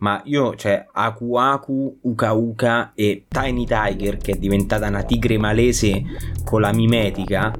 ma 0.00 0.20
io, 0.24 0.54
cioè, 0.56 0.86
Aku 0.92 1.36
Aku, 1.36 1.98
Uka 2.02 2.32
Uka 2.32 2.92
e 2.94 3.26
Tiny 3.28 3.66
Tiger, 3.66 4.16
che 4.16 4.32
è 4.32 4.36
diventata 4.36 4.86
una 4.88 5.02
tigre 5.02 5.38
malese 5.38 6.02
con 6.44 6.62
la 6.62 6.72
mimetica. 6.72 7.52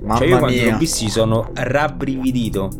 Mamma 0.00 0.16
cioè, 0.16 0.26
io 0.26 0.38
quando 0.38 0.56
mia. 0.56 0.72
l'ho 0.72 0.78
visti 0.78 1.08
sono 1.08 1.50
rabbrividito. 1.54 2.70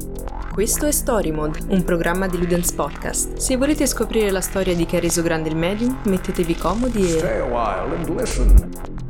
Questo 0.52 0.86
è 0.86 0.90
Story 0.90 1.30
Mode, 1.30 1.60
un 1.68 1.84
programma 1.84 2.26
di 2.26 2.38
Ludens 2.38 2.72
Podcast. 2.72 3.36
Se 3.36 3.56
volete 3.56 3.86
scoprire 3.86 4.30
la 4.32 4.40
storia 4.40 4.74
di 4.74 4.84
chi 4.86 4.96
ha 4.96 5.00
reso 5.00 5.22
grande 5.22 5.48
il 5.48 5.56
medium, 5.56 5.98
mettetevi 6.04 6.56
comodi 6.56 7.02
e... 7.02 7.18
Stay 7.18 7.38
a 7.38 7.44
while 7.44 7.94
and 7.94 8.18
listen. 8.18 9.06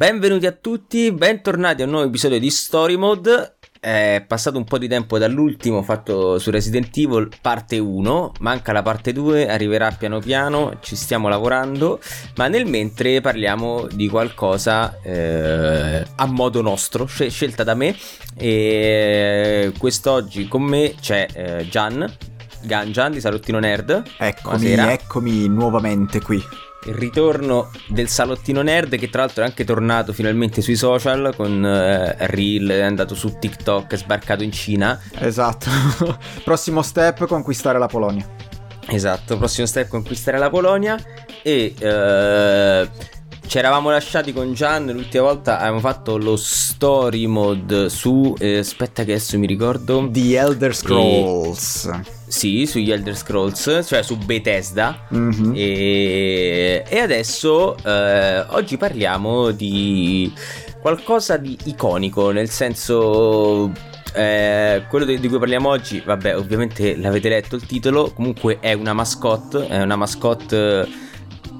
Benvenuti 0.00 0.46
a 0.46 0.52
tutti, 0.52 1.12
bentornati 1.12 1.82
a 1.82 1.84
un 1.84 1.90
nuovo 1.90 2.06
episodio 2.06 2.40
di 2.40 2.48
Story 2.48 2.96
Mode. 2.96 3.56
È 3.78 4.24
passato 4.26 4.56
un 4.56 4.64
po' 4.64 4.78
di 4.78 4.88
tempo 4.88 5.18
dall'ultimo 5.18 5.82
fatto 5.82 6.38
su 6.38 6.50
Resident 6.50 6.96
Evil, 6.96 7.28
parte 7.42 7.76
1. 7.76 8.32
Manca 8.38 8.72
la 8.72 8.80
parte 8.80 9.12
2, 9.12 9.46
arriverà 9.46 9.90
piano 9.90 10.18
piano, 10.18 10.78
ci 10.80 10.96
stiamo 10.96 11.28
lavorando. 11.28 12.00
Ma 12.36 12.48
nel 12.48 12.64
mentre 12.64 13.20
parliamo 13.20 13.88
di 13.92 14.08
qualcosa 14.08 14.98
eh, 15.02 16.02
a 16.16 16.24
modo 16.24 16.62
nostro, 16.62 17.04
scel- 17.04 17.30
scelta 17.30 17.62
da 17.62 17.74
me. 17.74 17.94
E 18.38 19.70
quest'oggi 19.76 20.48
con 20.48 20.62
me 20.62 20.94
c'è 20.98 21.26
eh, 21.30 21.68
Gian. 21.68 22.10
Gian, 22.62 22.90
Gian 22.90 23.12
di 23.12 23.20
Salottino 23.20 23.58
Nerd. 23.58 24.02
Eccomi, 24.16 24.56
Buonasera. 24.56 24.92
eccomi 24.92 25.46
nuovamente 25.46 26.22
qui. 26.22 26.42
Il 26.86 26.94
ritorno 26.94 27.70
del 27.88 28.08
salottino 28.08 28.62
nerd 28.62 28.96
che 28.96 29.10
tra 29.10 29.22
l'altro 29.22 29.42
è 29.42 29.46
anche 29.46 29.64
tornato 29.64 30.12
finalmente 30.12 30.62
sui 30.62 30.76
social 30.76 31.34
con 31.36 31.64
eh, 31.64 32.16
Reel, 32.28 32.70
è 32.70 32.80
andato 32.80 33.14
su 33.14 33.38
TikTok, 33.38 33.92
è 33.92 33.96
sbarcato 33.96 34.42
in 34.42 34.52
Cina. 34.52 34.98
Esatto. 35.18 35.68
Prossimo 36.42 36.82
step, 36.82 37.26
conquistare 37.26 37.78
la 37.78 37.86
Polonia. 37.86 38.26
Esatto, 38.92 39.36
prossimo 39.36 39.66
step 39.66 39.88
conquistare 39.88 40.36
la 40.38 40.50
Polonia 40.50 40.96
e 41.42 41.74
eh, 41.78 42.90
ci 43.50 43.58
eravamo 43.58 43.90
lasciati 43.90 44.32
con 44.32 44.54
Gian 44.54 44.92
l'ultima 44.92 45.24
volta, 45.24 45.58
avevamo 45.58 45.80
fatto 45.80 46.16
lo 46.16 46.36
story 46.36 47.26
mode 47.26 47.88
su, 47.88 48.32
eh, 48.38 48.58
aspetta 48.58 49.02
che 49.02 49.10
adesso 49.10 49.36
mi 49.40 49.48
ricordo, 49.48 50.08
The 50.08 50.38
Elder 50.38 50.72
Scrolls. 50.72 51.90
sì, 52.28 52.64
sugli 52.64 52.92
Elder 52.92 53.16
Scrolls, 53.16 53.82
cioè 53.84 54.02
su 54.04 54.16
Bethesda. 54.18 55.04
Mhm. 55.08 55.52
E, 55.56 56.84
e 56.88 56.98
adesso 57.00 57.76
eh, 57.84 58.44
oggi 58.50 58.76
parliamo 58.76 59.50
di 59.50 60.32
qualcosa 60.80 61.36
di 61.36 61.58
iconico, 61.64 62.30
nel 62.30 62.50
senso 62.50 63.72
eh, 64.14 64.84
quello 64.88 65.04
di, 65.04 65.18
di 65.18 65.28
cui 65.28 65.40
parliamo 65.40 65.70
oggi, 65.70 66.00
vabbè, 66.06 66.36
ovviamente 66.36 66.96
l'avete 66.96 67.28
letto 67.28 67.56
il 67.56 67.66
titolo, 67.66 68.12
comunque 68.12 68.58
è 68.60 68.74
una 68.74 68.92
mascotte, 68.92 69.66
è 69.66 69.82
una 69.82 69.96
mascotte 69.96 71.08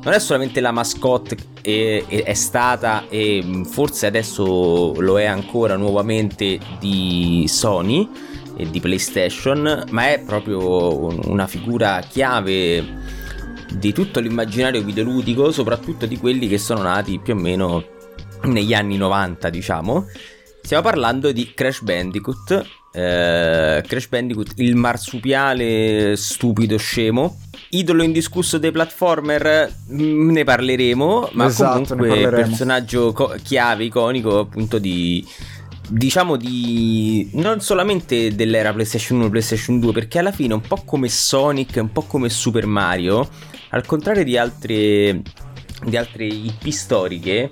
non 0.03 0.13
è 0.13 0.19
solamente 0.19 0.61
la 0.61 0.73
mascotte 0.73 1.37
e- 1.63 2.05
e- 2.09 2.23
è 2.23 2.35
stata 2.35 3.05
e 3.09 3.43
mh, 3.43 3.65
forse 3.65 4.07
adesso 4.07 4.95
lo 4.99 5.19
è 5.21 5.27
ancora 5.27 5.77
nuovamente 5.77 6.59
di 6.79 7.45
Sony 7.49 8.09
e 8.57 8.69
di 8.71 8.81
PlayStation, 8.81 9.85
ma 9.91 10.09
è 10.11 10.21
proprio 10.21 10.99
un- 11.05 11.21
una 11.25 11.47
figura 11.47 12.01
chiave 12.01 12.85
di 13.73 13.93
tutto 13.93 14.21
l'immaginario 14.21 14.83
videoludico, 14.83 15.53
soprattutto 15.53 16.07
di 16.07 16.19
quelli 16.19 16.49
che 16.49 16.59
sono 16.59 16.83
nati 16.83 17.19
più 17.19 17.35
o 17.35 17.37
meno 17.37 17.85
negli 18.45 18.75
anni 18.75 18.97
90, 18.97 19.49
diciamo. 19.51 20.07
Stiamo 20.63 20.83
parlando 20.83 21.31
di 21.33 21.53
Crash 21.55 21.83
Bandicoot. 21.83 22.80
Eh, 22.93 23.83
Crash 23.87 24.09
Bandicoot, 24.09 24.53
il 24.57 24.77
marsupiale 24.77 26.17
stupido 26.17 26.77
scemo. 26.77 27.39
Idolo 27.71 28.03
indiscusso 28.03 28.59
dei 28.59 28.73
platformer, 28.73 29.73
mm, 29.93 30.31
ne 30.31 30.45
parleremo, 30.45 31.31
ma 31.33 31.47
Esatto, 31.47 31.95
comunque 31.95 32.29
personaggio 32.31 33.13
co- 33.13 33.35
chiave, 33.43 33.85
iconico 33.85 34.39
appunto 34.39 34.79
di... 34.79 35.25
Diciamo 35.89 36.37
di... 36.37 37.31
non 37.35 37.61
solamente 37.61 38.35
dell'era 38.35 38.73
PlayStation 38.73 39.19
1 39.19 39.27
e 39.27 39.31
PlayStation 39.31 39.81
2, 39.81 39.93
perché 39.93 40.21
alla 40.21 40.33
fine 40.33 40.55
un 40.55 40.61
po' 40.61 40.83
come 40.85 41.09
Sonic, 41.09 41.79
un 41.81 41.91
po' 41.91 42.03
come 42.03 42.29
Super 42.29 42.67
Mario, 42.67 43.29
al 43.71 43.85
contrario 43.87 44.23
di 44.23 44.37
altre, 44.37 45.21
di 45.85 45.97
altre 45.97 46.27
IP 46.27 46.69
storiche, 46.69 47.51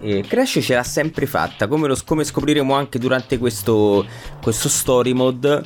eh, 0.00 0.22
Crash 0.26 0.58
ce 0.62 0.74
l'ha 0.74 0.82
sempre 0.82 1.26
fatta, 1.26 1.66
come, 1.66 1.88
lo- 1.88 1.98
come 2.04 2.24
scopriremo 2.24 2.74
anche 2.74 2.98
durante 2.98 3.38
questo, 3.38 4.04
questo 4.42 4.68
story 4.68 5.12
mode. 5.12 5.62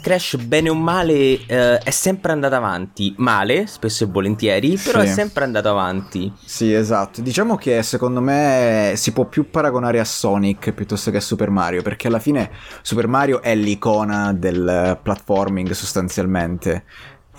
Crash, 0.00 0.36
bene 0.36 0.70
o 0.70 0.74
male, 0.74 1.44
eh, 1.46 1.78
è 1.78 1.90
sempre 1.90 2.30
andato 2.32 2.54
avanti. 2.54 3.12
Male, 3.18 3.66
spesso 3.66 4.04
e 4.04 4.06
volentieri, 4.06 4.78
però 4.78 5.00
Sì. 5.00 5.06
è 5.06 5.10
sempre 5.12 5.44
andato 5.44 5.68
avanti. 5.68 6.32
Sì, 6.44 6.72
esatto. 6.72 7.20
Diciamo 7.20 7.56
che 7.56 7.82
secondo 7.82 8.20
me 8.20 8.92
si 8.96 9.12
può 9.12 9.26
più 9.26 9.50
paragonare 9.50 9.98
a 9.98 10.04
Sonic 10.04 10.70
piuttosto 10.72 11.10
che 11.10 11.16
a 11.18 11.20
Super 11.20 11.50
Mario, 11.50 11.82
perché 11.82 12.06
alla 12.06 12.20
fine 12.20 12.48
Super 12.80 13.08
Mario 13.08 13.42
è 13.42 13.54
l'icona 13.56 14.32
del 14.32 14.98
platforming 15.02 15.72
sostanzialmente. 15.72 16.84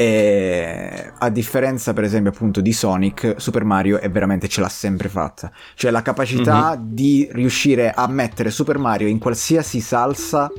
E 0.01 1.11
a 1.17 1.29
differenza, 1.29 1.91
per 1.91 2.05
esempio, 2.05 2.31
appunto 2.31 2.61
di 2.61 2.71
Sonic, 2.71 3.33
Super 3.35 3.65
Mario 3.65 3.99
è 3.99 4.09
veramente 4.09 4.47
ce 4.47 4.61
l'ha 4.61 4.69
sempre 4.69 5.09
fatta. 5.09 5.51
Cioè 5.75 5.91
la 5.91 6.01
capacità 6.01 6.79
di 6.81 7.27
riuscire 7.29 7.91
a 7.91 8.07
mettere 8.07 8.49
Super 8.49 8.77
Mario 8.77 9.09
in 9.09 9.19
qualsiasi 9.19 9.81
salsa 9.81 10.49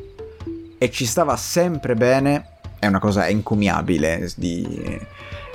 e 0.76 0.90
ci 0.90 1.06
stava 1.06 1.38
sempre 1.38 1.94
bene 1.94 2.58
è 2.78 2.86
una 2.86 2.98
cosa 2.98 3.28
encomiabile 3.28 4.30
di, 4.36 5.00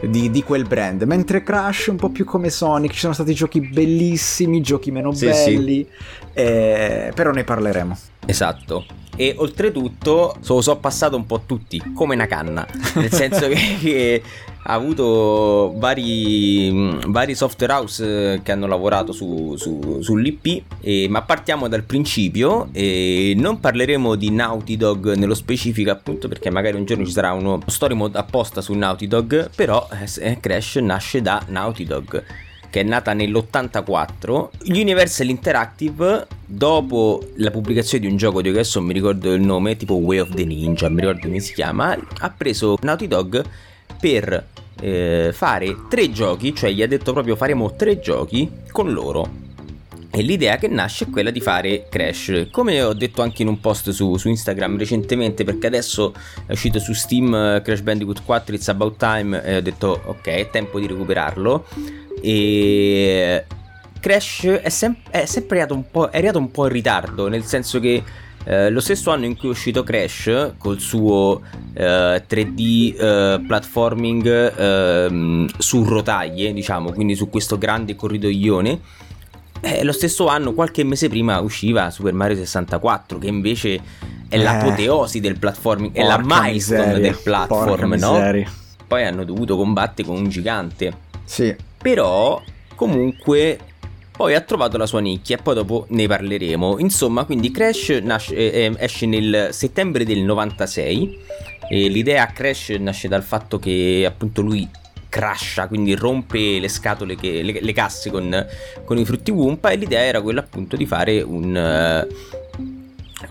di, 0.01 0.29
di 0.29 0.43
quel 0.43 0.65
brand. 0.65 1.03
Mentre 1.03 1.43
Crash, 1.43 1.87
un 1.87 1.97
po' 1.97 2.09
più 2.09 2.25
come 2.25 2.49
Sonic, 2.49 2.91
ci 2.91 2.99
sono 2.99 3.13
stati 3.13 3.33
giochi 3.33 3.61
bellissimi, 3.61 4.61
giochi 4.61 4.91
meno 4.91 5.11
Sì, 5.13 5.25
belli, 5.25 5.87
eh, 6.33 7.11
però 7.13 7.31
ne 7.31 7.43
parleremo. 7.43 7.97
Esatto. 8.25 8.85
E 9.15 9.33
oltretutto, 9.37 10.35
so, 10.41 10.59
so 10.61 10.75
passato 10.77 11.15
un 11.15 11.25
po' 11.25 11.43
tutti, 11.45 11.81
come 11.93 12.15
una 12.15 12.27
canna. 12.27 12.67
Nel 12.95 13.11
senso 13.11 13.47
che, 13.47 13.77
che 13.79 14.23
ha 14.67 14.73
avuto 14.73 15.73
vari, 15.77 16.97
vari 17.07 17.35
software 17.35 17.71
house 17.73 18.33
eh, 18.33 18.41
che 18.41 18.51
hanno 18.51 18.65
lavorato 18.65 19.11
su, 19.11 19.55
su- 19.57 19.99
sull'IP. 20.01 20.63
e- 20.81 21.07
ma 21.07 21.21
partiamo 21.21 21.67
dal 21.67 21.83
principio. 21.83 22.69
E 22.71 23.33
non 23.37 23.59
parleremo 23.59 24.15
di 24.15 24.31
Naughty 24.31 24.75
Dog 24.75 25.13
nello 25.13 25.35
specifico, 25.35 25.91
appunto, 25.91 26.27
perché 26.27 26.49
magari 26.49 26.77
un 26.77 26.85
giorno 26.85 27.05
ci 27.05 27.11
sarà 27.11 27.31
uno 27.33 27.59
story 27.67 27.93
mode 27.93 28.17
apposta 28.17 28.61
su 28.61 28.73
Naughty 28.73 29.07
Dog. 29.07 29.51
Però 29.55 29.87
eh, 30.01 30.07
se- 30.07 30.37
Crash 30.39 30.75
nasce 30.77 31.21
da 31.21 31.43
Naughty 31.47 31.83
Dog 31.85 32.23
che 32.71 32.81
è 32.81 32.83
nata 32.83 33.13
nell'84. 33.13 34.49
Universal 34.67 35.29
Interactive, 35.29 36.27
dopo 36.45 37.23
la 37.37 37.49
pubblicazione 37.49 38.05
di 38.05 38.11
un 38.11 38.17
gioco 38.17 38.41
di 38.41 38.49
adesso 38.49 38.79
non 38.79 38.87
mi 38.89 38.93
ricordo 38.93 39.31
il 39.31 39.41
nome, 39.41 39.77
tipo 39.77 39.93
Way 39.93 40.19
of 40.19 40.33
the 40.33 40.43
Ninja, 40.43 40.89
mi 40.89 40.99
ricordo 40.99 41.21
come 41.21 41.39
si 41.39 41.53
chiama, 41.53 41.95
ha 42.19 42.29
preso 42.35 42.77
Naughty 42.81 43.07
Dog 43.07 43.41
per 43.99 44.47
eh, 44.81 45.31
fare 45.33 45.75
tre 45.89 46.11
giochi, 46.11 46.53
cioè 46.53 46.71
gli 46.71 46.81
ha 46.81 46.87
detto 46.87 47.13
proprio 47.13 47.35
faremo 47.35 47.75
tre 47.75 47.99
giochi 47.99 48.49
con 48.71 48.91
loro. 48.91 49.43
E 50.11 50.21
l'idea 50.21 50.55
che 50.55 50.69
nasce 50.69 51.05
è 51.05 51.09
quella 51.09 51.29
di 51.29 51.41
fare 51.41 51.87
Crash. 51.89 52.47
Come 52.49 52.81
ho 52.81 52.93
detto 52.93 53.21
anche 53.21 53.41
in 53.41 53.49
un 53.49 53.59
post 53.59 53.89
su, 53.89 54.15
su 54.15 54.29
Instagram 54.29 54.77
recentemente, 54.77 55.43
perché 55.43 55.67
adesso 55.67 56.13
è 56.45 56.53
uscito 56.53 56.79
su 56.79 56.93
Steam 56.93 57.35
eh, 57.35 57.61
Crash 57.61 57.81
Bandicoot 57.81 58.23
4 58.23 58.55
It's 58.55 58.69
About 58.69 58.97
Time 58.97 59.43
e 59.43 59.57
ho 59.57 59.61
detto 59.61 60.01
ok, 60.05 60.25
è 60.27 60.49
tempo 60.49 60.79
di 60.79 60.87
recuperarlo. 60.87 61.65
E 62.21 63.45
Crash 63.99 64.45
è, 64.45 64.69
sem- 64.69 64.95
è 65.09 65.25
sempre 65.25 65.57
arrivato 65.57 65.73
un, 65.73 65.91
po', 65.91 66.09
è 66.09 66.17
arrivato 66.17 66.37
un 66.37 66.49
po' 66.49 66.67
in 66.67 66.71
ritardo, 66.71 67.27
nel 67.27 67.43
senso 67.43 67.81
che 67.81 68.01
eh, 68.45 68.69
lo 68.69 68.79
stesso 68.79 69.11
anno 69.11 69.25
in 69.25 69.35
cui 69.37 69.49
è 69.49 69.51
uscito 69.51 69.83
Crash 69.83 70.53
col 70.57 70.79
suo 70.79 71.41
eh, 71.73 72.23
3D 72.27 72.95
eh, 72.97 73.41
platforming 73.45 74.53
ehm, 74.57 75.49
su 75.57 75.83
rotaie, 75.83 76.53
diciamo, 76.53 76.91
quindi 76.93 77.15
su 77.15 77.29
questo 77.29 77.57
grande 77.57 77.95
corridoione. 77.95 78.79
eh, 79.61 79.83
lo 79.83 79.91
stesso 79.91 80.27
anno, 80.27 80.53
qualche 80.53 80.83
mese 80.83 81.09
prima, 81.09 81.39
usciva 81.39 81.89
Super 81.89 82.13
Mario 82.13 82.35
64, 82.35 83.17
che 83.17 83.27
invece 83.27 83.75
è 84.29 84.35
Eh. 84.37 84.41
l'apoteosi 84.41 85.19
del 85.19 85.39
platforming, 85.39 85.93
è 85.93 86.03
la 86.03 86.19
milestone 86.23 86.51
miseria, 86.53 86.99
del 86.99 87.17
platform, 87.23 87.93
no? 87.95 88.11
miseria. 88.13 88.51
Poi 88.87 89.03
hanno 89.03 89.23
dovuto 89.23 89.55
combattere 89.57 90.07
con 90.07 90.17
un 90.17 90.29
gigante. 90.29 90.93
Sì, 91.23 91.55
Però, 91.81 92.39
comunque, 92.75 93.57
poi 94.15 94.33
ha 94.33 94.41
trovato 94.41 94.77
la 94.77 94.85
sua 94.85 94.99
nicchia 94.99 95.37
e 95.37 95.41
poi 95.41 95.55
dopo 95.55 95.85
ne 95.89 96.07
parleremo. 96.07 96.79
Insomma, 96.79 97.25
quindi 97.25 97.51
Crash 97.51 97.99
nasce- 98.01 98.35
eh, 98.35 98.65
eh, 98.65 98.75
esce 98.77 99.05
nel 99.05 99.49
settembre 99.51 100.05
del 100.05 100.19
96 100.19 101.19
e 101.69 101.87
l'idea 101.87 102.25
Crash 102.27 102.69
nasce 102.79 103.07
dal 103.07 103.23
fatto 103.23 103.59
che 103.59 104.05
appunto 104.07 104.41
lui 104.41 104.67
crasha, 105.09 105.67
quindi 105.67 105.95
rompe 105.95 106.59
le 106.59 106.67
scatole, 106.67 107.15
che, 107.15 107.41
le, 107.41 107.59
le 107.61 107.73
casse 107.73 108.11
con, 108.11 108.45
con, 108.83 108.97
i 108.97 109.05
frutti 109.05 109.31
Wumpa 109.31 109.69
e 109.69 109.77
l'idea 109.77 110.01
era 110.01 110.21
quella 110.21 110.41
appunto 110.41 110.75
di 110.75 110.85
fare 110.85 111.21
un... 111.21 112.05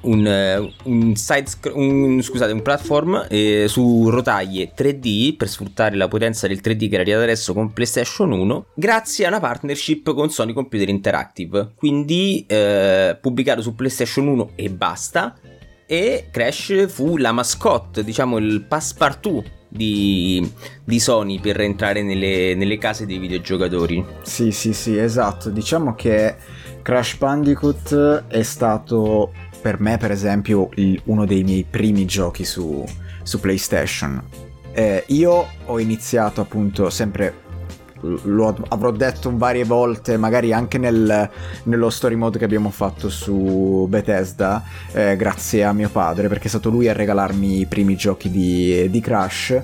Un, 0.03 0.71
un, 0.85 1.17
side, 1.17 1.47
un, 1.73 2.21
scusate, 2.23 2.53
un 2.53 2.63
platform 2.63 3.27
eh, 3.29 3.67
su 3.69 4.09
rotaie 4.09 4.73
3D 4.77 5.37
per 5.37 5.49
sfruttare 5.49 5.97
la 5.97 6.09
potenza 6.09 6.47
del 6.47 6.61
3D 6.63 6.89
che 6.89 6.95
era 6.95 7.03
arrivata 7.03 7.25
adesso 7.25 7.53
con 7.53 7.73
PlayStation 7.73 8.33
1 8.33 8.67
grazie 8.75 9.25
a 9.25 9.29
una 9.29 9.41
partnership 9.41 10.13
con 10.15 10.31
Sony 10.31 10.53
Computer 10.53 10.89
Interactive 10.89 11.73
quindi 11.77 12.45
eh, 12.47 13.17
pubblicato 13.21 13.63
su 13.63 13.75
PlayStation 13.75 14.27
1 14.27 14.51
e 14.55 14.71
basta 14.71 15.37
e 15.87 16.29
Crash 16.31 16.89
fu 16.89 17.17
la 17.17 17.33
mascotte 17.33 18.05
diciamo 18.05 18.39
il 18.39 18.63
passepartout 18.63 19.63
di, 19.75 20.49
di, 20.85 21.01
Sony 21.01 21.41
per 21.41 21.61
entrare 21.61 22.03
nelle, 22.03 22.55
nelle, 22.55 22.79
case 22.79 23.07
dei 23.07 23.19
videogiocatori. 23.19 24.05
Sì, 24.23 24.53
sì, 24.53 24.73
sì, 24.73 24.97
esatto. 24.97 25.51
Diciamo 25.51 25.97
che 25.97 26.37
Crash 26.81 27.17
Bandicoot 27.17 28.27
è 28.29 28.43
stato 28.43 29.33
per 29.65 29.81
me, 29.81 29.97
per 29.97 30.11
esempio, 30.11 30.69
il, 30.75 31.01
uno 31.05 31.25
dei 31.25 31.43
miei 31.43 31.65
primi 31.65 32.05
giochi 32.05 32.45
su, 32.45 32.85
su 33.23 33.41
PlayStation. 33.41 34.23
Eh, 34.73 35.05
io 35.07 35.47
ho 35.65 35.81
iniziato 35.81 36.43
appunto 36.43 36.91
sempre 36.91 37.41
lo 38.25 38.55
avrò 38.69 38.91
detto 38.91 39.35
varie 39.35 39.65
volte, 39.65 40.19
magari 40.19 40.53
anche 40.53 40.77
nel, 40.77 41.31
nello 41.63 41.89
story 41.89 42.15
mode 42.15 42.37
che 42.37 42.45
abbiamo 42.45 42.69
fatto 42.69 43.09
su 43.09 43.87
Bethesda, 43.89 44.63
eh, 44.93 45.17
grazie 45.17 45.65
a 45.65 45.73
mio 45.73 45.89
padre, 45.89 46.29
perché 46.29 46.45
è 46.45 46.51
stato 46.51 46.69
lui 46.69 46.91
a 46.91 46.93
regalarmi 46.93 47.61
i 47.61 47.65
primi 47.65 47.97
giochi 47.97 48.31
di, 48.31 48.91
di 48.91 49.01
Crash. 49.01 49.63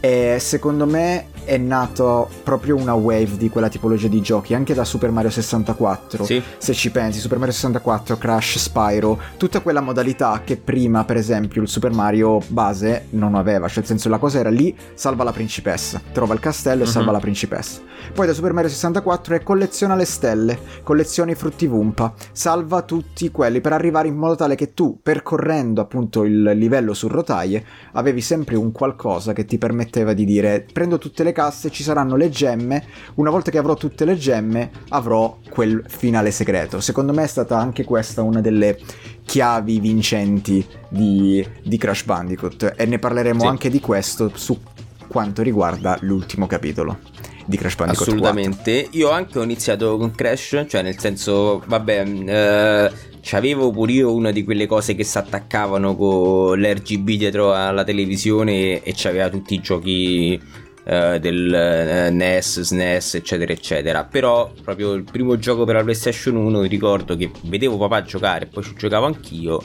E 0.00 0.38
secondo 0.40 0.84
me 0.84 1.26
è 1.48 1.56
nato 1.56 2.28
proprio 2.42 2.76
una 2.76 2.92
wave 2.92 3.38
di 3.38 3.48
quella 3.48 3.70
tipologia 3.70 4.06
di 4.06 4.20
giochi, 4.20 4.52
anche 4.52 4.74
da 4.74 4.84
Super 4.84 5.10
Mario 5.10 5.30
64. 5.30 6.24
Sì. 6.24 6.42
Se 6.58 6.74
ci 6.74 6.90
pensi, 6.90 7.20
Super 7.20 7.38
Mario 7.38 7.54
64, 7.54 8.18
Crash, 8.18 8.58
Spyro, 8.58 9.18
tutta 9.38 9.60
quella 9.60 9.80
modalità 9.80 10.42
che 10.44 10.58
prima, 10.58 11.04
per 11.04 11.16
esempio, 11.16 11.62
il 11.62 11.68
Super 11.68 11.92
Mario 11.92 12.38
base 12.48 13.06
non 13.10 13.34
aveva. 13.34 13.66
Cioè, 13.66 13.78
nel 13.78 13.86
senso, 13.86 14.10
la 14.10 14.18
cosa 14.18 14.40
era 14.40 14.50
lì, 14.50 14.76
salva 14.92 15.24
la 15.24 15.32
principessa, 15.32 16.02
trova 16.12 16.34
il 16.34 16.40
castello 16.40 16.82
e 16.82 16.84
uh-huh. 16.84 16.92
salva 16.92 17.12
la 17.12 17.20
principessa. 17.20 17.80
Poi 18.12 18.26
da 18.26 18.34
Super 18.34 18.52
Mario 18.52 18.68
64 18.68 19.36
è 19.36 19.42
colleziona 19.42 19.94
le 19.94 20.04
stelle, 20.04 20.58
colleziona 20.82 21.30
i 21.30 21.34
frutti 21.34 21.66
Vumpa, 21.66 22.12
salva 22.32 22.82
tutti 22.82 23.30
quelli 23.30 23.62
per 23.62 23.72
arrivare 23.72 24.08
in 24.08 24.16
modo 24.16 24.36
tale 24.36 24.54
che 24.54 24.74
tu, 24.74 25.00
percorrendo 25.02 25.80
appunto 25.80 26.24
il 26.24 26.42
livello 26.42 26.92
su 26.92 27.08
rotaie, 27.08 27.64
avevi 27.92 28.20
sempre 28.20 28.56
un 28.56 28.70
qualcosa 28.70 29.32
che 29.32 29.46
ti 29.46 29.56
permetteva 29.56 30.12
di 30.12 30.24
dire 30.26 30.66
prendo 30.70 30.98
tutte 30.98 31.22
le 31.22 31.32
casse 31.38 31.70
ci 31.70 31.84
saranno 31.84 32.16
le 32.16 32.30
gemme, 32.30 32.84
una 33.14 33.30
volta 33.30 33.52
che 33.52 33.58
avrò 33.58 33.74
tutte 33.74 34.04
le 34.04 34.16
gemme 34.16 34.70
avrò 34.88 35.38
quel 35.48 35.84
finale 35.86 36.32
segreto. 36.32 36.80
Secondo 36.80 37.12
me 37.12 37.22
è 37.22 37.28
stata 37.28 37.56
anche 37.56 37.84
questa 37.84 38.22
una 38.22 38.40
delle 38.40 38.76
chiavi 39.24 39.78
vincenti 39.78 40.66
di, 40.88 41.46
di 41.62 41.78
Crash 41.78 42.02
Bandicoot 42.02 42.74
e 42.76 42.86
ne 42.86 42.98
parleremo 42.98 43.42
sì. 43.42 43.46
anche 43.46 43.70
di 43.70 43.78
questo 43.78 44.32
su 44.34 44.58
quanto 45.06 45.42
riguarda 45.42 45.96
l'ultimo 46.00 46.48
capitolo 46.48 46.98
di 47.46 47.56
Crash 47.56 47.76
Bandicoot 47.76 48.08
Assolutamente. 48.08 48.82
4. 48.82 48.98
Io 48.98 49.10
anche 49.10 49.38
ho 49.38 49.42
iniziato 49.44 49.96
con 49.96 50.10
Crash, 50.10 50.64
cioè 50.66 50.82
nel 50.82 50.98
senso, 50.98 51.62
vabbè, 51.64 52.04
eh, 52.04 52.92
c'avevo 53.22 53.70
pure 53.70 53.92
io 53.92 54.12
una 54.12 54.32
di 54.32 54.42
quelle 54.42 54.66
cose 54.66 54.96
che 54.96 55.04
si 55.04 55.16
attaccavano 55.16 55.94
con 55.94 56.58
l'RGB 56.58 57.10
dietro 57.10 57.54
alla 57.54 57.84
televisione 57.84 58.82
e 58.82 58.92
c'aveva 58.96 59.28
tutti 59.28 59.54
i 59.54 59.60
giochi 59.60 60.66
uh, 60.88 61.18
del 61.18 61.52
eh, 61.52 62.10
NES, 62.10 62.62
SNES, 62.62 63.14
eccetera, 63.16 63.52
eccetera. 63.52 64.04
Però 64.04 64.50
proprio 64.62 64.94
il 64.94 65.04
primo 65.04 65.38
gioco 65.38 65.64
per 65.64 65.76
la 65.76 65.82
PlayStation 65.82 66.36
1 66.36 66.62
ricordo 66.62 67.16
che 67.16 67.30
vedevo 67.44 67.76
papà 67.76 68.02
giocare 68.02 68.46
e 68.46 68.48
poi 68.48 68.62
ci 68.64 68.74
giocavo 68.74 69.06
anch'io. 69.06 69.62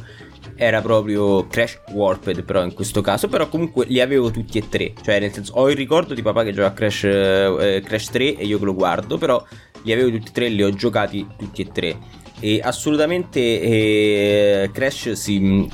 Era 0.55 0.81
proprio 0.81 1.47
Crash 1.47 1.81
Warped, 1.91 2.43
però 2.43 2.63
in 2.63 2.73
questo 2.73 3.01
caso. 3.01 3.27
Però 3.27 3.47
comunque 3.47 3.85
li 3.87 4.01
avevo 4.01 4.29
tutti 4.29 4.57
e 4.57 4.67
tre. 4.69 4.93
Cioè, 5.01 5.19
nel 5.19 5.31
senso, 5.31 5.53
ho 5.55 5.69
il 5.69 5.75
ricordo 5.75 6.13
di 6.13 6.21
papà 6.21 6.43
che 6.43 6.51
gioca 6.51 6.67
a 6.67 6.73
Crash, 6.73 7.03
eh, 7.05 7.81
Crash 7.83 8.09
3 8.09 8.37
e 8.37 8.45
io 8.45 8.59
che 8.59 8.65
lo 8.65 8.75
guardo. 8.75 9.17
Però 9.17 9.43
li 9.83 9.91
avevo 9.91 10.09
tutti 10.09 10.27
e 10.27 10.31
tre, 10.31 10.47
li 10.49 10.63
ho 10.63 10.71
giocati 10.71 11.25
tutti 11.37 11.61
e 11.61 11.71
tre. 11.71 11.97
E 12.39 12.59
assolutamente 12.61 13.39
eh, 13.39 14.69
Crash 14.73 15.11
si 15.13 15.69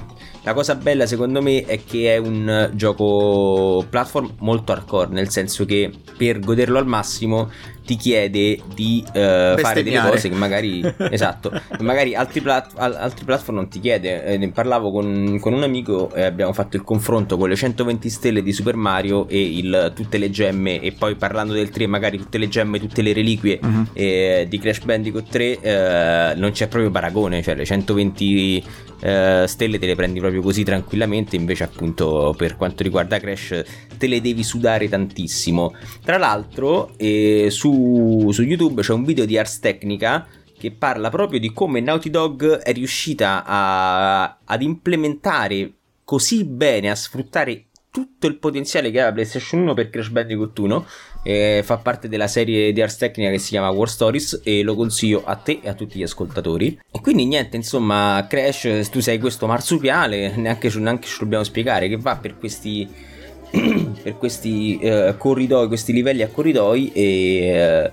la 0.49 0.55
cosa 0.55 0.73
bella 0.73 1.05
secondo 1.05 1.43
me 1.43 1.63
è 1.63 1.83
che 1.83 2.15
è 2.15 2.17
un 2.17 2.71
gioco 2.73 3.85
platform 3.87 4.33
molto 4.39 4.71
hardcore, 4.71 5.11
nel 5.11 5.29
senso 5.29 5.63
che 5.63 5.91
per 6.17 6.39
goderlo 6.39 6.79
al 6.79 6.87
massimo 6.87 7.51
ti 7.89 7.95
chiede 7.95 8.61
di 8.75 9.03
uh, 9.03 9.57
fare 9.57 9.81
delle 9.81 9.99
cose 9.99 10.29
che 10.29 10.35
magari 10.35 10.79
esatto. 11.09 11.51
Magari 11.79 12.13
altri, 12.13 12.39
plat- 12.39 12.77
altri, 12.77 13.25
platform 13.25 13.57
non 13.57 13.67
ti 13.67 13.79
chiede. 13.79 14.25
Eh, 14.25 14.37
ne 14.37 14.51
parlavo 14.51 14.91
con, 14.91 15.39
con 15.41 15.53
un 15.53 15.63
amico 15.63 16.13
e 16.13 16.21
abbiamo 16.21 16.53
fatto 16.53 16.77
il 16.77 16.83
confronto 16.83 17.35
con 17.35 17.49
le 17.49 17.55
120 17.55 18.07
stelle 18.11 18.43
di 18.43 18.53
Super 18.53 18.75
Mario 18.75 19.27
e 19.27 19.41
il, 19.41 19.91
tutte 19.95 20.19
le 20.19 20.29
gemme 20.29 20.79
e 20.81 20.91
poi 20.91 21.15
parlando 21.15 21.53
del 21.53 21.71
3 21.71 21.87
magari 21.87 22.19
tutte 22.19 22.37
le 22.37 22.47
gemme 22.47 22.79
tutte 22.79 23.01
le 23.01 23.11
reliquie 23.11 23.59
uh-huh. 23.59 23.85
eh, 23.93 24.45
di 24.47 24.59
Crash 24.59 24.83
Bandicoot 24.83 25.27
3 25.27 25.59
eh, 25.59 26.33
non 26.35 26.51
c'è 26.51 26.67
proprio 26.67 26.91
paragone 26.91 27.41
cioè 27.41 27.55
le 27.55 27.65
120 27.65 28.63
eh, 29.01 29.45
stelle 29.47 29.79
te 29.79 29.85
le 29.85 29.95
prendi 29.95 30.19
proprio 30.19 30.41
così 30.41 30.63
tranquillamente 30.63 31.35
invece 31.35 31.63
appunto 31.63 32.33
per 32.37 32.55
quanto 32.55 32.83
riguarda 32.83 33.19
Crash 33.19 33.63
te 33.97 34.07
le 34.07 34.21
devi 34.21 34.43
sudare 34.43 34.89
tantissimo. 34.89 35.75
Tra 36.03 36.17
l'altro 36.17 36.91
eh, 36.97 37.47
su 38.31 38.43
YouTube 38.43 38.81
c'è 38.81 38.93
un 38.93 39.03
video 39.03 39.25
di 39.25 39.37
Ars 39.37 39.59
Technica 39.59 40.27
che 40.57 40.71
parla 40.71 41.09
proprio 41.09 41.39
di 41.39 41.53
come 41.53 41.79
Naughty 41.79 42.09
Dog 42.09 42.57
è 42.57 42.73
riuscita 42.73 43.43
a, 43.45 44.37
ad 44.43 44.61
implementare 44.61 45.73
così 46.03 46.43
bene, 46.43 46.89
a 46.89 46.95
sfruttare 46.95 47.65
tutto 47.91 48.27
il 48.27 48.37
potenziale 48.37 48.91
che 48.91 48.99
aveva 48.99 49.13
PlayStation 49.13 49.61
1 49.61 49.73
per 49.73 49.89
Crash 49.89 50.09
Bandicoot 50.09 50.59
1 50.59 50.85
eh, 51.23 51.61
fa 51.63 51.77
parte 51.77 52.07
della 52.07 52.27
serie 52.27 52.71
di 52.71 52.81
Ars 52.81 52.97
Technica 52.97 53.29
che 53.29 53.39
si 53.39 53.49
chiama 53.49 53.69
War 53.69 53.89
Stories 53.89 54.41
e 54.43 54.63
lo 54.63 54.75
consiglio 54.75 55.23
a 55.25 55.35
te 55.35 55.59
e 55.61 55.69
a 55.69 55.73
tutti 55.73 55.97
gli 55.97 56.03
ascoltatori. 56.03 56.79
E 56.91 57.01
quindi 57.01 57.25
niente 57.25 57.55
insomma 57.55 58.25
Crash 58.29 58.89
tu 58.89 58.99
sei 58.99 59.19
questo 59.19 59.47
marsupiale 59.47 60.35
neanche, 60.35 60.69
neanche 60.77 61.07
lo 61.07 61.23
dobbiamo 61.23 61.43
spiegare 61.43 61.87
che 61.89 61.97
va 61.97 62.15
per 62.17 62.37
questi 62.37 62.87
per 64.01 64.17
questi 64.17 64.77
eh, 64.79 65.15
corridoi, 65.17 65.67
questi 65.67 65.93
livelli 65.93 66.21
a 66.21 66.29
corridoi 66.29 66.91
e 66.93 67.03
eh, 67.47 67.91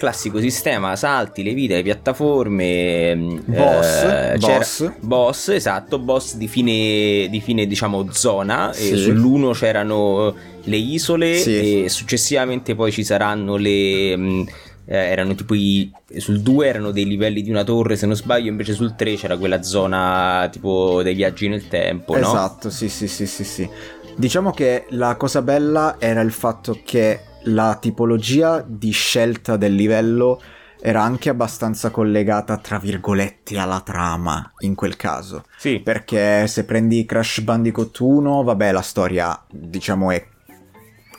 classico 0.00 0.40
sistema 0.40 0.96
salti, 0.96 1.42
le 1.42 1.52
vite, 1.52 1.74
le 1.74 1.82
piattaforme 1.82 3.14
mm, 3.14 3.38
boss, 3.44 4.02
eh, 4.02 4.36
boss. 4.38 4.92
boss 5.00 5.48
esatto, 5.48 5.98
boss 5.98 6.36
di 6.36 6.48
fine, 6.48 7.28
di 7.28 7.40
fine 7.42 7.66
diciamo 7.66 8.10
zona 8.10 8.72
sì. 8.72 8.96
sull'uno 8.96 9.50
c'erano 9.50 10.34
le 10.62 10.76
isole 10.76 11.36
sì. 11.36 11.84
e 11.84 11.88
successivamente 11.90 12.74
poi 12.74 12.90
ci 12.92 13.04
saranno 13.04 13.56
le 13.56 14.16
mm, 14.16 14.42
eh, 14.86 14.96
erano 14.96 15.34
tipo 15.34 15.54
i, 15.54 15.90
sul 16.16 16.40
2 16.40 16.66
erano 16.66 16.90
dei 16.90 17.06
livelli 17.06 17.42
di 17.42 17.50
una 17.50 17.62
torre 17.62 17.94
se 17.94 18.06
non 18.06 18.16
sbaglio 18.16 18.48
invece 18.48 18.72
sul 18.72 18.96
3 18.96 19.14
c'era 19.14 19.36
quella 19.36 19.62
zona 19.62 20.48
tipo 20.50 21.02
dei 21.02 21.14
viaggi 21.14 21.46
nel 21.46 21.68
tempo 21.68 22.16
esatto 22.16 22.68
no? 22.68 22.70
sì 22.72 22.88
sì 22.88 23.06
sì 23.06 23.26
sì 23.26 23.44
sì 23.44 23.68
Diciamo 24.16 24.50
che 24.50 24.86
la 24.90 25.16
cosa 25.16 25.42
bella 25.42 25.96
era 25.98 26.20
il 26.20 26.32
fatto 26.32 26.80
che 26.84 27.20
la 27.44 27.78
tipologia 27.80 28.62
di 28.66 28.90
scelta 28.90 29.56
del 29.56 29.74
livello 29.74 30.40
era 30.80 31.02
anche 31.02 31.28
abbastanza 31.28 31.90
collegata, 31.90 32.56
tra 32.56 32.78
virgolette, 32.78 33.58
alla 33.58 33.80
trama 33.80 34.52
in 34.60 34.74
quel 34.74 34.96
caso. 34.96 35.44
Sì. 35.56 35.80
Perché 35.80 36.46
se 36.46 36.64
prendi 36.64 37.04
Crash 37.04 37.40
Bandicoot 37.40 37.98
1, 37.98 38.42
vabbè, 38.42 38.72
la 38.72 38.82
storia, 38.82 39.44
diciamo, 39.48 40.10
è 40.10 40.26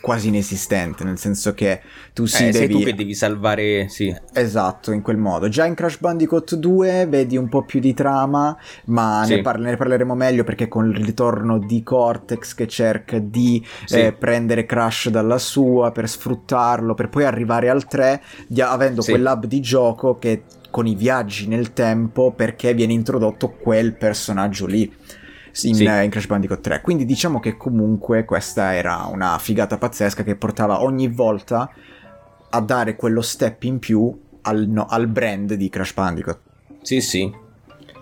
quasi 0.02 0.28
inesistente, 0.30 1.04
nel 1.04 1.18
senso 1.18 1.54
che 1.54 1.82
tu 2.14 2.26
si 2.26 2.48
eh, 2.48 2.52
devi... 2.52 2.58
Sei 2.58 2.68
tu 2.68 2.80
che 2.80 2.96
devi 2.96 3.14
salvare, 3.14 3.88
sì. 3.88 4.14
Esatto, 4.34 4.92
in 4.92 5.02
quel 5.02 5.18
modo. 5.18 5.48
Già 5.48 5.66
in 5.66 5.76
Crash 5.76 6.00
Bandicoot 6.00 6.56
2 6.56 7.06
vedi 7.08 7.38
un 7.38 7.48
po' 7.48 7.64
più 7.64 7.80
di 7.80 7.94
trama, 7.94 8.58
ma 8.86 9.22
sì. 9.26 9.36
ne, 9.36 9.42
par- 9.42 9.60
ne, 9.60 9.78
parleremo 9.78 10.16
meglio 10.16 10.44
perché 10.44 10.68
con 10.68 10.90
il 10.90 11.06
ritorno 11.06 11.60
di 11.60 11.84
Cortex 11.84 12.56
che 12.56 12.68
cerca 12.68 13.20
di 13.20 13.66
sì. 13.86 14.00
eh, 14.00 14.12
prendere 14.14 14.66
Crash 14.66 15.10
dalla 15.10 15.38
sua 15.38 15.92
per 15.92 16.10
sfruttarlo, 16.10 16.94
per 16.96 17.10
poi 17.10 17.24
arrivare 17.24 17.70
al 17.70 17.88
3, 17.88 18.22
di- 18.48 18.62
avendo 18.62 19.02
sì. 19.02 19.12
quell'hub 19.12 19.46
di 19.46 19.62
gioco 19.62 20.18
che 20.18 20.44
con 20.72 20.88
i 20.88 20.96
viaggi 20.96 21.48
nel 21.48 21.74
tempo 21.74 22.32
perché 22.32 22.74
viene 22.74 22.94
introdotto 22.94 23.52
quel 23.52 23.94
personaggio 23.94 24.66
lì 24.66 24.92
in, 25.64 25.76
sì. 25.76 25.84
in, 25.84 26.08
Crash 26.10 26.28
Bandicoot 26.28 26.62
3. 26.62 26.82
Quindi 26.82 27.06
diciamo 27.06 27.40
che 27.40 27.58
comunque 27.58 28.26
questa 28.26 28.74
era 28.74 29.08
una 29.12 29.38
figata 29.38 29.78
pazzesca 29.78 30.24
che 30.24 30.36
portava 30.36 30.82
ogni 30.82 31.08
volta 31.08 31.72
a 32.50 32.60
dare 32.62 32.96
quello 32.96 33.22
step 33.22 33.64
in 33.64 33.80
più 33.80 34.20
al, 34.42 34.68
no, 34.68 34.86
al 34.88 35.08
brand 35.08 35.54
di 35.54 35.70
Crash 35.70 35.94
Bandicoot. 35.94 36.40
Sì, 36.82 37.02
sì. 37.02 37.50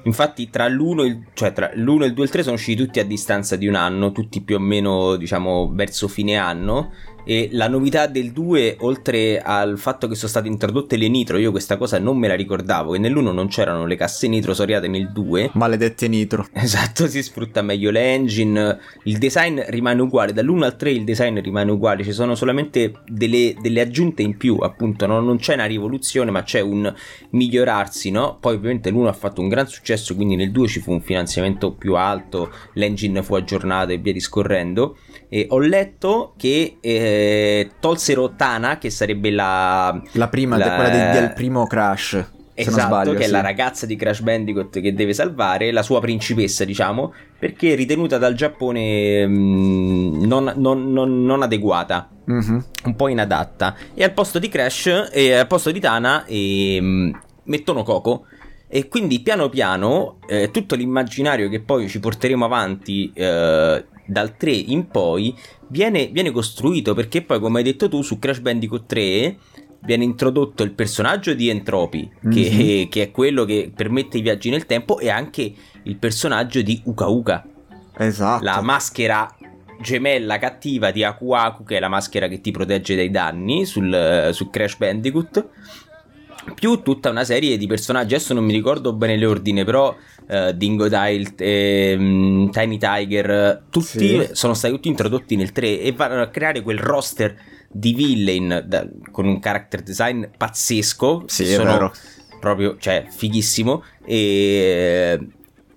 Infatti 0.04 0.50
tra 0.50 0.68
l'1, 0.68 1.06
il, 1.06 1.28
cioè 1.34 1.52
tra 1.52 1.72
l'1, 1.74 2.04
il 2.04 2.14
2 2.14 2.24
e 2.24 2.26
il 2.26 2.32
3 2.32 2.44
sono 2.44 2.56
usciti 2.56 2.84
tutti 2.84 3.00
a 3.00 3.06
distanza 3.06 3.56
di 3.56 3.68
un 3.68 3.76
anno, 3.76 4.12
tutti 4.12 4.42
più 4.42 4.56
o 4.56 4.60
meno 4.60 5.18
diciamo 5.18 5.72
verso 5.74 6.08
fine 6.08 6.38
anno 6.38 6.92
E 7.24 7.50
la 7.52 7.68
novità 7.68 8.08
del 8.08 8.32
2, 8.32 8.78
oltre 8.80 9.40
al 9.40 9.78
fatto 9.78 10.08
che 10.08 10.16
sono 10.16 10.30
state 10.30 10.48
introdotte 10.48 10.98
le 10.98 11.08
nitro, 11.08 11.38
io 11.38 11.52
questa 11.52 11.78
cosa 11.78 12.00
non 12.00 12.18
me 12.18 12.28
la 12.28 12.36
ricordavo, 12.36 12.94
che 12.94 13.00
nell'1 13.00 13.34
non 13.34 13.48
c'erano 13.48 13.86
le 13.86 13.96
casse 13.96 14.28
nitro 14.28 14.54
soriate 14.54 14.88
nel 14.88 15.12
2. 15.12 15.52
Maledette 15.54 16.08
nitro. 16.08 16.48
Esatto, 16.70 17.08
si 17.08 17.24
sfrutta 17.24 17.62
meglio 17.62 17.90
l'engine, 17.90 18.78
il 19.04 19.18
design 19.18 19.60
rimane 19.68 20.02
uguale, 20.02 20.34
dall'1 20.34 20.64
al 20.64 20.76
3 20.76 20.92
il 20.92 21.04
design 21.04 21.40
rimane 21.40 21.72
uguale, 21.72 22.04
ci 22.04 22.12
sono 22.12 22.36
solamente 22.36 23.02
delle, 23.08 23.56
delle 23.60 23.82
aggiunte 23.82 24.22
in 24.22 24.38
più, 24.38 24.58
appunto, 24.58 25.08
no? 25.08 25.20
non 25.20 25.38
c'è 25.38 25.54
una 25.54 25.66
rivoluzione, 25.66 26.32
ma 26.32 26.44
c'è 26.44 26.60
un 26.60 26.94
migliorarsi, 27.32 28.12
no? 28.12 28.38
Poi 28.40 28.56
ovviamente 28.56 28.92
l'1 28.92 29.08
ha 29.08 29.14
fatto 29.14 29.42
un 29.42 29.48
gran 29.48 29.68
successo, 29.68 30.16
quindi 30.16 30.36
nel 30.36 30.52
2 30.52 30.68
ci 30.68 30.80
fu 30.80 30.92
un 30.92 31.02
finanziamento 31.02 31.72
più 31.72 31.96
alto, 31.96 32.52
l'engine 32.74 33.24
fu 33.24 33.36
aggiornato 33.36 33.92
e 33.92 33.98
via 33.98 34.14
discorrendo. 34.14 34.98
E 35.30 35.46
ho 35.50 35.60
letto 35.60 36.34
che 36.38 36.78
eh, 36.82 37.70
tolsero 37.80 38.34
Tana, 38.36 38.78
che 38.80 38.90
sarebbe 38.90 39.30
la... 39.30 40.02
La 40.14 40.28
prima, 40.28 40.58
la- 40.58 40.74
quella 40.76 40.90
del, 40.90 41.12
del 41.12 41.34
primo 41.34 41.68
Crash. 41.68 42.10
se 42.10 42.16
non 42.18 42.30
Esatto, 42.56 42.80
sbaglio, 42.88 43.14
che 43.14 43.20
è 43.24 43.26
sì. 43.28 43.32
la 43.32 43.42
ragazza 43.42 43.86
di 43.86 43.96
Crash 43.96 44.22
Bandicoot 44.22 44.82
che 44.82 44.94
deve 44.94 45.14
salvare, 45.14 45.72
la 45.72 45.84
sua 45.84 46.00
principessa, 46.02 46.66
diciamo, 46.66 47.14
perché 47.38 47.74
è 47.74 47.76
ritenuta 47.76 48.18
dal 48.18 48.34
Giappone 48.34 49.26
mm, 49.28 50.24
non, 50.26 50.52
non- 50.58 50.92
non- 50.92 51.24
non 51.24 51.42
adeguata, 51.44 52.10
Mhm. 52.26 52.66
un 52.86 52.96
po' 52.96 53.08
inadatta. 53.08 53.76
E 53.94 54.04
al 54.04 54.12
posto 54.14 54.40
di 54.40 54.50
Crash, 54.50 55.10
e 55.14 55.34
al 55.34 55.48
posto 55.48 55.70
di 55.72 55.80
Tana, 55.80 56.26
ehm, 56.28 57.22
mettono 57.44 57.84
Coco. 57.84 58.26
E 58.68 58.88
quindi 58.88 59.22
piano 59.22 59.48
piano 59.50 60.18
eh, 60.28 60.52
tutto 60.52 60.76
l'immaginario 60.76 61.50
che 61.50 61.60
poi 61.60 61.88
ci 61.88 62.00
porteremo 62.00 62.46
avanti 62.46 63.12
eh, 63.16 63.84
dal 64.10 64.36
3 64.36 64.52
in 64.52 64.88
poi 64.88 65.36
viene, 65.68 66.08
viene 66.08 66.32
costruito 66.32 66.94
perché 66.94 67.22
poi 67.22 67.40
come 67.40 67.60
hai 67.60 67.64
detto 67.64 67.88
tu 67.88 68.02
su 68.02 68.20
Crash 68.20 68.40
Bandicoot 68.40 68.86
3 68.86 69.38
viene 69.82 70.04
introdotto 70.04 70.64
il 70.64 70.72
personaggio 70.72 71.34
di 71.34 71.48
Entropy 71.48 72.12
che, 72.30 72.88
che 72.92 73.02
è 73.04 73.12
quello 73.12 73.46
che 73.46 73.72
permette 73.74 74.18
i 74.18 74.22
viaggi 74.22 74.50
nel 74.50 74.66
tempo 74.66 75.00
e 75.00 75.10
anche 75.10 75.54
il 75.84 75.96
personaggio 75.98 76.62
di 76.62 76.82
Uka 76.86 77.08
Uka 77.08 77.46
Esatto. 77.98 78.44
la 78.44 78.62
maschera 78.62 79.36
gemella 79.82 80.38
cattiva 80.38 80.92
di 80.92 81.04
Aku 81.04 81.32
Aku, 81.32 81.64
che 81.64 81.78
è 81.78 81.80
la 81.80 81.88
maschera 81.88 82.28
che 82.28 82.42
ti 82.42 82.52
protegge 82.52 82.96
dai 82.96 83.10
danni 83.10 83.66
sul, 83.66 83.94
eh, 83.94 84.34
su 84.34 84.50
Crash 84.50 84.78
Bandicoot. 84.78 85.48
Più 86.56 86.82
tutta 86.82 87.10
una 87.10 87.24
serie 87.24 87.58
di 87.58 87.68
personaggi, 87.68 88.16
adesso 88.16 88.34
non 88.34 88.44
mi 88.46 88.54
ricordo 88.54 88.94
bene 88.94 89.18
l'ordine, 89.18 89.64
però 89.64 89.96
eh, 90.28 90.56
Dingo 90.56 90.88
Dile, 90.88 91.34
ehm, 91.38 92.50
Tiny 92.52 92.78
Tiger, 92.78 93.30
eh, 93.30 93.62
tutti 93.70 93.86
Sì. 93.86 94.30
sono 94.32 94.54
stati 94.54 94.74
tutti 94.74 94.88
introdotti 94.88 95.36
nel 95.36 95.52
3 95.52 95.80
e 95.82 95.92
vanno 95.92 96.22
a 96.22 96.28
creare 96.28 96.62
quel 96.62 96.80
roster 96.80 97.36
di 97.70 97.94
villain 97.94 98.64
da- 98.68 98.88
con 99.12 99.26
un 99.28 99.40
character 99.40 99.82
design 99.82 100.24
pazzesco. 100.38 101.24
Sì, 101.28 101.46
sono 101.46 101.72
vero. 101.72 101.94
proprio, 102.40 102.78
cioè, 102.80 103.06
fighissimo. 103.10 103.84
E 104.06 105.20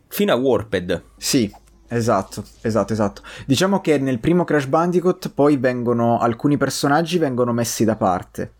fino 0.08 0.32
a 0.32 0.36
Warped. 0.36 1.02
Sì, 1.16 1.52
esatto, 1.88 2.44
esatto, 2.62 2.92
esatto. 2.92 3.22
Diciamo 3.46 3.80
che 3.80 3.98
nel 3.98 4.18
primo 4.20 4.44
Crash 4.44 4.66
Bandicoot 4.66 5.30
poi 5.34 5.56
vengono 5.56 6.18
alcuni 6.18 6.56
personaggi 6.56 7.18
vengono 7.18 7.52
messi 7.52 7.84
da 7.84 7.96
parte. 7.96 8.52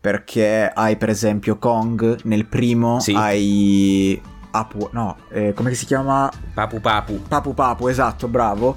Perché 0.00 0.70
hai 0.74 0.96
per 0.96 1.10
esempio 1.10 1.58
Kong 1.58 2.20
nel 2.24 2.46
primo, 2.46 3.00
Sì. 3.00 3.12
hai 3.14 4.20
Apu, 4.52 4.88
no, 4.92 5.16
eh, 5.30 5.52
come 5.54 5.74
si 5.74 5.84
chiama? 5.84 6.30
Papu 6.54 6.80
Papu. 6.80 7.20
Papu 7.28 7.54
Papu, 7.54 7.86
esatto, 7.88 8.26
bravo. 8.26 8.76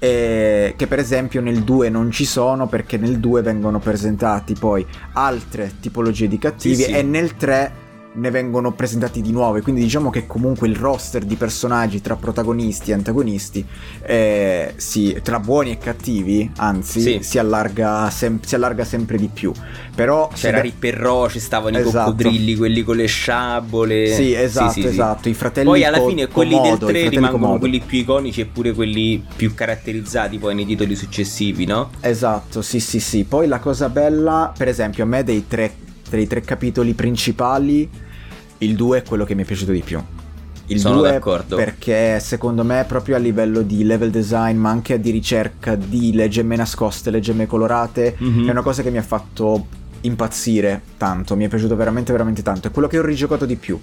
eh, 0.00 0.74
che 0.76 0.86
per 0.86 0.98
esempio 0.98 1.40
nel 1.40 1.62
2 1.62 1.88
non 1.88 2.10
ci 2.10 2.26
sono 2.26 2.66
perché 2.66 2.98
nel 2.98 3.18
2 3.20 3.40
vengono 3.40 3.78
presentati 3.78 4.52
poi 4.52 4.84
altre 5.14 5.72
tipologie 5.80 6.28
di 6.28 6.36
cattivi 6.36 6.74
Sì, 6.74 6.82
sì. 6.82 6.90
e 6.90 7.02
nel 7.02 7.36
3 7.36 7.72
ne 8.16 8.30
vengono 8.30 8.72
presentati 8.72 9.20
di 9.20 9.32
nuove 9.32 9.60
quindi 9.60 9.80
diciamo 9.82 10.08
che 10.10 10.26
comunque 10.26 10.68
il 10.68 10.76
roster 10.76 11.24
di 11.24 11.34
personaggi 11.34 12.00
tra 12.00 12.14
protagonisti 12.16 12.90
e 12.90 12.94
antagonisti 12.94 13.66
eh, 14.02 14.72
sì, 14.76 15.18
tra 15.22 15.40
buoni 15.40 15.72
e 15.72 15.78
cattivi 15.78 16.50
anzi 16.56 17.00
Sì. 17.00 17.18
si, 17.22 17.38
allarga 17.38 18.08
sem- 18.10 18.40
si 18.40 18.54
allarga 18.54 18.84
sempre 18.84 19.16
di 19.16 19.28
più 19.32 19.52
però 19.94 20.28
C'era 20.32 20.58
se- 20.58 20.62
Ripperro, 20.62 21.28
ci 21.28 21.40
stavano 21.40 21.76
Esatto. 21.78 21.88
i 22.10 22.14
coccodrilli, 22.14 22.54
quelli 22.56 22.82
con 22.82 22.96
le 22.96 23.06
sciabole. 23.06 24.06
sì 24.14 24.32
esatto 24.32 24.72
Sì, 24.72 24.84
esatto 24.86 25.28
i 25.28 25.34
fratelli 25.34 25.66
Poi 25.68 25.84
alla 25.84 25.98
Co- 25.98 26.08
fine 26.08 26.28
quelli 26.28 26.52
Komodo, 26.52 26.68
del 26.68 26.74
i 26.74 26.78
3 26.78 26.86
fratelli 26.92 27.08
rimangono 27.16 27.42
Komodo. 27.42 27.58
quelli 27.58 27.80
più 27.80 27.98
iconici 27.98 28.40
e 28.42 28.46
pure 28.46 28.72
quelli 28.72 29.24
più 29.36 29.54
caratterizzati 29.54 30.38
poi 30.38 30.54
nei 30.54 30.66
titoli 30.66 30.94
successivi, 30.94 31.64
no? 31.64 31.90
Esatto, 32.00 32.62
sì, 32.62 32.78
sì, 32.80 33.00
sì. 33.00 33.24
Poi 33.24 33.46
la 33.48 33.58
cosa 33.58 33.88
bella, 33.88 34.52
per 34.56 34.68
esempio, 34.68 35.02
a 35.04 35.06
me 35.06 35.24
dei 35.24 35.46
tre, 35.48 35.72
dei 36.08 36.26
tre 36.26 36.40
capitoli 36.42 36.92
principali, 36.94 37.88
il 38.64 38.74
2 38.76 38.98
è 38.98 39.02
quello 39.02 39.24
che 39.24 39.34
mi 39.34 39.42
è 39.42 39.44
piaciuto 39.44 39.72
di 39.72 39.82
più. 39.82 40.00
Il 40.68 40.78
Sono 40.80 41.00
2 41.00 41.10
d'accordo. 41.10 41.56
perché 41.56 42.18
secondo 42.20 42.64
me 42.64 42.84
proprio 42.88 43.16
a 43.16 43.18
livello 43.18 43.60
di 43.60 43.84
level 43.84 44.10
design, 44.10 44.56
ma 44.56 44.70
anche 44.70 44.98
di 44.98 45.10
ricerca 45.10 45.74
di 45.74 46.12
le 46.14 46.28
gemme 46.28 46.56
nascoste, 46.56 47.10
le 47.10 47.20
gemme 47.20 47.46
colorate, 47.46 48.16
Mhm. 48.18 48.48
è 48.48 48.50
una 48.50 48.62
cosa 48.62 48.82
che 48.82 48.90
mi 48.90 48.96
ha 48.98 49.02
fatto 49.02 49.66
impazzire 50.00 50.80
tanto, 50.96 51.36
mi 51.36 51.44
è 51.44 51.48
piaciuto 51.48 51.76
veramente 51.76 52.12
veramente 52.12 52.42
tanto, 52.42 52.68
è 52.68 52.70
quello 52.70 52.88
che 52.88 52.98
ho 52.98 53.02
rigiocato 53.04 53.44
di 53.46 53.56
più. 53.56 53.78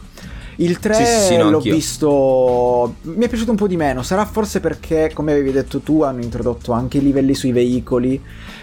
Il 0.58 0.80
3 0.80 0.94
Sì, 0.94 1.06
sì, 1.06 1.20
sì, 1.28 1.38
no, 1.38 1.50
l'ho 1.50 1.58
anch'io. 1.58 1.74
visto. 1.74 2.96
Mi 3.04 3.26
è 3.26 3.30
piaciuto 3.30 3.52
un 3.52 3.58
po' 3.58 3.68
di 3.68 3.78
meno. 3.78 4.04
Sarà 4.04 4.26
forse 4.26 4.60
perché, 4.60 5.12
come 5.14 5.32
avevi 5.32 5.52
detto 5.52 5.80
tu, 5.80 6.02
hanno 6.02 6.22
introdotto 6.22 6.72
anche 6.74 6.98
i 6.98 7.02
livelli 7.02 7.34
sui 7.34 7.52
veicoli. 7.52 8.20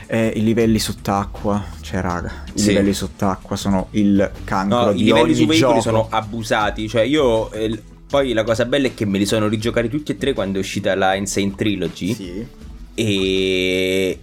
Eh, 0.09 0.33
I 0.35 0.43
livelli 0.43 0.79
sott'acqua. 0.81 1.65
Cioè, 1.81 2.01
raga, 2.01 2.43
i 2.55 2.59
Sì. 2.59 2.69
livelli 2.71 2.93
sott'acqua 2.93 3.55
sono 3.57 3.87
il 3.93 4.31
cancro 4.45 4.87
No, 4.87 4.93
di 4.93 5.03
i 5.03 5.05
livelli 5.05 5.23
ogni 5.27 5.35
sui 5.35 5.47
veicoli 5.47 5.69
gioco. 5.75 5.81
sono 5.83 6.07
abusati. 6.11 6.89
Cioè, 6.89 7.03
io. 7.03 7.51
eh, 7.53 7.81
poi 8.09 8.33
la 8.33 8.43
cosa 8.43 8.65
bella 8.65 8.87
è 8.87 8.95
che 8.95 9.05
me 9.05 9.19
li 9.19 9.27
sono 9.27 9.49
rigiocati 9.49 9.89
tutti 9.91 10.13
e 10.13 10.17
tre 10.17 10.33
quando 10.33 10.57
è 10.59 10.61
uscita 10.61 10.95
la 10.95 11.15
Insane 11.15 11.55
Trilogy. 11.55 12.15
Sì. 12.15 12.47
E. 12.95 14.19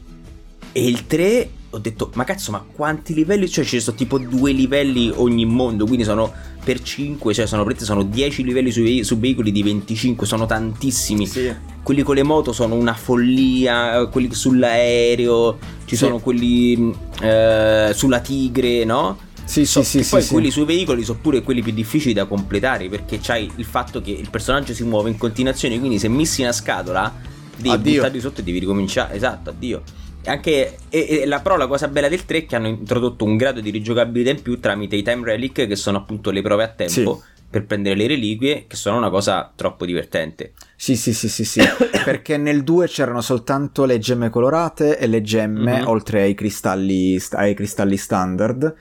E 0.71 0.85
il 0.87 1.07
3 1.07 1.49
ho 1.75 1.79
detto, 1.79 2.09
ma 2.13 2.23
cazzo, 2.23 2.51
ma 2.51 2.63
quanti 2.73 3.13
livelli? 3.13 3.49
Cioè, 3.49 3.65
ci 3.65 3.81
sono 3.81 3.97
tipo 3.97 4.17
due 4.17 4.53
livelli 4.53 5.11
ogni 5.13 5.45
mondo, 5.45 5.85
quindi 5.85 6.05
sono 6.05 6.31
per 6.63 6.81
5, 6.81 7.33
cioè 7.33 7.45
sono, 7.45 7.67
sono 7.77 8.03
10 8.03 8.43
livelli 8.43 8.71
sui, 8.71 9.03
su 9.03 9.19
veicoli 9.19 9.51
di 9.51 9.61
25, 9.61 10.25
sono 10.25 10.45
tantissimi. 10.45 11.27
Sì. 11.27 11.53
Quelli 11.83 12.01
con 12.01 12.15
le 12.15 12.23
moto 12.23 12.53
sono 12.53 12.75
una 12.75 12.93
follia, 12.93 14.05
quelli 14.07 14.33
sull'aereo, 14.33 15.57
ci 15.85 15.95
Sì. 15.95 16.05
sono 16.05 16.19
quelli 16.19 16.93
eh, 17.21 17.91
sulla 17.93 18.19
tigre, 18.21 18.85
no? 18.85 19.17
Sì, 19.43 19.65
So- 19.65 19.83
sì, 19.83 19.97
sì, 19.99 20.03
sì, 20.05 20.09
poi 20.11 20.21
sì. 20.23 20.31
quelli 20.33 20.49
sui 20.51 20.65
veicoli 20.65 21.03
sono 21.03 21.19
pure 21.21 21.41
quelli 21.43 21.61
più 21.61 21.71
difficili 21.73 22.13
da 22.13 22.25
completare 22.25 22.87
perché 22.89 23.19
c'hai 23.21 23.51
il 23.57 23.65
fatto 23.65 24.01
che 24.01 24.11
il 24.11 24.29
personaggio 24.31 24.73
si 24.73 24.83
muove 24.83 25.09
in 25.09 25.17
continuazione, 25.17 25.77
quindi 25.77 25.99
se 25.99 26.07
missi 26.07 26.41
una 26.41 26.51
scatola 26.53 27.13
devi 27.57 27.69
Addio. 27.69 27.93
buttarli 27.95 28.19
sotto 28.21 28.39
e 28.39 28.43
devi 28.43 28.59
ricominciare. 28.59 29.13
Esatto, 29.13 29.51
addio. 29.51 29.83
Anche 30.25 30.77
e, 30.89 31.07
e 31.21 31.25
la, 31.25 31.39
però 31.39 31.55
la 31.57 31.67
cosa 31.67 31.87
bella 31.87 32.07
del 32.09 32.25
3 32.25 32.37
è 32.39 32.45
che 32.45 32.55
hanno 32.55 32.67
introdotto 32.67 33.25
un 33.25 33.37
grado 33.37 33.61
di 33.61 33.69
rigiocabilità 33.69 34.31
in 34.31 34.41
più 34.41 34.59
tramite 34.59 34.95
i 34.95 35.03
time 35.03 35.23
relic 35.23 35.67
che 35.67 35.75
sono 35.75 35.97
appunto 35.97 36.31
le 36.31 36.41
prove 36.41 36.63
a 36.63 36.67
tempo 36.69 37.21
per 37.47 37.65
prendere 37.65 37.95
le 37.95 38.07
reliquie 38.07 38.65
che 38.67 38.75
sono 38.75 38.97
una 38.97 39.09
cosa 39.09 39.49
troppo 39.55 39.85
divertente. 39.85 40.53
Sì, 40.75 40.97
sì, 40.97 41.13
sì, 41.13 41.29
sì, 41.29 41.45
sì. 41.45 41.61
Perché 42.03 42.35
nel 42.37 42.63
2 42.63 42.87
c'erano 42.87 43.21
soltanto 43.21 43.85
le 43.85 43.97
gemme 43.97 44.29
colorate 44.29 44.97
e 44.97 45.07
le 45.07 45.21
gemme, 45.21 45.79
Mhm. 45.81 45.87
oltre 45.87 46.23
ai 46.23 46.33
cristalli, 46.33 47.17
ai 47.31 47.53
cristalli 47.53 47.95
standard. 47.95 48.75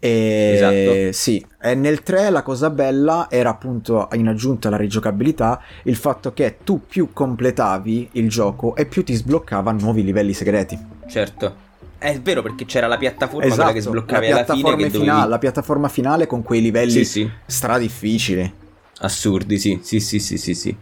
E 0.00 0.52
Esatto. 0.54 1.12
sì, 1.12 1.44
e 1.60 1.74
nel 1.74 2.02
3 2.02 2.30
la 2.30 2.42
cosa 2.42 2.70
bella 2.70 3.26
era 3.30 3.50
appunto 3.50 4.08
in 4.12 4.28
aggiunta 4.28 4.68
alla 4.68 4.76
rigiocabilità 4.76 5.60
il 5.84 5.96
fatto 5.96 6.32
che 6.32 6.58
tu 6.62 6.82
più 6.86 7.12
completavi 7.12 8.10
il 8.12 8.28
gioco 8.28 8.76
e 8.76 8.86
più 8.86 9.02
ti 9.02 9.14
sbloccava 9.14 9.72
nuovi 9.72 10.04
livelli 10.04 10.32
segreti. 10.32 10.78
Certo. 11.08 11.66
È 11.98 12.16
vero 12.20 12.42
perché 12.42 12.64
c'era 12.64 12.86
la 12.86 12.96
piattaforma 12.96 13.44
esatto, 13.46 13.72
che 13.72 13.74
la 13.74 13.80
sbloccavi 13.80 14.26
fine 14.26 14.36
piattaforma, 14.36 14.70
dovevi... 14.76 14.98
finale, 14.98 15.28
la 15.28 15.38
piattaforma 15.38 15.88
finale 15.88 16.26
con 16.28 16.42
quei 16.44 16.60
livelli 16.60 16.90
Sì, 16.92 17.04
sì. 17.04 17.30
stra 17.44 17.76
difficili. 17.76 18.52
Assurdi, 19.00 19.58
sì, 19.58 19.80
sì, 19.82 19.98
sì, 19.98 20.20
sì, 20.20 20.38
sì, 20.38 20.54
sì. 20.54 20.76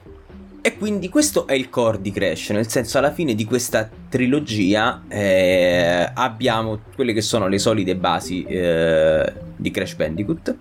E 0.66 0.76
quindi 0.76 1.08
questo 1.08 1.46
è 1.46 1.52
il 1.52 1.70
core 1.70 2.00
di 2.00 2.10
Crash, 2.10 2.50
nel 2.50 2.68
senso 2.68 2.98
alla 2.98 3.12
fine 3.12 3.36
di 3.36 3.44
questa 3.44 3.88
trilogia 4.08 5.04
eh, 5.06 6.10
abbiamo 6.12 6.80
quelle 6.92 7.12
che 7.12 7.20
sono 7.20 7.46
le 7.46 7.60
solide 7.60 7.94
basi 7.94 8.42
eh, 8.42 9.32
di 9.54 9.70
Crash 9.70 9.94
Bandicoot. 9.94 10.56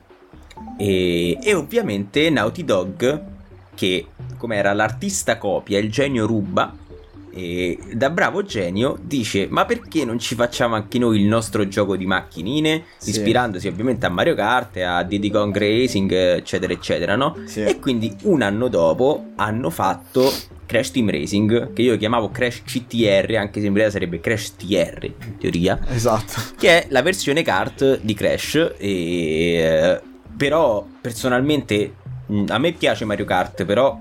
E, 0.77 1.39
e 1.41 1.53
ovviamente 1.55 2.29
Naughty 2.29 2.63
Dog 2.63 3.23
che 3.73 4.05
come 4.37 4.57
era 4.57 4.73
l'artista 4.73 5.39
copia, 5.39 5.79
il 5.79 5.89
genio 5.89 6.27
ruba 6.27 6.71
e 7.37 7.77
da 7.93 8.09
bravo 8.09 8.43
genio 8.43 8.97
dice 9.01 9.47
ma 9.49 9.65
perché 9.65 10.05
non 10.05 10.17
ci 10.19 10.35
facciamo 10.35 10.75
anche 10.75 10.97
noi 10.97 11.19
il 11.19 11.25
nostro 11.27 11.67
gioco 11.67 11.97
di 11.97 12.05
macchinine 12.05 12.83
Sì. 12.97 13.09
ispirandosi 13.09 13.67
ovviamente 13.67 14.05
a 14.05 14.09
Mario 14.09 14.35
Kart 14.35 14.77
a 14.77 15.03
Diddy 15.03 15.29
Kong 15.29 15.55
Racing 15.55 16.11
eccetera 16.11 16.71
eccetera 16.71 17.15
no? 17.17 17.35
Sì. 17.45 17.63
e 17.63 17.79
quindi 17.79 18.15
un 18.23 18.41
anno 18.41 18.69
dopo 18.69 19.31
hanno 19.35 19.69
fatto 19.69 20.31
Crash 20.65 20.91
Team 20.91 21.09
Racing 21.11 21.73
che 21.73 21.81
io 21.81 21.97
chiamavo 21.97 22.29
Crash 22.31 22.63
CTR 22.63 23.35
anche 23.35 23.59
se 23.59 23.67
in 23.67 23.73
realtà 23.73 23.91
sarebbe 23.91 24.21
Crash 24.21 24.55
TR 24.55 24.99
in 25.03 25.37
teoria 25.37 25.77
Esatto. 25.89 26.41
che 26.57 26.83
è 26.83 26.87
la 26.89 27.01
versione 27.01 27.43
kart 27.43 27.99
di 28.01 28.13
Crash 28.13 28.73
e 28.77 29.53
eh, 29.57 30.01
però 30.37 30.85
personalmente 31.01 31.93
a 32.47 32.57
me 32.57 32.71
piace 32.71 33.03
Mario 33.05 33.25
Kart 33.25 33.65
però 33.65 33.99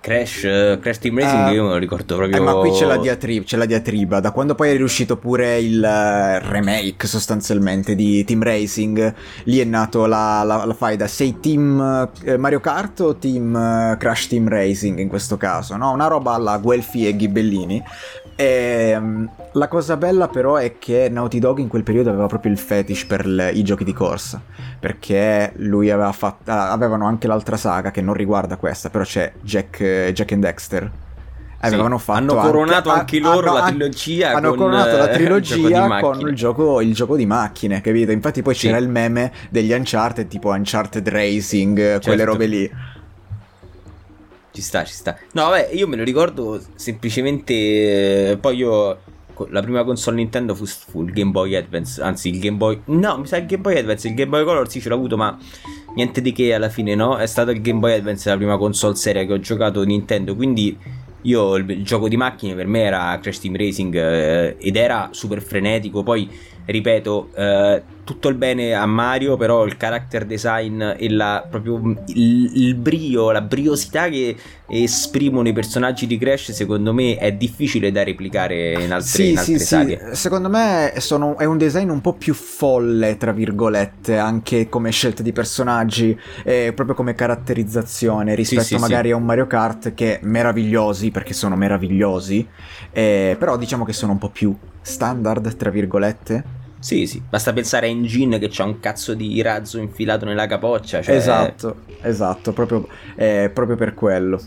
Crash, 0.00 0.44
eh, 0.44 0.78
Crash 0.80 0.98
Team 0.98 1.18
Racing 1.18 1.48
Eh, 1.48 1.52
io 1.54 1.64
me 1.64 1.70
lo 1.70 1.76
ricordo 1.76 2.16
proprio 2.16 2.36
Eh, 2.36 2.40
ma 2.40 2.54
qui 2.54 2.70
c'è 2.70 2.84
la, 2.86 2.96
diatrib- 2.96 3.44
c'è 3.44 3.56
la 3.56 3.66
diatriba. 3.66 4.20
Da 4.20 4.30
quando 4.30 4.54
poi 4.54 4.70
è 4.70 4.76
riuscito 4.76 5.16
pure 5.16 5.58
il 5.58 5.82
eh, 5.82 6.38
remake 6.38 7.06
sostanzialmente 7.06 7.94
di 7.94 8.24
Team 8.24 8.42
Racing, 8.42 9.14
lì 9.44 9.58
è 9.58 9.64
nato 9.64 10.06
la, 10.06 10.42
la, 10.44 10.64
la 10.64 10.74
faida. 10.74 11.06
Sei 11.06 11.40
team 11.40 12.08
eh, 12.22 12.36
Mario 12.36 12.60
Kart 12.60 13.00
o 13.00 13.16
team 13.16 13.96
Crash 13.98 14.28
Team 14.28 14.48
Racing 14.48 14.98
in 14.98 15.08
questo 15.08 15.36
caso? 15.36 15.76
No, 15.76 15.90
una 15.92 16.06
roba 16.06 16.32
alla 16.34 16.58
Guelfi 16.58 17.06
e 17.06 17.16
Ghibellini. 17.16 17.82
Ehm, 18.40 19.28
la 19.54 19.66
cosa 19.66 19.96
bella 19.96 20.28
però 20.28 20.54
è 20.54 20.78
che 20.78 21.08
Naughty 21.10 21.40
Dog 21.40 21.58
in 21.58 21.66
quel 21.66 21.82
periodo 21.82 22.10
aveva 22.10 22.26
proprio 22.26 22.52
il 22.52 22.58
fetish 22.58 23.04
per 23.04 23.26
le- 23.26 23.50
i 23.50 23.64
giochi 23.64 23.82
di 23.82 23.92
corsa. 23.92 24.40
Perché 24.78 25.52
lui 25.56 25.90
aveva 25.90 26.12
fatto. 26.12 26.48
avevano 26.52 27.06
anche 27.06 27.26
l'altra 27.26 27.56
saga 27.56 27.90
che 27.90 28.00
non 28.00 28.14
riguarda 28.14 28.56
questa, 28.56 28.90
però 28.90 29.02
c'è 29.02 29.32
Jack, 29.40 30.10
Jack 30.12 30.32
and 30.32 30.42
Dexter. 30.42 30.90
Avevano 31.60 31.98
Sì, 31.98 32.04
fatto 32.04 32.20
hanno 32.20 32.34
coronato 32.36 32.90
anche 32.90 33.16
ah, 33.18 33.20
loro 33.22 33.48
hanno 33.50 33.58
la 33.58 33.66
trilogia 33.66 34.30
Hanno 34.30 34.50
con, 34.50 34.58
coronato 34.58 34.96
la 34.96 35.10
eh, 35.10 35.12
trilogia 35.18 35.96
il 35.96 36.00
con 36.00 36.20
il 36.20 36.34
gioco, 36.36 36.80
il 36.80 36.94
gioco 36.94 37.16
di 37.16 37.26
macchine, 37.26 37.80
capito? 37.80 38.12
Infatti 38.12 38.42
poi 38.42 38.54
Sì. 38.54 38.66
c'era 38.66 38.78
il 38.78 38.88
meme 38.88 39.32
degli 39.50 39.72
Uncharted, 39.72 40.28
tipo 40.28 40.50
Uncharted 40.50 41.08
Racing, 41.08 41.74
quelle 42.00 42.00
Certo. 42.18 42.24
robe 42.24 42.46
lì. 42.46 42.70
Ci 44.50 44.62
sta, 44.62 44.84
ci 44.84 44.92
sta. 44.94 45.16
No, 45.32 45.48
vabbè, 45.48 45.70
io 45.72 45.86
me 45.86 45.96
lo 45.96 46.04
ricordo 46.04 46.60
semplicemente. 46.74 47.52
eh, 48.32 48.36
Poi 48.38 48.56
io. 48.56 48.98
La 49.50 49.62
prima 49.62 49.84
console 49.84 50.16
Nintendo 50.16 50.52
fu, 50.52 50.66
fu 50.66 51.04
il 51.04 51.12
Game 51.12 51.30
Boy 51.30 51.54
Advance. 51.54 52.02
Anzi, 52.02 52.28
il 52.28 52.40
Game 52.40 52.56
Boy. 52.56 52.80
No, 52.86 53.18
mi 53.18 53.26
sa 53.26 53.36
il 53.36 53.46
Game 53.46 53.62
Boy 53.62 53.78
Advance. 53.78 54.08
Il 54.08 54.14
Game 54.14 54.30
Boy 54.30 54.42
Color 54.42 54.68
sì 54.68 54.80
ce 54.80 54.88
l'ho 54.88 54.96
avuto, 54.96 55.16
ma 55.16 55.38
niente 55.94 56.20
di 56.20 56.32
che 56.32 56.54
alla 56.54 56.68
fine, 56.68 56.96
no? 56.96 57.16
È 57.16 57.26
stato 57.26 57.52
il 57.52 57.60
Game 57.60 57.78
Boy 57.78 57.92
Advance 57.94 58.28
la 58.28 58.36
prima 58.36 58.56
console 58.58 58.96
seria 58.96 59.24
che 59.24 59.32
ho 59.32 59.38
giocato 59.38 59.84
Nintendo. 59.84 60.34
Quindi 60.34 60.76
io 61.22 61.54
il, 61.54 61.70
il 61.70 61.84
gioco 61.84 62.08
di 62.08 62.16
macchine 62.16 62.54
per 62.56 62.66
me 62.66 62.80
era 62.80 63.16
Crash 63.22 63.38
Team 63.38 63.56
Racing 63.56 63.94
eh, 63.94 64.56
ed 64.58 64.74
era 64.74 65.10
super 65.12 65.40
frenetico. 65.40 66.02
Poi, 66.02 66.28
ripeto, 66.70 67.30
eh, 67.34 67.82
tutto 68.04 68.28
il 68.28 68.36
bene 68.36 68.74
a 68.74 68.86
Mario, 68.86 69.36
però 69.36 69.64
il 69.66 69.76
character 69.76 70.24
design 70.24 70.82
e 70.82 71.10
la, 71.10 71.46
proprio 71.48 71.76
il, 72.06 72.50
il 72.54 72.74
brio, 72.74 73.30
la 73.30 73.42
briosità 73.42 74.08
che 74.08 74.34
esprimono 74.66 75.48
i 75.48 75.52
personaggi 75.52 76.06
di 76.06 76.16
Crash, 76.16 76.52
secondo 76.52 76.94
me 76.94 77.16
è 77.16 77.32
difficile 77.32 77.90
da 77.92 78.02
replicare 78.04 78.82
in 78.82 78.92
altre, 78.92 79.08
Sì, 79.08 79.30
in 79.30 79.38
altre 79.38 79.58
sì, 79.58 79.64
saghe. 79.64 80.00
sì. 80.10 80.16
Secondo 80.16 80.48
me 80.48 80.94
sono- 80.98 81.36
è 81.38 81.44
un 81.44 81.58
design 81.58 81.88
un 81.90 82.00
po' 82.00 82.14
più 82.14 82.32
folle, 82.32 83.16
tra 83.18 83.32
virgolette, 83.32 84.16
anche 84.16 84.68
come 84.70 84.90
scelta 84.90 85.22
di 85.22 85.32
personaggi, 85.32 86.18
e 86.44 86.72
proprio 86.74 86.94
come 86.96 87.14
caratterizzazione 87.14 88.34
rispetto 88.34 88.62
sì, 88.62 88.76
magari 88.76 89.10
a 89.10 89.16
un 89.16 89.24
Mario 89.24 89.46
Kart 89.46 89.92
che 89.94 90.18
meravigliosi, 90.22 91.10
perché 91.10 91.34
sono 91.34 91.56
meravigliosi, 91.56 92.46
eh, 92.90 93.36
però 93.38 93.56
diciamo 93.58 93.84
che 93.84 93.92
sono 93.92 94.12
un 94.12 94.18
po' 94.18 94.30
più 94.30 94.54
standard, 94.80 95.56
tra 95.56 95.68
virgolette. 95.70 96.56
Sì, 96.80 97.06
sì, 97.06 97.20
basta 97.28 97.52
pensare 97.52 97.86
a 97.86 97.90
Engine 97.90 98.38
che 98.38 98.48
c'ha 98.50 98.64
un 98.64 98.78
cazzo 98.80 99.14
di 99.14 99.40
razzo 99.42 99.78
infilato 99.78 100.24
nella 100.24 100.46
capoccia. 100.46 101.02
Cioè... 101.02 101.14
Esatto, 101.14 101.82
esatto, 102.02 102.52
proprio, 102.52 102.86
eh, 103.16 103.50
proprio 103.52 103.76
per 103.76 103.94
quello. 103.94 104.40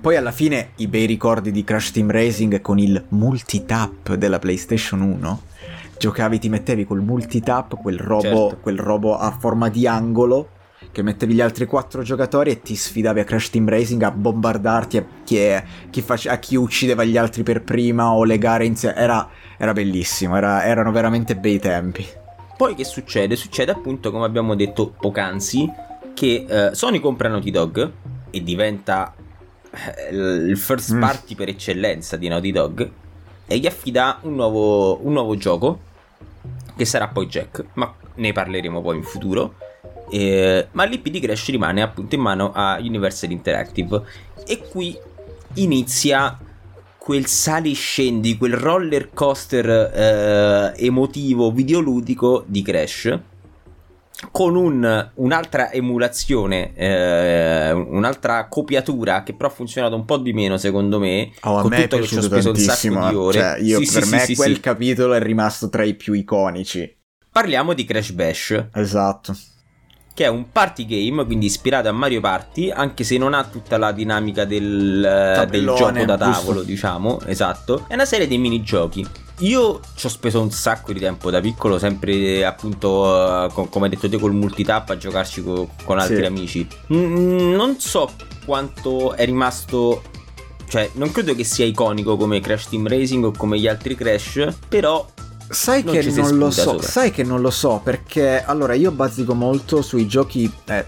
Poi 0.00 0.16
alla 0.16 0.32
fine 0.32 0.70
i 0.76 0.86
bei 0.86 1.06
ricordi 1.06 1.50
di 1.50 1.64
Crash 1.64 1.92
Team 1.92 2.10
Racing 2.10 2.60
con 2.60 2.78
il 2.78 3.02
multitap 3.08 4.14
della 4.14 4.38
PlayStation 4.38 5.00
1. 5.00 5.42
Giocavi, 5.98 6.38
ti 6.38 6.48
mettevi 6.48 6.84
col 6.84 7.00
multitap, 7.00 7.80
quel 7.80 7.98
robo, 7.98 8.20
Certo. 8.20 8.58
quel 8.60 8.78
robo 8.78 9.16
a 9.16 9.30
forma 9.30 9.68
di 9.70 9.86
angolo, 9.86 10.48
che 10.94 11.02
mettevi 11.02 11.34
gli 11.34 11.40
altri 11.40 11.66
quattro 11.66 12.02
giocatori 12.02 12.52
e 12.52 12.62
ti 12.62 12.76
sfidavi 12.76 13.18
a 13.18 13.24
Crash 13.24 13.50
Team 13.50 13.68
Racing 13.68 14.00
a 14.02 14.12
bombardarti 14.12 14.96
a 14.96 15.04
chi, 15.24 15.40
chi 15.90 16.00
face- 16.02 16.28
a 16.30 16.38
chi 16.38 16.54
uccideva 16.54 17.02
gli 17.02 17.16
altri 17.16 17.42
per 17.42 17.62
prima 17.62 18.12
o 18.12 18.22
le 18.22 18.38
gare 18.38 18.64
insieme. 18.64 18.94
Era, 18.94 19.28
era 19.58 19.72
bellissimo, 19.72 20.36
era- 20.36 20.64
erano 20.64 20.92
veramente 20.92 21.34
bei 21.34 21.58
tempi. 21.58 22.06
Poi 22.56 22.76
che 22.76 22.84
succede? 22.84 23.34
Succede 23.34 23.72
appunto, 23.72 24.12
come 24.12 24.24
abbiamo 24.24 24.54
detto 24.54 24.94
poc'anzi, 24.98 25.68
che 26.14 26.46
eh, 26.48 26.70
Sony 26.74 27.00
compra 27.00 27.28
Naughty 27.28 27.50
Dog 27.50 27.90
e 28.30 28.42
diventa 28.44 29.12
eh, 29.72 30.14
il 30.14 30.56
first 30.56 30.94
Mm. 30.94 31.00
party 31.00 31.34
per 31.34 31.48
eccellenza 31.48 32.16
di 32.16 32.28
Naughty 32.28 32.52
Dog 32.52 32.90
e 33.46 33.58
gli 33.58 33.66
affida 33.66 34.18
un 34.22 34.36
nuovo, 34.36 35.04
un 35.04 35.12
nuovo 35.12 35.36
gioco 35.36 35.80
che 36.76 36.84
sarà 36.84 37.08
poi 37.08 37.26
Jack, 37.26 37.64
ma 37.74 37.92
ne 38.14 38.30
parleremo 38.32 38.80
poi 38.80 38.96
in 38.98 39.02
futuro. 39.02 39.54
Eh, 40.10 40.68
ma 40.72 40.84
l'IP 40.84 41.08
di 41.08 41.20
Crash 41.20 41.48
rimane 41.50 41.82
appunto 41.82 42.14
in 42.14 42.20
mano 42.20 42.52
a 42.54 42.76
Universal 42.78 43.30
Interactive 43.30 44.02
e 44.46 44.58
qui 44.68 44.96
inizia 45.54 46.38
quel 46.98 47.26
sali 47.26 47.74
scendi, 47.74 48.36
quel 48.36 48.54
roller 48.54 49.10
coaster 49.12 49.68
eh, 49.68 50.84
emotivo 50.86 51.50
videoludico 51.52 52.44
di 52.46 52.62
Crash 52.62 53.18
con 54.30 54.54
un- 54.56 55.10
un'altra 55.14 55.70
emulazione, 55.72 56.72
eh, 56.74 57.72
un'altra 57.72 58.46
copiatura 58.48 59.22
che 59.22 59.34
però 59.34 59.48
ha 59.48 59.52
funzionato 59.52 59.96
un 59.96 60.04
po' 60.04 60.16
di 60.18 60.32
meno 60.32 60.56
secondo 60.56 60.98
me. 60.98 61.32
Oh, 61.42 61.58
a 61.58 61.62
con 61.62 61.70
me 61.70 61.76
è 61.78 61.82
tutto 61.88 61.96
che 61.98 62.06
ci 62.06 62.14
ho 62.14 62.20
piaciuto 62.20 62.40
speso 62.40 62.48
un 62.50 62.56
sacco 62.56 62.94
tantissimo. 62.94 63.08
di 63.08 63.14
ore. 63.14 63.38
Cioè, 63.38 63.58
io, 63.60 63.84
Sì, 63.84 63.92
per 63.92 64.04
sì, 64.04 64.10
me 64.10 64.18
sì, 64.20 64.34
quel 64.36 64.60
capitolo 64.60 65.12
è 65.14 65.20
rimasto 65.20 65.68
tra 65.68 65.82
i 65.84 65.94
più 65.94 66.12
iconici. 66.14 66.96
Parliamo 67.30 67.74
di 67.74 67.84
Crash 67.84 68.12
Bash, 68.12 68.66
Esatto. 68.72 69.36
Che 70.14 70.24
è 70.24 70.28
un 70.28 70.50
party 70.52 70.86
game, 70.86 71.24
quindi 71.26 71.46
ispirato 71.46 71.88
a 71.88 71.92
Mario 71.92 72.20
Party, 72.20 72.70
anche 72.70 73.02
se 73.02 73.18
non 73.18 73.34
ha 73.34 73.42
tutta 73.44 73.76
la 73.78 73.90
dinamica 73.90 74.44
del, 74.44 75.04
eh, 75.04 75.46
del 75.46 75.64
gioco 75.76 76.04
da 76.04 76.16
giusto. 76.16 76.16
tavolo, 76.16 76.62
diciamo, 76.62 77.20
esatto. 77.26 77.84
È 77.88 77.94
una 77.94 78.04
serie 78.04 78.28
di 78.28 78.38
minigiochi. 78.38 79.04
Io 79.38 79.80
ci 79.96 80.06
ho 80.06 80.08
speso 80.08 80.40
un 80.40 80.52
sacco 80.52 80.92
di 80.92 81.00
tempo 81.00 81.28
da 81.32 81.40
piccolo, 81.40 81.80
sempre 81.80 82.44
appunto, 82.44 83.46
eh, 83.46 83.48
co- 83.52 83.66
come 83.66 83.86
hai 83.86 83.90
detto 83.90 84.08
te, 84.08 84.16
col 84.20 84.32
multitap 84.32 84.90
a 84.90 84.96
giocarci 84.96 85.42
co- 85.42 85.70
con 85.84 85.98
altri 85.98 86.18
Sì. 86.18 86.24
amici. 86.24 86.68
Mm, 86.92 87.52
non 87.54 87.80
so 87.80 88.08
quanto 88.46 89.14
è 89.14 89.24
rimasto... 89.24 90.02
Cioè, 90.68 90.90
non 90.94 91.10
credo 91.12 91.34
che 91.34 91.42
sia 91.44 91.64
iconico 91.64 92.16
come 92.16 92.38
Crash 92.40 92.68
Team 92.68 92.86
Racing 92.88 93.24
o 93.24 93.32
come 93.36 93.58
gli 93.58 93.66
altri 93.68 93.94
Crash, 93.96 94.46
però 94.68 95.04
Sai 95.48 95.82
Non 95.84 95.94
che 95.94 96.10
non 96.10 96.36
lo 96.38 96.50
so, 96.50 96.62
sopra. 96.62 96.86
sai 96.86 97.10
che 97.10 97.22
non 97.22 97.40
lo 97.40 97.50
so 97.50 97.80
perché 97.82 98.42
allora 98.44 98.74
io 98.74 98.90
bazzico 98.90 99.34
molto 99.34 99.82
sui 99.82 100.06
giochi 100.06 100.50
eh, 100.66 100.84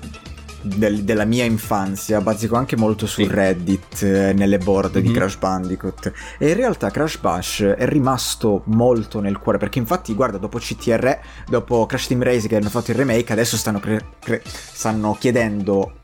del- 0.63 1.05
della 1.05 1.25
mia 1.25 1.45
infanzia, 1.45 2.21
bazzico 2.21 2.57
anche 2.57 2.77
molto 2.77 3.07
su 3.07 3.23
Sì. 3.23 3.29
Reddit, 3.31 4.03
eh, 4.03 4.33
nelle 4.33 4.59
board 4.59 4.99
di 4.99 5.09
Mhm. 5.09 5.15
Crash 5.15 5.37
Bandicoot 5.37 6.13
e 6.39 6.49
in 6.49 6.55
realtà 6.57 6.91
Crash 6.91 7.19
Bash 7.19 7.61
è 7.63 7.87
rimasto 7.87 8.63
molto 8.67 9.21
nel 9.21 9.39
cuore 9.39 9.59
perché 9.59 9.79
infatti 9.79 10.13
guarda 10.15 10.39
dopo 10.39 10.59
CTR, 10.59 11.19
dopo 11.49 11.87
Crash 11.87 12.09
Team 12.09 12.23
Racing 12.23 12.49
che 12.49 12.57
hanno 12.57 12.71
fatto 12.71 12.91
il 12.91 12.97
remake 12.97 13.33
adesso 13.33 13.57
stanno, 13.57 13.79
cre- 13.79 14.05
cre- 14.19 14.43
stanno 14.45 15.17
chiedendo 15.21 15.99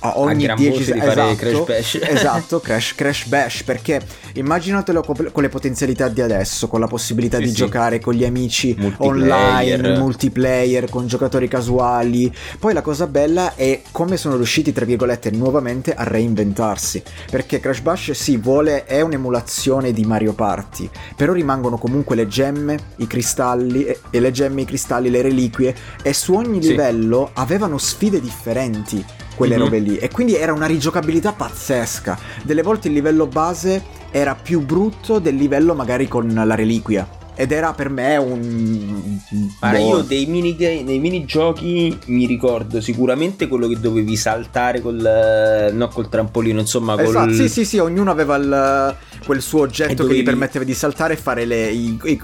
a 0.00 0.18
ogni 0.18 0.44
gran 0.44 0.56
10 0.56 0.70
voce 0.78 0.92
di 0.92 0.98
fare 1.00 1.10
esatto, 1.30 1.34
Crash 1.36 1.64
Bash. 1.66 1.98
esatto, 2.08 2.60
Crash, 2.60 2.94
Crash 2.94 3.26
Bash 3.26 3.62
perché 3.64 4.00
immaginatelo 4.34 5.02
co- 5.02 5.14
con 5.32 5.42
le 5.42 5.48
potenzialità 5.48 6.08
di 6.08 6.20
adesso 6.20 6.68
con 6.68 6.80
la 6.80 6.86
possibilità 6.86 7.36
Sì, 7.38 7.42
di 7.44 7.48
sì. 7.50 7.54
giocare 7.56 8.00
con 8.00 8.14
gli 8.14 8.24
amici 8.24 8.74
Multiplayer. 8.78 9.78
online 9.84 9.98
multiplayer 9.98 10.88
con 10.88 11.06
giocatori 11.06 11.48
casuali 11.48 12.32
poi 12.58 12.72
la 12.72 12.82
cosa 12.82 13.06
bella 13.06 13.54
è 13.54 13.80
come 13.90 14.16
sono 14.16 14.36
riusciti 14.36 14.72
tra 14.72 14.84
virgolette 14.84 15.30
nuovamente 15.30 15.94
a 15.94 16.04
reinventarsi 16.04 17.02
perché 17.30 17.60
Crash 17.60 17.80
Bash 17.80 18.10
sì 18.12 18.36
vuole 18.36 18.84
è 18.84 19.00
un'emulazione 19.00 19.92
di 19.92 20.04
Mario 20.04 20.32
Party 20.32 20.88
però 21.16 21.32
rimangono 21.32 21.76
comunque 21.78 22.16
le 22.16 22.26
gemme 22.26 22.78
i 22.96 23.06
cristalli 23.06 23.84
e 23.84 23.98
e 24.10 24.18
le 24.20 24.30
gemme 24.30 24.62
i 24.62 24.64
cristalli 24.64 25.10
le 25.10 25.22
reliquie 25.22 25.74
e 26.02 26.12
su 26.12 26.34
ogni 26.34 26.62
Sì. 26.62 26.70
livello 26.70 27.30
avevano 27.34 27.76
sfide 27.78 28.20
differenti 28.20 29.04
quelle 29.34 29.56
Mhm. 29.56 29.62
robe 29.62 29.78
lì 29.78 29.96
e 29.96 30.08
quindi 30.10 30.34
era 30.36 30.52
una 30.52 30.66
rigiocabilità 30.66 31.32
pazzesca 31.32 32.18
delle 32.42 32.62
volte 32.62 32.88
il 32.88 32.94
livello 32.94 33.26
base 33.26 33.82
era 34.10 34.34
più 34.34 34.60
brutto 34.60 35.18
del 35.18 35.36
livello 35.36 35.74
magari 35.74 36.08
con 36.08 36.28
la 36.44 36.54
reliquia 36.54 37.08
ed 37.34 37.52
era 37.52 37.72
per 37.72 37.88
me 37.88 38.16
un 38.18 39.18
Guarda, 39.58 39.78
boh, 39.78 39.84
io 39.88 40.02
dei, 40.02 40.26
minigame- 40.26 40.84
dei 40.84 40.98
minigiochi 40.98 41.96
mi 42.06 42.26
ricordo 42.26 42.82
sicuramente 42.82 43.48
quello 43.48 43.66
che 43.66 43.80
dovevi 43.80 44.14
saltare 44.14 44.82
col, 44.82 45.02
eh, 45.02 45.70
no, 45.72 45.88
col 45.88 46.10
trampolino, 46.10 46.60
insomma, 46.60 46.96
col... 46.96 47.04
Esatto, 47.06 47.32
sì, 47.32 47.48
sì, 47.48 47.64
sì, 47.64 47.78
ognuno 47.78 48.10
aveva 48.10 48.36
il, 48.36 48.96
quel 49.24 49.40
suo 49.40 49.60
oggetto 49.62 49.94
dovevi- 49.94 50.16
che 50.16 50.20
gli 50.20 50.24
permetteva 50.24 50.64
di 50.66 50.74
saltare 50.74 51.14
e 51.14 51.16
fare 51.16 51.46
le, 51.46 51.68
i, 51.70 51.98
i- 52.04 52.20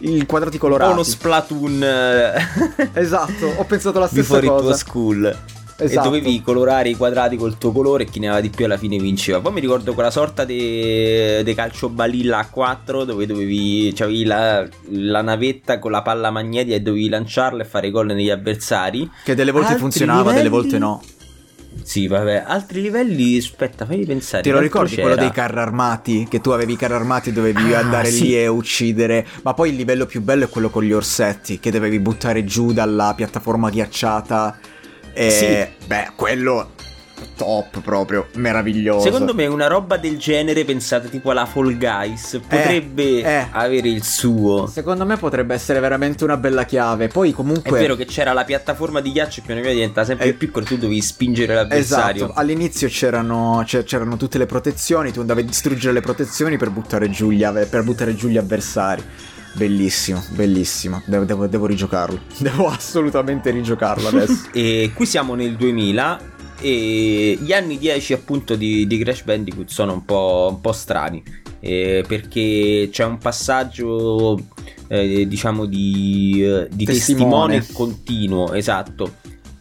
i 0.00 0.26
quadrati 0.26 0.58
colorati. 0.58 0.92
Uno 0.92 1.02
Splatoon 1.02 1.82
eh, 1.82 2.90
Esatto, 2.92 3.46
ho 3.56 3.64
pensato 3.64 3.98
la 4.00 4.06
stessa 4.06 4.20
before 4.38 4.44
it 4.46 4.52
cosa. 4.52 4.68
was 4.68 4.84
cool. 4.84 5.36
Esatto. 5.80 6.00
E 6.08 6.10
dovevi 6.10 6.42
colorare 6.42 6.88
i 6.88 6.96
quadrati 6.96 7.36
col 7.36 7.56
tuo 7.56 7.70
colore 7.70 8.02
e 8.02 8.06
chi 8.06 8.18
ne 8.18 8.26
aveva 8.26 8.40
di 8.40 8.50
più 8.50 8.64
alla 8.64 8.76
fine 8.76 8.98
vinceva. 8.98 9.40
Poi 9.40 9.52
mi 9.52 9.60
ricordo 9.60 9.94
quella 9.94 10.10
sorta 10.10 10.44
di 10.44 11.52
calcio 11.54 11.88
balilla 11.88 12.38
a 12.38 12.46
4 12.48 13.04
dove 13.04 13.26
dovevi. 13.26 13.92
C'avevi 13.94 14.24
la, 14.24 14.66
la 14.90 15.22
navetta 15.22 15.78
con 15.78 15.92
la 15.92 16.02
palla 16.02 16.30
magnetica 16.30 16.74
e 16.74 16.80
dovevi 16.80 17.08
lanciarla 17.08 17.62
e 17.62 17.66
fare 17.66 17.90
gol 17.90 18.06
negli 18.06 18.28
avversari. 18.28 19.08
Che 19.24 19.34
delle 19.36 19.52
volte 19.52 19.68
Altri 19.68 19.82
funzionava, 19.82 20.32
delle 20.32 20.42
livelli? 20.44 20.48
volte 20.62 20.78
no. 20.78 21.02
Sì, 21.80 22.08
vabbè, 22.08 22.42
altri 22.44 22.82
livelli. 22.82 23.36
Aspetta, 23.36 23.86
fammi 23.86 24.04
pensare. 24.04 24.42
Ti 24.42 24.50
lo 24.50 24.58
ricordi 24.58 24.88
altro 24.90 25.02
quello 25.02 25.16
c'era? 25.16 25.28
dei 25.28 25.34
carri 25.36 25.58
armati? 25.60 26.26
Che 26.28 26.40
tu 26.40 26.50
avevi 26.50 26.72
i 26.72 26.76
carri 26.76 26.94
armati 26.94 27.28
e 27.28 27.32
dovevi 27.32 27.72
Ah, 27.74 27.78
andare 27.78 28.10
sì. 28.10 28.24
lì 28.24 28.36
e 28.36 28.48
uccidere. 28.48 29.24
Ma 29.42 29.54
poi 29.54 29.70
il 29.70 29.76
livello 29.76 30.06
più 30.06 30.20
bello 30.22 30.44
è 30.44 30.48
quello 30.48 30.70
con 30.70 30.82
gli 30.82 30.92
orsetti, 30.92 31.60
che 31.60 31.70
dovevi 31.70 32.00
buttare 32.00 32.44
giù 32.44 32.72
dalla 32.72 33.12
piattaforma 33.14 33.70
ghiacciata. 33.70 34.58
E 35.12 35.30
Sì. 35.30 35.86
beh, 35.86 36.10
quello 36.14 36.70
top 37.36 37.80
proprio, 37.80 38.28
meraviglioso. 38.34 39.00
Secondo 39.00 39.34
me 39.34 39.46
una 39.46 39.66
roba 39.66 39.96
del 39.96 40.18
genere 40.18 40.64
pensata 40.64 41.08
tipo 41.08 41.30
alla 41.30 41.46
Fall 41.46 41.76
Guys 41.76 42.40
potrebbe 42.46 43.22
eh. 43.22 43.46
avere 43.50 43.88
il 43.88 44.04
suo. 44.04 44.66
Secondo 44.66 45.06
me 45.06 45.16
potrebbe 45.16 45.54
essere 45.54 45.80
veramente 45.80 46.24
una 46.24 46.36
bella 46.36 46.64
chiave. 46.64 47.08
Poi 47.08 47.30
È 47.30 47.34
comunque 47.34 47.78
vero 47.78 47.96
che 47.96 48.04
c'era 48.04 48.32
la 48.32 48.44
piattaforma 48.44 49.00
di 49.00 49.12
ghiaccio 49.12 49.40
e 49.40 49.42
piano 49.44 49.60
piano 49.60 49.74
diventa 49.74 50.04
sempre 50.04 50.26
Eh, 50.26 50.30
più 50.30 50.46
piccola 50.46 50.64
e 50.64 50.68
tu 50.68 50.76
dovevi 50.76 51.00
spingere 51.00 51.54
l'avversario. 51.54 52.24
Esatto, 52.24 52.38
all'inizio 52.38 52.88
c'erano, 52.88 53.64
c'erano 53.64 54.16
tutte 54.16 54.38
le 54.38 54.46
protezioni, 54.46 55.12
tu 55.12 55.20
andavi 55.20 55.40
a 55.40 55.44
distruggere 55.44 55.92
le 55.92 56.00
protezioni 56.00 56.56
per 56.56 56.70
buttare 56.70 57.08
giù 57.10 57.30
gli, 57.30 57.44
per 57.44 57.82
buttare 57.82 58.14
giù 58.14 58.28
gli 58.28 58.36
avversari. 58.36 59.02
Bellissimo, 59.58 60.22
bellissimo. 60.30 61.02
Devo, 61.04 61.24
devo- 61.24 61.46
devo 61.48 61.66
rigiocarlo. 61.66 62.20
Devo 62.38 62.68
assolutamente 62.68 63.50
rigiocarlo 63.50 64.08
adesso. 64.08 64.48
E 64.54 64.92
qui 64.94 65.04
siamo 65.04 65.34
nel 65.34 65.56
2000 65.56 66.36
e 66.60 67.36
gli 67.40 67.52
anni 67.52 67.76
10 67.76 68.12
appunto 68.12 68.54
di, 68.54 68.86
di 68.86 68.98
Crash 68.98 69.22
Bandicoot 69.22 69.68
sono 69.68 69.92
un 69.92 70.04
po', 70.04 70.48
un 70.50 70.60
po' 70.60 70.72
strani 70.72 71.22
eh, 71.60 72.04
perché 72.06 72.88
c'è 72.90 73.04
un 73.04 73.18
passaggio 73.18 74.38
eh, 74.88 75.26
diciamo 75.26 75.66
di, 75.66 76.42
eh, 76.44 76.68
di 76.70 76.84
Testimone. 76.84 77.58
testimone 77.58 77.66
continuo, 77.72 78.52
esatto. 78.54 79.14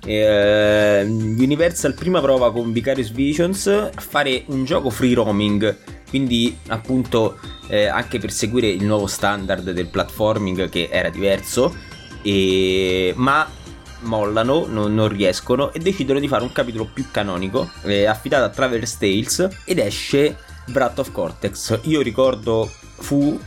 Eh, 0.06 1.04
Universal 1.04 1.94
prima 1.94 2.22
prova 2.22 2.52
con 2.52 2.72
Vicarious 2.72 3.12
Visions 3.12 3.68
a 3.68 3.92
fare 3.98 4.44
un 4.48 4.64
gioco 4.64 4.90
free 4.90 5.14
roaming, 5.14 5.76
quindi 6.10 6.58
appunto 6.68 7.40
eh, 7.68 7.88
anche 7.88 8.20
per 8.20 8.32
seguire 8.32 8.68
il 8.68 8.84
nuovo 8.86 9.08
standard 9.08 9.72
del 9.72 9.88
platforming 9.88 10.70
che 10.70 10.90
era 10.92 11.10
diverso, 11.10 11.76
e- 12.22 13.14
ma 13.16 13.48
mollano, 14.02 14.66
non, 14.68 14.94
non 14.94 15.08
riescono 15.08 15.72
e 15.74 15.80
decidono 15.80 16.20
di 16.20 16.28
fare 16.28 16.44
un 16.44 16.52
capitolo 16.52 16.90
più 16.92 17.06
canonico 17.12 17.70
eh, 17.84 18.06
affidato 18.06 18.46
a 18.46 18.50
Traverse 18.50 18.98
Tales 19.00 19.48
ed 19.66 19.80
esce 19.80 20.38
Wrath 20.74 21.00
of 21.00 21.12
Cortex. 21.12 21.80
Io 21.84 22.02
ricordo 22.02 22.70
fu 23.00 23.40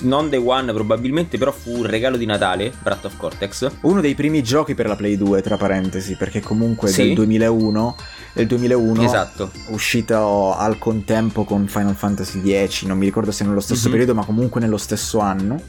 non 0.00 0.28
Day 0.28 0.40
One 0.42 0.72
probabilmente, 0.72 1.38
però 1.38 1.52
fu 1.52 1.78
un 1.78 1.86
regalo 1.86 2.16
di 2.16 2.26
Natale, 2.26 2.72
Wrath 2.84 3.04
of 3.06 3.16
Cortex. 3.16 3.70
Uno 3.82 4.00
dei 4.00 4.14
primi 4.14 4.42
giochi 4.42 4.74
per 4.74 4.86
la 4.86 4.96
Play 4.96 5.16
2, 5.16 5.42
tra 5.42 5.56
parentesi, 5.56 6.14
perché 6.16 6.40
comunque 6.40 6.88
Sì. 6.88 7.04
del 7.04 7.14
2001, 7.14 7.96
del 8.32 8.46
2001 8.46 9.02
Esatto. 9.02 9.50
uscito 9.68 10.54
al 10.54 10.78
contempo 10.78 11.44
con 11.44 11.66
Final 11.66 11.94
Fantasy 11.94 12.40
X, 12.66 12.84
non 12.84 12.98
mi 12.98 13.04
ricordo 13.06 13.30
se 13.32 13.44
nello 13.44 13.60
stesso 13.60 13.86
Mhm. 13.86 13.90
periodo, 13.90 14.14
ma 14.14 14.24
comunque 14.24 14.60
nello 14.60 14.76
stesso 14.78 15.18
anno. 15.20 15.60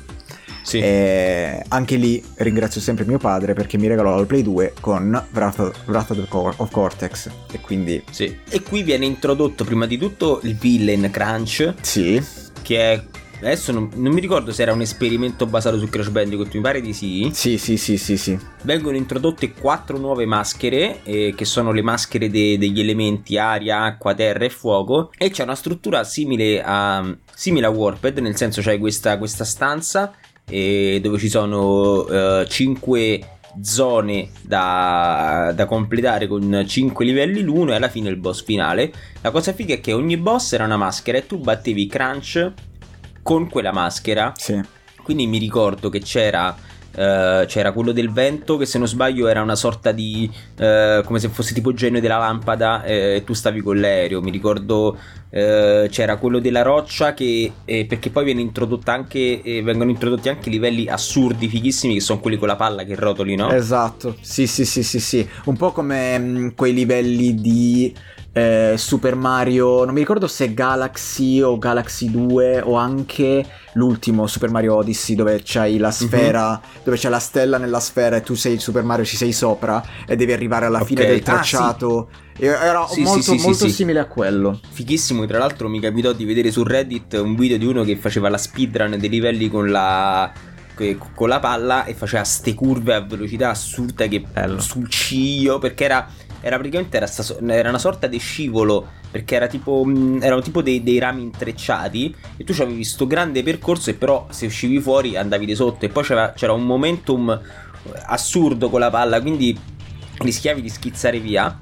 Sì. 0.61 0.79
E 0.79 1.63
anche 1.69 1.95
lì 1.95 2.21
ringrazio 2.35 2.79
sempre 2.79 3.03
mio 3.05 3.17
padre 3.17 3.53
perché 3.53 3.77
mi 3.77 3.87
regalò 3.87 4.15
la 4.15 4.25
Play 4.25 4.43
2 4.43 4.73
con 4.79 5.25
Wrath 5.33 5.59
of, 5.59 5.75
Wrath 5.85 6.13
the 6.13 6.27
of 6.29 6.69
Cortex. 6.69 7.29
E 7.51 7.59
quindi 7.59 8.03
Sì. 8.11 8.37
E 8.47 8.61
qui 8.61 8.83
viene 8.83 9.05
introdotto 9.05 9.63
prima 9.63 9.87
di 9.87 9.97
tutto 9.97 10.39
il 10.43 10.55
villain 10.55 11.09
Crunch, 11.11 11.73
sì, 11.81 12.21
che 12.61 12.77
è... 12.91 13.03
Adesso 13.39 13.71
non, 13.71 13.89
non 13.95 14.11
mi 14.11 14.19
ricordo 14.19 14.51
se 14.51 14.61
era 14.61 14.73
un 14.73 14.81
esperimento 14.81 15.45
basato 15.45 15.77
su 15.77 15.87
Crash 15.87 16.09
Bandicoot, 16.09 16.53
mi 16.55 16.61
pare 16.61 16.81
di 16.81 16.93
sì. 16.93 17.29
sì, 17.33 17.57
sì, 17.57 17.77
sì, 17.77 17.97
sì, 17.97 18.17
sì. 18.17 18.37
Vengono 18.63 18.97
introdotte 18.97 19.53
quattro 19.53 19.97
nuove 19.97 20.25
maschere, 20.25 21.03
eh, 21.03 21.33
che 21.35 21.45
sono 21.45 21.71
le 21.71 21.81
maschere 21.81 22.29
de- 22.29 22.57
degli 22.57 22.79
elementi 22.79 23.37
aria, 23.37 23.83
acqua, 23.83 24.13
terra 24.13 24.43
e 24.43 24.49
fuoco. 24.49 25.11
E 25.17 25.29
c'è 25.29 25.43
una 25.43 25.55
struttura 25.55 26.03
simile 26.03 26.61
a, 26.63 27.15
simile 27.33 27.65
a 27.65 27.69
Warped, 27.69 28.17
nel 28.19 28.35
senso 28.35 28.61
c'è 28.61 28.77
questa, 28.77 29.17
questa 29.17 29.45
stanza 29.45 30.13
eh, 30.49 30.99
dove 31.01 31.17
ci 31.17 31.29
sono 31.29 32.07
eh, 32.07 32.45
cinque 32.49 33.37
zone 33.61 34.29
da, 34.41 35.51
da 35.55 35.65
completare 35.65 36.27
con 36.27 36.63
5 36.67 37.03
livelli 37.05 37.41
l'uno 37.41 37.71
e 37.71 37.75
alla 37.75 37.89
fine 37.89 38.09
il 38.09 38.17
boss 38.17 38.43
finale. 38.43 38.91
La 39.21 39.31
cosa 39.31 39.53
figa 39.53 39.75
è 39.75 39.79
che 39.79 39.93
ogni 39.93 40.17
boss 40.17 40.53
era 40.53 40.65
una 40.65 40.77
maschera 40.77 41.17
e 41.17 41.25
tu 41.25 41.39
battevi 41.39 41.87
Crunch 41.87 42.53
con 43.21 43.49
quella 43.49 43.71
maschera. 43.71 44.33
Sì. 44.35 44.59
Quindi 45.03 45.25
mi 45.27 45.39
ricordo 45.39 45.89
che 45.89 45.99
c'era, 46.01 46.55
eh, 46.95 47.45
c'era 47.47 47.71
quello 47.71 47.91
del 47.91 48.11
vento, 48.11 48.57
che 48.57 48.65
se 48.65 48.77
non 48.77 48.87
sbaglio 48.87 49.27
era 49.27 49.41
una 49.41 49.55
sorta 49.55 49.91
di. 49.91 50.29
eh, 50.57 51.01
come 51.03 51.19
se 51.19 51.29
fosse 51.29 51.53
tipo 51.53 51.73
genio 51.73 51.99
della 51.99 52.17
lampada, 52.17 52.83
eh, 52.83 53.15
e 53.15 53.23
tu 53.23 53.33
stavi 53.33 53.61
con 53.61 53.79
l'aereo. 53.79 54.21
Mi 54.21 54.29
ricordo 54.29 54.97
eh, 55.31 55.87
c'era 55.89 56.17
quello 56.17 56.39
della 56.39 56.61
roccia, 56.61 57.13
che, 57.13 57.51
eh, 57.65 57.85
perché 57.85 58.09
poi 58.11 58.25
viene 58.25 58.41
introdotta 58.41 58.93
anche, 58.93 59.41
eh, 59.41 59.61
vengono 59.63 59.89
introdotti 59.89 60.29
anche 60.29 60.49
livelli 60.49 60.87
assurdi, 60.87 61.47
fighissimi, 61.47 61.95
che 61.95 62.01
sono 62.01 62.19
quelli 62.19 62.37
con 62.37 62.47
la 62.47 62.55
palla 62.55 62.83
che 62.83 62.95
rotoli, 62.95 63.35
no? 63.35 63.49
Esatto, 63.51 64.15
sì, 64.21 64.45
sì, 64.45 64.65
sì, 64.65 64.83
sì, 64.83 64.99
sì. 64.99 65.27
Un 65.45 65.57
po' 65.57 65.71
come 65.71 66.17
mh, 66.17 66.53
quei 66.55 66.73
livelli 66.73 67.33
di 67.35 67.93
eh, 68.31 68.75
Super 68.77 69.15
Mario, 69.15 69.83
non 69.85 69.93
mi 69.93 69.99
ricordo 69.99 70.27
se 70.27 70.53
Galaxy 70.53 71.41
o 71.41 71.57
Galaxy 71.57 72.09
2 72.11 72.61
o 72.61 72.75
anche 72.75 73.45
l'ultimo 73.73 74.27
Super 74.27 74.49
Mario 74.51 74.75
Odyssey 74.75 75.15
dove 75.15 75.41
c'hai 75.43 75.73
Mhm. 75.75 75.79
la 75.81 75.91
sfera, 75.91 76.61
dove 76.83 76.97
c'è 76.97 77.09
la 77.09 77.19
stella 77.19 77.57
nella 77.57 77.79
sfera 77.79 78.17
e 78.17 78.21
tu 78.21 78.35
sei 78.35 78.53
il 78.53 78.59
Super 78.59 78.83
Mario, 78.83 79.03
ci 79.05 79.17
sei 79.17 79.31
sopra 79.31 79.83
e 80.07 80.15
devi 80.15 80.31
arrivare 80.31 80.65
alla 80.65 80.83
fine 80.83 81.05
del 81.05 81.19
Ah, 81.19 81.23
tracciato. 81.23 82.09
E 82.37 82.45
Era 82.47 82.87
Sì, 82.87 83.01
molto, 83.01 83.21
sì, 83.31 83.37
sì, 83.37 83.43
molto 83.45 83.63
sì, 83.65 83.69
sì. 83.69 83.75
simile 83.75 83.99
a 83.99 84.05
quello. 84.05 84.59
Fighissimo, 84.69 85.25
tra 85.25 85.39
l'altro 85.39 85.67
mi 85.67 85.79
capitò 85.81 86.13
di 86.13 86.23
vedere 86.23 86.51
su 86.51 86.63
Reddit 86.63 87.13
un 87.21 87.35
video 87.35 87.57
di 87.57 87.65
uno 87.65 87.83
che 87.83 87.97
faceva 87.97 88.29
la 88.29 88.37
speedrun 88.37 88.95
dei 88.97 89.09
livelli 89.09 89.49
con 89.49 89.69
la, 89.69 90.31
con 91.13 91.27
la 91.27 91.39
palla 91.39 91.83
e 91.83 91.93
faceva 91.93 92.23
ste 92.23 92.53
curve 92.53 92.93
a 92.93 93.01
velocità 93.01 93.49
assurda 93.49 94.05
che 94.07 94.21
Bello. 94.21 94.61
sul 94.61 94.87
ciglio 94.87 95.59
perché 95.59 95.83
era, 95.83 96.07
era 96.41 96.57
praticamente 96.57 96.97
era, 96.97 97.07
sta 97.07 97.35
era 97.47 97.69
una 97.69 97.77
sorta 97.77 98.07
di 98.07 98.17
scivolo 98.17 98.87
perché 99.11 99.35
era 99.35 99.47
tipo, 99.47 99.83
mh, 99.83 100.19
erano 100.21 100.41
tipo 100.41 100.61
dei, 100.61 100.83
dei 100.83 100.99
rami 100.99 101.21
intrecciati 101.23 102.15
e 102.37 102.43
tu 102.43 102.53
avevi 102.53 102.75
questo 102.75 103.07
grande 103.07 103.43
percorso 103.43 103.89
e 103.89 103.93
però 103.93 104.27
se 104.29 104.45
uscivi 104.45 104.79
fuori 104.79 105.17
andavi 105.17 105.45
di 105.45 105.55
sotto 105.55 105.85
e 105.85 105.89
poi 105.89 106.03
c'era, 106.03 106.33
c'era 106.33 106.53
un 106.53 106.65
momentum 106.65 107.39
assurdo 108.05 108.69
con 108.69 108.79
la 108.79 108.89
palla 108.89 109.21
quindi 109.21 109.57
rischiavi 110.17 110.61
di 110.61 110.69
schizzare 110.69 111.19
via 111.19 111.57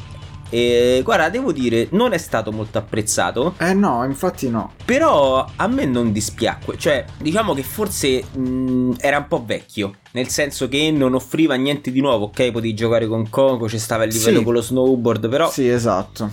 e 0.49 1.01
guarda, 1.03 1.29
devo 1.29 1.51
dire, 1.51 1.88
non 1.91 2.13
è 2.13 2.17
stato 2.17 2.51
molto 2.51 2.77
apprezzato. 2.77 3.55
Eh 3.60 3.73
no, 3.73 4.03
infatti 4.05 4.49
no. 4.49 4.73
Però 4.86 5.45
a 5.55 5.67
me 5.67 5.86
non 5.86 6.12
dispiacque. 6.12 6.77
Cioè, 6.77 7.05
diciamo 7.17 7.53
che 7.53 7.63
forse 7.63 8.23
mh, 8.23 8.93
era 8.99 9.17
un 9.17 9.27
po' 9.27 9.43
vecchio. 9.45 9.95
Nel 10.12 10.27
senso 10.29 10.67
che 10.67 10.89
non 10.91 11.13
offriva 11.13 11.55
niente 11.55 11.91
di 11.91 12.01
nuovo. 12.01 12.25
Ok, 12.25 12.51
potevi 12.51 12.73
giocare 12.73 13.07
con 13.07 13.29
Coco, 13.29 13.65
c'è 13.65 13.77
stava 13.77 14.03
il 14.05 14.13
livello 14.13 14.39
Sì. 14.39 14.43
con 14.43 14.53
lo 14.53 14.62
snowboard. 14.62 15.29
Però, 15.29 15.49
Sì, 15.49 15.67
esatto. 15.69 16.31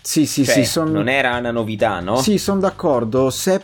Sì, 0.00 0.26
sì, 0.26 0.44
cioè, 0.44 0.54
sì, 0.54 0.64
son- 0.64 0.90
non 0.90 1.08
era 1.08 1.36
una 1.36 1.52
novità, 1.52 2.00
no? 2.00 2.16
Sì, 2.16 2.38
sono 2.38 2.58
d'accordo. 2.60 3.30
Se, 3.30 3.62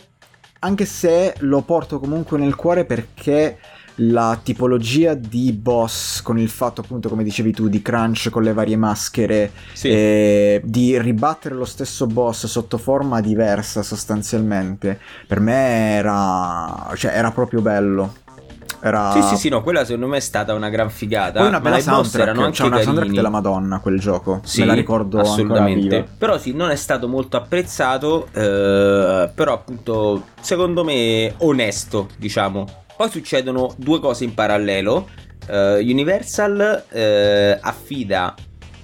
anche 0.59 0.85
se 0.85 1.33
lo 1.39 1.61
porto 1.61 1.99
comunque 1.99 2.37
nel 2.37 2.55
cuore 2.55 2.85
perché 2.85 3.57
la 4.01 4.39
tipologia 4.41 5.13
di 5.13 5.51
boss, 5.51 6.21
con 6.21 6.37
il 6.39 6.49
fatto 6.49 6.81
appunto, 6.81 7.09
come 7.09 7.23
dicevi 7.23 7.51
tu, 7.51 7.67
di 7.67 7.81
crunch 7.81 8.29
con 8.29 8.43
le 8.43 8.53
varie 8.53 8.77
maschere, 8.77 9.51
Sì. 9.73 9.89
e 9.89 10.61
di 10.63 10.99
ribattere 10.99 11.55
lo 11.55 11.65
stesso 11.65 12.05
boss 12.05 12.45
sotto 12.45 12.77
forma 12.77 13.19
diversa 13.21 13.83
sostanzialmente, 13.83 14.99
per 15.27 15.39
me 15.39 15.95
era, 15.95 16.91
cioè, 16.95 17.11
era 17.13 17.31
proprio 17.31 17.61
bello. 17.61 18.15
Era 18.81 19.11
Sì, 19.11 19.21
sì, 19.23 19.35
sì, 19.35 19.49
no, 19.49 19.61
quella 19.61 19.83
secondo 19.83 20.07
me 20.07 20.17
è 20.17 20.21
stata 20.21 20.53
una 20.53 20.69
gran 20.69 20.89
figata. 20.89 21.39
Poi 21.39 21.49
una 21.49 21.59
bella 21.59 21.81
soundtrack, 21.81 22.51
c'è 22.51 22.65
una 22.65 22.81
soundtrack 22.81 23.11
della 23.11 23.29
Madonna 23.29 23.79
quel 23.79 23.99
gioco, 23.99 24.39
Sì, 24.45 24.61
me 24.61 24.67
la 24.67 24.73
ricordo 24.73 25.19
assolutamente. 25.19 26.07
Però 26.17 26.37
sì, 26.37 26.53
non 26.53 26.69
è 26.69 26.77
stato 26.77 27.09
molto 27.09 27.35
apprezzato, 27.35 28.27
eh, 28.31 29.29
però 29.35 29.53
appunto 29.53 30.27
secondo 30.39 30.85
me 30.85 31.33
onesto, 31.39 32.07
diciamo. 32.15 32.65
Poi 32.99 33.09
succedono 33.09 33.73
due 33.77 34.01
cose 34.01 34.25
in 34.25 34.33
parallelo. 34.33 35.07
Eh, 35.47 35.77
Universal 35.79 36.83
eh, 36.89 37.57
affida 37.61 38.35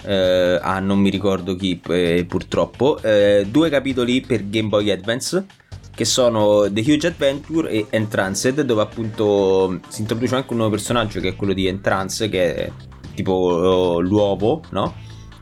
eh, 0.06 0.58
a 0.62 0.80
non 0.80 1.00
mi 1.00 1.10
ricordo 1.10 1.54
chi 1.58 1.82
eh, 1.90 2.24
purtroppo 2.26 2.98
due 3.02 3.70
capitoli 3.70 4.22
per 4.22 4.48
Game 4.48 4.70
Boy 4.70 4.90
Advance 4.90 5.46
che 5.94 6.06
sono 6.06 6.72
The 6.72 6.80
Huge 6.80 7.08
Adventure 7.08 7.70
e 7.70 7.88
Entranced, 7.90 8.62
dove 8.62 8.84
appunto 8.84 9.82
si 9.90 10.00
introduce 10.00 10.36
anche 10.36 10.52
un 10.52 10.60
nuovo 10.60 10.72
personaggio 10.72 11.20
che 11.20 11.30
è 11.30 11.36
quello 11.36 11.52
di 11.52 11.68
Entrance, 11.68 12.30
che 12.30 12.56
è 12.56 12.72
tipo 13.16 13.34
uh, 13.34 14.00
l'uovo, 14.00 14.62
no? 14.72 14.96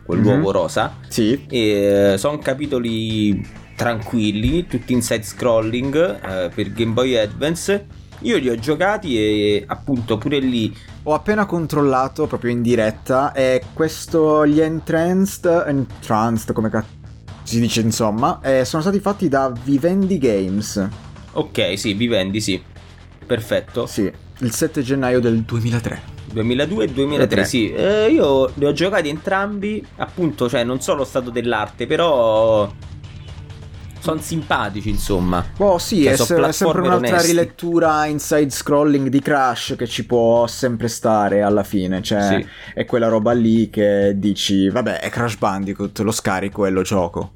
Quell'uovo 0.04 0.48
Mhm. 0.48 0.52
rosa. 0.52 0.98
Sì. 1.10 1.46
E 1.48 2.16
sono 2.18 2.40
capitoli 2.40 3.40
tranquilli, 3.76 4.66
tutti 4.66 4.94
in 4.94 5.04
side 5.04 5.22
scrolling 5.24 6.52
per 6.54 6.72
Game 6.72 6.94
Boy 6.94 7.16
Advance. 7.18 8.02
Io 8.24 8.38
li 8.38 8.50
ho 8.50 8.56
giocati 8.56 9.18
e 9.18 9.64
appunto 9.66 10.18
pure 10.18 10.40
lì 10.40 10.76
Ho 11.04 11.14
appena 11.14 11.46
controllato 11.46 12.28
proprio 12.28 12.52
in 12.52 12.62
diretta 12.62 13.32
e 13.32 13.64
questo 13.74 14.46
gli 14.46 14.60
Entranced, 14.60 15.64
Entranced 15.68 16.52
come 16.54 16.70
cazzo 16.70 17.02
si 17.44 17.60
dice 17.60 17.82
insomma, 17.82 18.40
eh, 18.42 18.64
sono 18.64 18.82
stati 18.82 19.00
fatti 19.00 19.28
da 19.28 19.54
Vivendi 19.64 20.18
Games. 20.18 20.88
Ok, 21.34 21.78
sì, 21.78 21.94
vivendi, 21.94 22.40
sì. 22.40 22.62
Perfetto. 23.26 23.86
Sì, 23.86 24.10
il 24.40 24.52
7 24.52 24.82
gennaio 24.82 25.20
del 25.20 25.42
2003. 25.42 26.12
2002 26.32 26.84
e 26.84 26.88
2003, 26.88 27.28
Tre. 27.28 27.46
sì. 27.46 27.72
Eh, 27.72 28.12
io 28.12 28.50
li 28.56 28.66
ho 28.66 28.72
giocati 28.72 29.10
entrambi, 29.10 29.86
appunto, 29.98 30.50
cioè 30.50 30.64
non 30.64 30.80
so 30.82 30.96
lo 30.96 31.04
stato 31.04 31.30
dell'arte, 31.30 31.86
però 31.86 32.72
sono 34.04 34.20
simpatici, 34.20 34.90
insomma. 34.90 35.44
Oh 35.60 35.78
sì, 35.78 36.04
Cioè, 36.04 36.12
è, 36.12 36.16
se- 36.18 36.36
è 36.36 36.52
sempre 36.52 36.82
un'altra 36.82 37.08
onesti. 37.10 37.28
rilettura 37.28 38.06
in 38.06 38.20
side 38.20 38.50
scrolling 38.50 39.08
di 39.08 39.22
Crash 39.22 39.76
che 39.78 39.88
ci 39.88 40.06
può 40.06 40.46
sempre 40.46 40.90
stare 40.90 41.42
alla 41.42 41.64
fine, 41.64 42.02
cioè 42.02 42.22
Sì. 42.42 42.48
è 42.74 42.84
quella 42.86 43.08
roba 43.08 43.32
lì 43.32 43.70
che 43.70 44.14
dici, 44.18 44.68
vabbè, 44.70 45.00
è 45.00 45.10
Crash 45.10 45.38
Bandicoot, 45.38 46.00
lo 46.00 46.12
scarico 46.12 46.66
e 46.66 46.70
lo 46.70 46.82
gioco. 46.82 47.32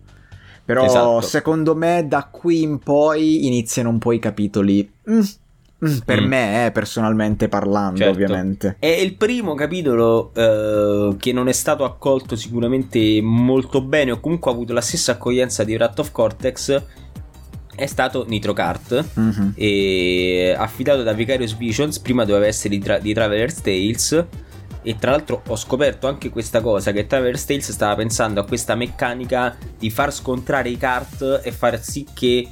Però 0.66 0.84
Esatto. 0.84 1.22
secondo 1.22 1.74
me 1.76 2.06
da 2.06 2.28
qui 2.30 2.62
in 2.64 2.80
poi 2.80 3.46
iniziano 3.48 3.88
un 3.90 4.00
po' 4.00 4.12
i 4.12 4.20
capitoli. 4.20 4.92
mm, 5.10 5.20
per 6.06 6.22
Mm. 6.22 6.26
me, 6.26 6.66
eh, 6.66 6.72
personalmente 6.72 7.48
parlando, 7.50 7.98
Certo. 7.98 8.12
ovviamente. 8.14 8.76
È 8.80 8.88
il 8.88 9.16
primo 9.16 9.54
capitolo 9.54 10.32
eh, 10.34 11.16
che 11.18 11.32
non 11.32 11.48
è 11.48 11.52
stato 11.52 11.84
accolto 11.84 12.36
sicuramente 12.36 13.20
molto 13.22 13.82
bene, 13.82 14.12
o 14.12 14.20
comunque 14.20 14.50
ha 14.50 14.54
avuto 14.54 14.74
la 14.74 14.82
stessa 14.82 15.14
accoglienza 15.14 15.64
di 15.64 15.76
Wrath 15.76 16.00
of 16.00 16.12
Cortex. 16.12 16.82
È 17.76 17.86
stato 17.86 18.26
Nitro 18.28 18.54
Kart. 18.54 19.06
Mhm. 19.14 19.54
e 19.56 20.56
affidato 20.58 21.04
da 21.04 21.14
Vicarious 21.14 21.56
Visions 21.56 22.00
prima 22.00 22.26
doveva 22.26 22.48
essere 22.48 22.70
di, 22.76 22.80
Tra- 22.82 22.98
di 22.98 23.14
Traveler's 23.14 23.62
Tales 23.62 24.26
e 24.82 24.96
tra 24.98 25.12
l'altro 25.12 25.42
ho 25.48 25.56
scoperto 25.56 26.08
anche 26.08 26.30
questa 26.32 26.62
cosa 26.62 26.92
che 26.92 27.06
Traveler's 27.06 27.46
Tales 27.46 27.72
stava 27.72 27.96
pensando 27.96 28.40
a 28.40 28.46
questa 28.46 28.74
meccanica 28.74 29.56
di 29.78 29.92
far 29.92 30.12
scontrare 30.12 30.70
i 30.70 30.78
kart 30.78 31.42
e 31.44 31.52
far 31.52 31.80
sì 31.84 32.06
che 32.14 32.48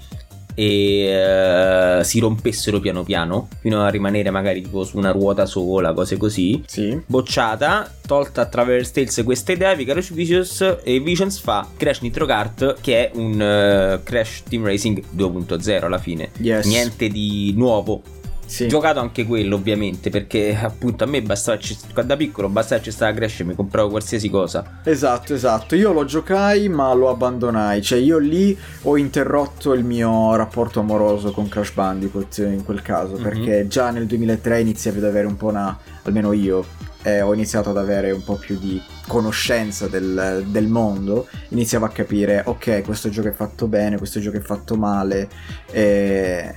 eh, 0.55 1.99
si 2.03 2.19
rompessero 2.19 2.79
piano 2.79 3.03
piano 3.03 3.47
fino 3.59 3.81
a 3.83 3.89
rimanere 3.89 4.29
magari 4.29 4.61
tipo 4.61 4.83
su 4.83 4.97
una 4.97 5.11
ruota 5.11 5.45
sola 5.45 5.93
cose 5.93 6.17
così 6.17 6.63
Sì. 6.65 6.99
bocciata, 7.05 7.91
tolta 8.05 8.41
a 8.41 8.45
Traveler's 8.45 8.91
Tales 8.91 9.21
questa 9.23 9.51
idea, 9.51 9.73
Vicarious 9.75 10.11
Visions 10.13 10.77
e 10.83 10.99
Visions 10.99 11.39
fa 11.39 11.67
Crash 11.75 11.99
Nitro 11.99 12.25
Kart 12.25 12.77
che 12.81 13.09
è 13.09 13.11
un 13.15 13.41
eh, 13.41 13.99
Crash 14.03 14.43
Team 14.47 14.65
Racing 14.65 15.01
2.0 15.15 15.83
alla 15.83 15.97
fine. 15.97 16.29
Yes. 16.37 16.65
Niente 16.65 17.07
di 17.09 17.53
nuovo. 17.55 18.01
Sì. 18.45 18.67
Giocato 18.67 18.99
anche 18.99 19.25
quello 19.25 19.55
ovviamente 19.55 20.09
perché 20.09 20.57
appunto 20.59 21.03
a 21.03 21.07
me 21.07 21.21
bastava, 21.21 21.57
da 22.03 22.15
piccolo 22.15 22.47
bastava 22.47 22.81
ci 22.81 22.91
stava 22.91 23.13
Crash 23.13 23.39
e 23.39 23.43
mi 23.43 23.55
compravo 23.55 23.89
qualsiasi 23.89 24.29
cosa. 24.29 24.81
Esatto, 24.83 25.33
esatto. 25.33 25.75
Io 25.75 25.91
lo 25.91 26.05
giocai 26.05 26.69
ma 26.69 26.93
lo 26.93 27.09
abbandonai. 27.09 27.81
Cioè 27.81 27.97
io 27.99 28.17
lì 28.17 28.57
ho 28.83 28.97
interrotto 28.97 29.73
il 29.73 29.83
mio 29.83 30.35
rapporto 30.35 30.79
amoroso 30.79 31.31
con 31.31 31.47
Crash 31.47 31.73
Bandicoot 31.73 32.37
in 32.37 32.63
quel 32.63 32.81
caso. 32.81 33.17
Mhm. 33.17 33.23
Perché 33.23 33.67
già 33.67 33.89
nel 33.89 34.05
2003 34.05 34.61
iniziavi 34.61 34.99
ad 34.99 35.05
avere 35.05 35.27
un 35.27 35.35
po' 35.37 35.47
una... 35.47 35.77
almeno 36.03 36.31
io. 36.31 36.65
eh, 37.05 37.21
ho 37.21 37.33
iniziato 37.33 37.69
ad 37.69 37.77
avere 37.77 38.09
un 38.09 38.23
po' 38.23 38.35
più 38.35 38.57
di 38.57 38.81
conoscenza 39.07 39.87
del, 39.87 40.43
del 40.47 40.67
mondo, 40.67 41.27
iniziavo 41.49 41.85
a 41.85 41.89
capire, 41.89 42.41
ok, 42.43 42.81
questo 42.83 43.09
gioco 43.09 43.27
è 43.27 43.31
fatto 43.31 43.67
bene, 43.67 43.97
questo 43.97 44.19
gioco 44.19 44.37
è 44.37 44.41
fatto 44.41 44.75
male, 44.75 45.29
e 45.71 46.55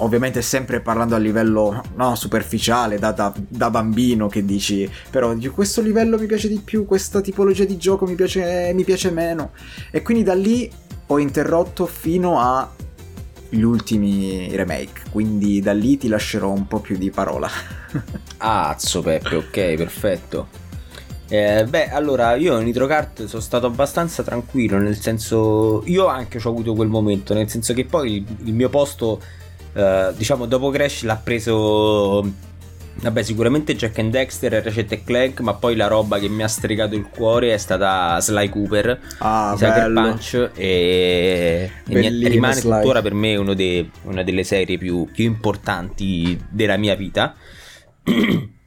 ovviamente 0.00 0.42
sempre 0.42 0.80
parlando 0.80 1.14
a 1.14 1.18
livello 1.18 1.82
no, 1.94 2.14
superficiale, 2.14 2.98
da, 2.98 3.12
da- 3.12 3.32
da 3.36 3.70
bambino 3.70 4.28
che 4.28 4.44
dici, 4.44 4.90
però 5.10 5.34
questo 5.52 5.80
livello 5.80 6.18
mi 6.18 6.26
piace 6.26 6.48
di 6.48 6.60
più, 6.62 6.84
questa 6.84 7.20
tipologia 7.20 7.64
di 7.64 7.76
gioco 7.76 8.06
mi 8.06 8.14
piace, 8.14 8.72
mi 8.74 8.84
piace 8.84 9.10
meno. 9.10 9.52
E 9.90 10.02
quindi 10.02 10.22
da 10.22 10.34
lì 10.34 10.70
ho 11.06 11.18
interrotto 11.18 11.86
fino 11.86 12.38
agli 12.40 13.62
ultimi 13.62 14.54
remake, 14.54 15.02
quindi 15.10 15.60
da 15.60 15.72
lì 15.72 15.96
ti 15.96 16.08
lascerò 16.08 16.50
un 16.50 16.66
po' 16.66 16.80
più 16.80 16.96
di 16.96 17.10
parola. 17.10 17.48
Azzo 18.38 19.02
Peppe, 19.02 19.34
ok, 19.36 19.74
perfetto. 19.74 20.68
Eh, 21.32 21.64
beh, 21.64 21.90
allora 21.90 22.34
io 22.34 22.58
in 22.58 22.64
Nitro 22.64 22.88
Kart 22.88 23.26
sono 23.26 23.40
stato 23.40 23.66
abbastanza 23.66 24.24
tranquillo, 24.24 24.78
nel 24.78 24.96
senso 24.96 25.82
io 25.86 26.06
anche 26.06 26.40
ho 26.42 26.48
avuto 26.48 26.74
quel 26.74 26.88
momento, 26.88 27.34
nel 27.34 27.48
senso 27.48 27.72
che 27.72 27.84
poi 27.84 28.16
il, 28.16 28.24
il 28.46 28.52
mio 28.52 28.68
posto, 28.68 29.20
eh, 29.74 30.12
diciamo, 30.16 30.46
dopo 30.46 30.70
Crash 30.70 31.02
l'ha 31.04 31.16
preso 31.22 32.48
Vabbè, 33.02 33.22
sicuramente 33.22 33.74
Jack 33.76 33.98
and 34.00 34.10
Dexter 34.10 34.52
e 34.54 34.60
Ratchet 34.62 34.92
e 34.92 35.04
Clank, 35.04 35.40
ma 35.40 35.54
poi 35.54 35.74
la 35.74 35.86
roba 35.86 36.18
che 36.18 36.28
mi 36.28 36.42
ha 36.42 36.48
stregato 36.48 36.94
il 36.96 37.08
cuore 37.08 37.54
è 37.54 37.56
stata 37.56 38.20
Sly 38.20 38.48
Cooper 38.50 39.00
Ah, 39.18 39.54
Sucker. 39.56 39.90
Punch 39.92 40.50
e, 40.54 41.70
e 41.88 42.08
rimane 42.28 42.54
Sly. 42.54 42.80
tuttora 42.80 43.00
per 43.00 43.14
me 43.14 43.36
uno 43.36 43.54
dei- 43.54 43.90
una 44.02 44.22
delle 44.22 44.44
serie 44.44 44.76
più, 44.76 45.08
più 45.10 45.24
importanti 45.24 46.38
della 46.50 46.76
mia 46.76 46.94
vita. 46.94 47.34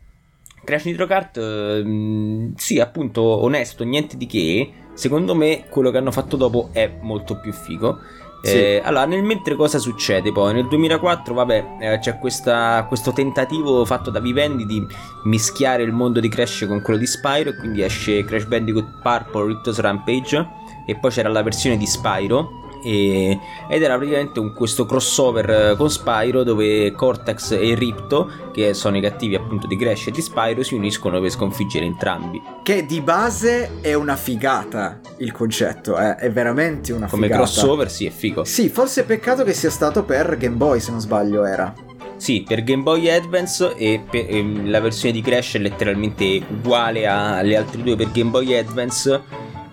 Crash 0.63 0.85
Nitro 0.85 1.05
Kart, 1.05 1.37
ehm, 1.37 2.53
sì, 2.55 2.79
appunto, 2.79 3.21
onesto, 3.21 3.83
niente 3.83 4.17
di 4.17 4.25
che. 4.25 4.71
Secondo 4.93 5.35
me 5.35 5.65
quello 5.69 5.91
che 5.91 5.97
hanno 5.97 6.11
fatto 6.11 6.37
dopo 6.37 6.69
è 6.71 6.89
molto 7.01 7.39
più 7.39 7.51
figo. 7.51 7.99
Eh, 8.45 8.81
allora, 8.83 9.05
nel 9.05 9.23
mentre 9.23 9.55
cosa 9.55 9.79
succede 9.79 10.33
poi? 10.33 10.53
Nel 10.53 10.67
2004, 10.67 11.33
vabbè, 11.33 11.65
eh, 11.79 11.99
c'è 11.99 12.19
questa- 12.19 12.83
questo 12.87 13.13
tentativo 13.13 13.85
fatto 13.85 14.09
da 14.09 14.19
Vivendi 14.19 14.65
di 14.65 14.85
mischiare 15.23 15.83
il 15.83 15.93
mondo 15.93 16.19
di 16.19 16.27
Crash 16.27 16.65
con 16.67 16.81
quello 16.81 16.99
di 16.99 17.05
Spyro 17.07 17.53
quindi 17.55 17.81
esce 17.81 18.25
Crash 18.25 18.43
Bandicoot 18.45 18.99
Purple 19.01 19.45
Riptos 19.47 19.79
Rampage 19.79 20.45
e 20.85 20.95
poi 20.95 21.09
c'era 21.11 21.29
la 21.29 21.41
versione 21.41 21.77
di 21.77 21.85
Spyro 21.85 22.62
e- 22.83 23.39
ed 23.69 23.81
era 23.81 23.95
praticamente 23.95 24.39
un- 24.39 24.53
questo 24.53 24.85
crossover 24.85 25.49
eh, 25.49 25.75
con 25.77 25.89
Spyro 25.89 26.43
dove 26.43 26.91
Cortex 26.93 27.51
e 27.51 27.73
Ripto, 27.75 28.29
che 28.53 28.73
sono 28.73 28.97
i 28.97 29.01
cattivi 29.01 29.35
appunto 29.35 29.67
di 29.67 29.75
Crash 29.77 30.07
e 30.07 30.11
di 30.11 30.21
Spyro, 30.21 30.63
si 30.63 30.75
uniscono 30.75 31.19
per 31.19 31.29
sconfiggere 31.29 31.85
entrambi. 31.85 32.41
Che 32.63 32.85
di 32.85 33.01
base 33.01 33.79
è 33.81 33.93
una 33.93 34.15
figata 34.15 34.99
il 35.17 35.31
concetto, 35.31 35.97
eh, 35.97 36.15
è 36.15 36.31
veramente 36.31 36.93
una 36.93 37.07
Come 37.07 37.23
figata. 37.27 37.41
crossover 37.43 37.89
sì, 37.89 38.05
è 38.05 38.09
figo. 38.09 38.43
Sì, 38.43 38.69
forse 38.69 39.03
peccato 39.03 39.43
che 39.43 39.53
sia 39.53 39.69
stato 39.69 40.03
per 40.03 40.37
Game 40.37 40.55
Boy, 40.55 40.79
se 40.79 40.91
non 40.91 40.99
sbaglio, 40.99 41.45
era. 41.45 41.73
Sì, 42.15 42.43
per 42.47 42.63
Game 42.63 42.83
Boy 42.83 43.09
Advance 43.09 43.75
e, 43.75 44.01
per- 44.09 44.25
ehm, 44.29 44.69
la 44.69 44.79
versione 44.79 45.13
di 45.13 45.21
Crash 45.21 45.55
è 45.55 45.59
letteralmente 45.59 46.41
uguale 46.47 47.05
alle 47.05 47.57
altre 47.57 47.81
due 47.81 47.95
per 47.97 48.11
Game 48.11 48.29
Boy 48.29 48.53
Advance. 48.55 49.21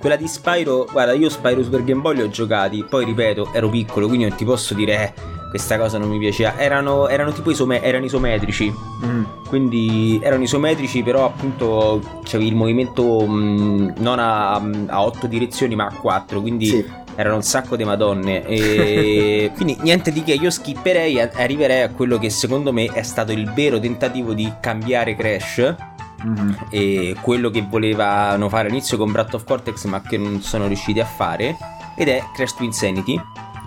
Quella 0.01 0.17
di 0.17 0.27
Spyro, 0.27 0.89
guarda, 0.91 1.13
io 1.13 1.29
Spyro 1.29 1.63
Super 1.63 1.85
Game 1.85 2.01
Boy 2.01 2.17
li 2.17 2.23
ho 2.23 2.29
giocati, 2.31 2.83
poi 2.89 3.05
ripeto, 3.05 3.51
ero 3.53 3.69
piccolo, 3.69 4.07
quindi 4.07 4.27
non 4.27 4.35
ti 4.35 4.47
posso 4.47 4.73
dire 4.73 4.95
eh, 4.95 5.13
questa 5.51 5.77
cosa 5.77 5.99
non 5.99 6.09
mi 6.09 6.19
piaceva. 6.19 6.57
Erano, 6.59 7.07
erano 7.09 7.33
tipo 7.33 7.51
isome- 7.51 7.83
erano 7.83 8.07
isometrici, 8.07 8.73
Mm. 9.05 9.23
quindi 9.47 10.19
erano 10.23 10.43
isometrici, 10.43 11.03
però 11.03 11.27
appunto 11.27 12.01
c'avevi 12.25 12.49
il 12.49 12.57
movimento 12.57 13.27
mh, 13.27 13.95
non 13.99 14.19
a, 14.19 14.55
a 14.55 15.03
8 15.03 15.27
direzioni 15.27 15.75
ma 15.75 15.85
a 15.87 15.93
4, 15.95 16.41
quindi 16.41 16.67
Sì. 16.67 16.87
erano 17.17 17.37
un 17.37 17.43
sacco 17.43 17.77
di 17.77 17.85
madonne 17.85 18.47
e 18.47 19.51
quindi 19.57 19.77
niente 19.83 20.13
di 20.13 20.23
che 20.23 20.33
io 20.33 20.49
skipperei 20.51 21.19
e 21.19 21.31
arriverei 21.35 21.83
a 21.83 21.91
quello 21.91 22.19
che 22.19 22.31
secondo 22.31 22.73
me 22.73 22.87
è 22.87 23.03
stato 23.03 23.33
il 23.33 23.51
vero 23.53 23.79
tentativo 23.79 24.33
di 24.33 24.51
cambiare 24.61 25.15
Crash 25.15 25.75
Mhm. 26.23 26.67
e 26.71 27.17
quello 27.21 27.51
che 27.51 27.65
volevano 27.69 28.49
fare 28.49 28.69
all'inizio 28.69 28.97
con 28.97 29.11
Brat 29.13 29.35
of 29.35 29.45
Cortex 29.45 29.85
ma 29.85 30.01
che 30.03 30.19
non 30.19 30.41
sono 30.43 30.67
riusciti 30.67 31.01
a 31.01 31.05
fare 31.05 31.57
ed 31.97 32.09
è 32.09 32.23
Crash 32.35 32.57
to 32.57 32.63
Insanity 32.65 33.21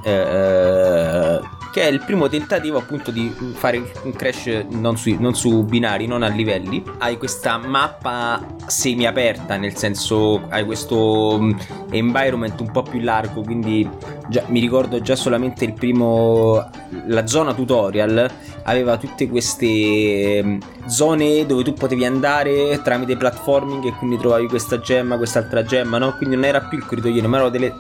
eh, 0.04 1.39
che 1.74 1.82
è 1.82 1.88
il 1.88 2.04
primo 2.06 2.30
tentativo 2.30 2.78
appunto 2.78 3.10
di 3.10 3.34
fare 3.54 3.82
un 4.04 4.13
crash 4.13 4.66
non 4.70 4.96
su, 4.96 5.16
non 5.18 5.34
su 5.34 5.63
binari, 5.63 6.06
non 6.06 6.22
a 6.22 6.28
livelli. 6.28 6.84
Hai 7.00 7.18
questa 7.18 7.58
mappa 7.58 8.46
semi 8.68 9.08
aperta, 9.08 9.58
nel 9.58 9.76
senso 9.76 10.44
hai 10.50 10.66
questo 10.66 11.39
mm, 11.42 11.52
environment 11.89 12.60
un 12.60 12.70
po' 12.70 12.84
più 12.84 13.00
largo, 13.00 13.42
quindi 13.42 13.89
già- 14.28 14.44
mi 14.50 14.60
ricordo 14.60 15.02
già 15.02 15.16
solamente 15.16 15.66
il 15.66 15.74
primo 15.74 16.63
la 17.08 17.26
zona 17.26 17.56
tutorial 17.56 18.30
aveva 18.66 18.98
tutte 18.98 19.28
queste 19.28 20.44
mm, 20.44 20.58
zone 20.86 21.48
dove 21.48 21.63
tu 21.63 21.74
potevi 21.74 22.06
andare 22.06 22.80
tramite 22.84 23.18
platforming 23.18 23.86
e 23.86 23.94
quindi 23.94 24.18
trovavi 24.18 24.46
questa 24.48 24.80
gemma, 24.80 25.18
quest'altra 25.18 25.63
gemma, 25.63 25.98
no? 25.98 26.16
Quindi 26.18 26.36
non 26.36 26.46
era 26.46 26.62
più 26.62 26.78
il 26.78 26.86
corridoione, 26.86 27.28
ma 27.28 27.38
erano 27.38 27.50
delle 27.52 27.74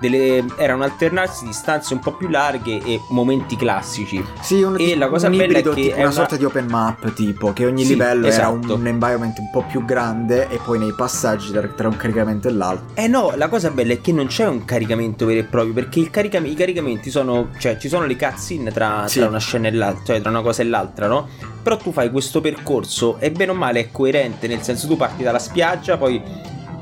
delle, 0.00 0.44
erano 0.56 0.84
alternarsi 0.84 1.44
distanze 1.46 1.94
un 1.94 2.00
po' 2.00 2.12
più 2.12 2.28
larghe 2.28 2.82
e 2.82 3.00
momenti 3.10 3.56
classici. 3.56 4.22
Sì, 4.40 4.62
un, 4.62 4.76
E 4.78 4.96
la 4.96 5.08
cosa 5.08 5.28
un 5.28 5.36
bella 5.36 5.44
è 5.54 5.58
ibrido, 5.58 5.70
che 5.72 5.80
tipo 5.82 5.92
è 5.94 5.98
una 5.98 6.04
una- 6.06 6.12
sorta 6.14 6.36
di 6.36 6.44
open 6.44 6.66
map, 6.68 7.12
tipo 7.14 7.52
che 7.52 7.66
ogni 7.66 7.82
Sì, 7.84 7.90
livello 7.90 8.26
era 8.26 8.34
esatto. 8.50 8.74
un 8.74 8.86
environment 8.86 9.38
un 9.38 9.50
po' 9.50 9.64
più 9.68 9.84
grande 9.84 10.48
e 10.48 10.58
poi 10.62 10.78
nei 10.78 10.92
passaggi 10.94 11.50
tra, 11.52 11.66
tra 11.68 11.88
un 11.88 11.96
caricamento 11.96 12.48
e 12.48 12.52
l'altro. 12.52 12.86
Eh 12.94 13.06
no, 13.06 13.32
la 13.36 13.48
cosa 13.48 13.70
bella 13.70 13.92
è 13.94 14.00
che 14.00 14.12
non 14.12 14.26
c'è 14.26 14.46
un 14.46 14.64
caricamento 14.64 15.26
vero 15.26 15.40
e 15.40 15.44
proprio, 15.44 15.72
perché 15.72 16.00
il 16.00 16.10
caricam- 16.10 16.46
i 16.46 16.54
caricamenti 16.54 17.10
sono, 17.10 17.48
cioè 17.58 17.76
ci 17.78 17.88
sono 17.88 18.04
le 18.06 18.16
cutscene 18.16 18.70
tra, 18.72 19.04
Sì. 19.06 19.18
tra 19.20 19.28
una 19.28 19.38
scena 19.38 19.68
e 19.68 19.72
l'altra, 19.72 20.04
cioè 20.04 20.20
tra 20.20 20.30
una 20.30 20.42
cosa 20.42 20.62
e 20.62 20.66
l'altra, 20.66 21.06
no? 21.06 21.28
Però 21.62 21.76
tu 21.76 21.90
fai 21.92 22.10
questo 22.10 22.40
percorso 22.40 23.16
e 23.18 23.30
bene 23.32 23.50
o 23.50 23.54
male 23.54 23.80
è 23.80 23.90
coerente, 23.90 24.46
nel 24.46 24.62
senso 24.62 24.86
tu 24.86 24.96
parti 24.96 25.22
dalla 25.24 25.38
spiaggia, 25.40 25.96
poi 25.96 26.22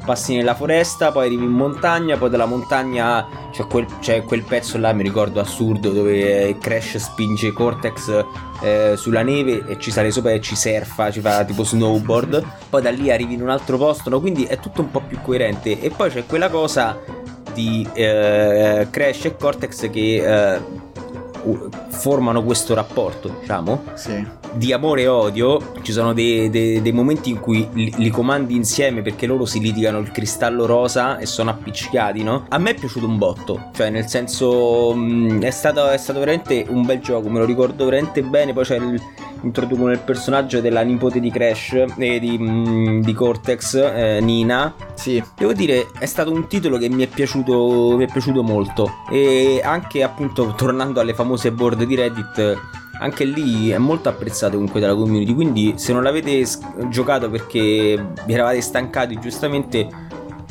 passi 0.05 0.35
nella 0.37 0.55
foresta, 0.55 1.11
poi 1.13 1.27
arrivi 1.27 1.45
in 1.45 1.51
montagna, 1.51 2.17
poi 2.17 2.31
dalla 2.31 2.47
montagna 2.47 3.27
c'è 3.51 3.67
quel, 3.67 3.87
c'è 4.01 4.23
quel 4.23 4.43
pezzo 4.43 4.79
là, 4.79 4.93
mi 4.93 5.03
ricordo 5.03 5.41
assurdo, 5.41 5.91
dove 5.91 6.57
Crash 6.59 6.97
spinge 6.97 7.53
Cortex 7.53 8.25
eh, 8.63 8.95
sulla 8.97 9.23
neve 9.23 9.65
e 9.67 9.79
ci 9.79 9.91
sale 9.91 10.11
sopra 10.11 10.33
e 10.33 10.41
ci 10.41 10.57
surfa, 10.57 11.11
ci 11.11 11.21
fa 11.21 11.45
tipo 11.45 11.65
snowboard, 11.65 12.45
poi 12.71 12.83
da 12.83 12.91
lì 12.91 13.11
arrivi 13.11 13.35
in 13.35 13.43
un 13.43 13.51
altro 13.51 13.77
posto, 13.79 14.11
no? 14.11 14.21
quindi 14.21 14.45
è 14.45 14.59
tutto 14.59 14.81
un 14.83 14.91
po' 14.91 15.01
più 15.01 15.21
coerente 15.23 15.81
e 15.81 15.91
poi 15.91 16.11
c'è 16.11 16.27
quella 16.27 16.49
cosa 16.49 16.99
di 17.53 17.87
eh, 17.93 18.87
Crash 18.91 19.25
e 19.27 19.37
Cortex 19.37 19.91
che 19.91 20.55
eh, 20.55 20.61
formano 21.89 22.43
questo 22.43 22.75
rapporto, 22.75 23.37
diciamo, 23.41 23.85
Sì. 23.95 24.43
Di 24.55 24.73
amore 24.73 25.03
e 25.03 25.09
odio. 25.09 25.73
Ci 25.83 25.93
sono 25.93 26.13
dei, 26.13 26.51
dei- 26.51 26.81
dei 26.81 26.93
momenti 26.93 27.31
in 27.31 27.41
cui 27.41 27.69
li, 27.73 27.93
li 27.97 28.11
comandi 28.11 28.55
insieme 28.55 29.03
perché 29.03 29.27
loro 29.27 29.45
si 29.45 29.61
litigano 29.61 29.99
il 29.99 30.11
cristallo 30.11 30.67
rosa 30.67 31.19
e 31.19 31.27
sono 31.27 31.51
appiccicati, 31.51 32.23
no? 32.23 32.47
A 32.49 32.59
me 32.59 32.71
è 32.71 32.75
piaciuto 32.75 33.07
un 33.07 33.19
botto, 33.19 33.71
cioè 33.75 33.91
nel 33.91 34.07
senso 34.07 34.95
mh, 34.95 35.43
è, 35.43 35.51
stato, 35.51 35.89
è 35.89 35.97
stato 35.97 36.19
veramente 36.19 36.65
un 36.69 36.85
bel 36.85 37.01
gioco, 37.01 37.29
me 37.29 37.39
lo 37.39 37.45
ricordo 37.45 37.85
veramente 37.85 38.23
bene. 38.23 38.53
Poi 38.53 38.65
c'è 38.65 38.77
il, 38.77 39.01
introducono 39.43 39.91
il 39.91 40.01
personaggio 40.01 40.61
della 40.61 40.83
nipote 40.83 41.21
di 41.21 41.31
Crash 41.31 41.85
e 41.97 42.19
di, 42.19 42.39
mh, 42.39 43.03
di 43.03 43.13
Cortex, 43.13 43.75
eh, 43.75 44.19
Nina. 44.21 44.75
Sì. 44.95 45.23
Devo 45.37 45.53
dire, 45.53 45.89
è 45.99 46.07
stato 46.07 46.33
un 46.33 46.47
titolo 46.47 46.79
che 46.79 46.89
mi 46.89 47.05
è 47.05 47.07
piaciuto, 47.07 47.97
mi 47.97 48.05
è 48.05 48.11
piaciuto 48.11 48.43
molto. 48.43 48.91
E 49.11 49.61
anche 49.63 50.03
appunto 50.03 50.55
tornando 50.57 51.01
alle 51.01 51.15
famose 51.15 51.53
board 51.53 51.85
di 51.85 51.95
Reddit, 51.95 52.83
anche 52.99 53.25
lì 53.25 53.71
è 53.71 53.79
molto 53.79 54.09
apprezzato 54.09 54.55
comunque 54.55 54.81
dalla 54.81 54.95
community. 54.95 55.35
Quindi, 55.35 55.75
se 55.77 55.93
non 55.93 56.03
l'avete 56.03 56.45
giocato 56.89 57.31
perché 57.31 58.13
vi 58.25 58.33
eravate 58.33 58.61
stancati, 58.61 59.19
giustamente 59.19 59.89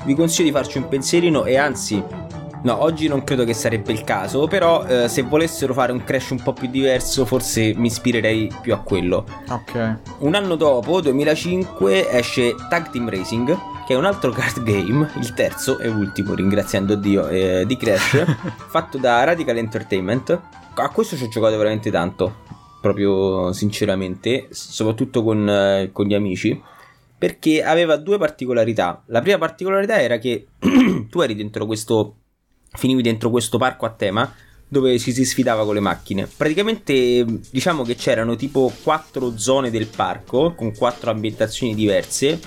vi 0.05 0.15
consiglio 0.15 0.49
di 0.49 0.53
farci 0.55 0.77
un 0.77 0.87
pensierino. 0.87 1.45
E 1.45 1.57
anzi, 1.57 2.03
no, 2.63 2.81
oggi 2.81 3.07
non 3.07 3.23
credo 3.23 3.45
che 3.45 3.53
sarebbe 3.53 3.91
il 3.91 4.03
caso. 4.03 4.47
Però, 4.47 4.85
eh, 4.85 5.07
se 5.07 5.21
volessero 5.21 5.73
fare 5.73 5.91
un 5.91 6.03
crash 6.03 6.31
un 6.31 6.41
po' 6.41 6.53
più 6.53 6.67
diverso, 6.67 7.25
forse 7.25 7.73
mi 7.75 7.87
ispirerei 7.87 8.51
più 8.61 8.73
a 8.73 8.79
quello. 8.79 9.25
Ok. 9.49 9.99
Un 10.19 10.35
anno 10.35 10.55
dopo, 10.55 10.99
2005, 11.01 12.09
esce 12.09 12.55
Tag 12.69 12.89
Team 12.89 13.09
Racing, 13.09 13.57
che 13.85 13.93
è 13.93 13.97
un 13.97 14.05
altro 14.05 14.31
card 14.35 14.63
game, 14.63 15.09
il 15.17 15.33
terzo 15.33 15.79
e 15.79 15.87
ultimo, 15.87 16.33
ringraziando 16.33 16.95
Dio, 16.95 17.27
eh, 17.27 17.65
di 17.65 17.77
Crash, 17.77 18.23
fatto 18.67 18.97
da 18.97 19.23
Radical 19.23 19.57
Entertainment. 19.57 20.41
A 20.75 20.89
questo 20.89 21.15
ci 21.15 21.23
ho 21.23 21.27
giocato 21.27 21.55
veramente 21.57 21.91
tanto, 21.91 22.37
proprio 22.81 23.53
sinceramente, 23.53 24.47
soprattutto 24.49 25.23
con, 25.23 25.47
eh, 25.47 25.89
con 25.91 26.05
gli 26.05 26.15
amici, 26.15 26.59
perché 27.15 27.63
aveva 27.63 27.95
due 27.95 28.17
particolarità. 28.17 29.03
La 29.05 29.21
prima 29.21 29.37
particolarità 29.37 30.01
era 30.01 30.17
che 30.17 30.47
tu 31.09 31.21
eri 31.21 31.35
dentro 31.35 31.65
questo, 31.65 32.15
finivi 32.75 33.01
dentro 33.01 33.29
questo 33.29 33.57
parco 33.57 33.85
a 33.85 33.89
tema, 33.89 34.33
dove 34.67 34.97
ci 34.97 35.13
si 35.13 35.23
sfidava 35.23 35.63
con 35.65 35.75
le 35.75 35.79
macchine. 35.79 36.27
Praticamente 36.35 37.25
diciamo 37.51 37.83
che 37.83 37.95
c'erano 37.95 38.35
tipo 38.35 38.71
quattro 38.81 39.37
zone 39.37 39.69
del 39.69 39.87
parco 39.87 40.53
con 40.55 40.75
quattro 40.75 41.11
ambientazioni 41.11 41.75
diverse 41.75 42.39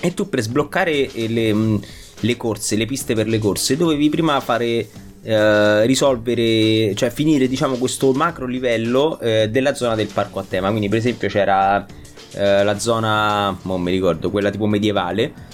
e 0.00 0.12
tu 0.12 0.28
per 0.28 0.42
sbloccare 0.42 1.10
eh, 1.12 1.28
le, 1.28 1.52
mh, 1.52 1.80
le 2.20 2.36
corse, 2.36 2.76
le 2.76 2.84
piste 2.84 3.14
per 3.14 3.26
le 3.26 3.38
corse, 3.38 3.76
dovevi 3.76 4.10
prima 4.10 4.38
fare 4.40 4.86
eh, 5.22 5.86
risolvere, 5.86 6.94
cioè 6.94 7.10
finire 7.10 7.48
diciamo 7.48 7.76
questo 7.76 8.12
macro 8.12 8.46
livello 8.46 9.18
eh, 9.20 9.48
della 9.50 9.74
zona 9.74 9.94
del 9.94 10.08
parco 10.12 10.38
a 10.38 10.44
tema. 10.46 10.68
Quindi 10.68 10.90
per 10.90 10.98
esempio 10.98 11.28
c'era 11.28 11.84
eh, 12.32 12.62
la 12.62 12.78
zona, 12.78 13.58
non 13.62 13.80
mi 13.80 13.90
ricordo, 13.90 14.30
quella 14.30 14.50
tipo 14.50 14.66
medievale 14.66 15.45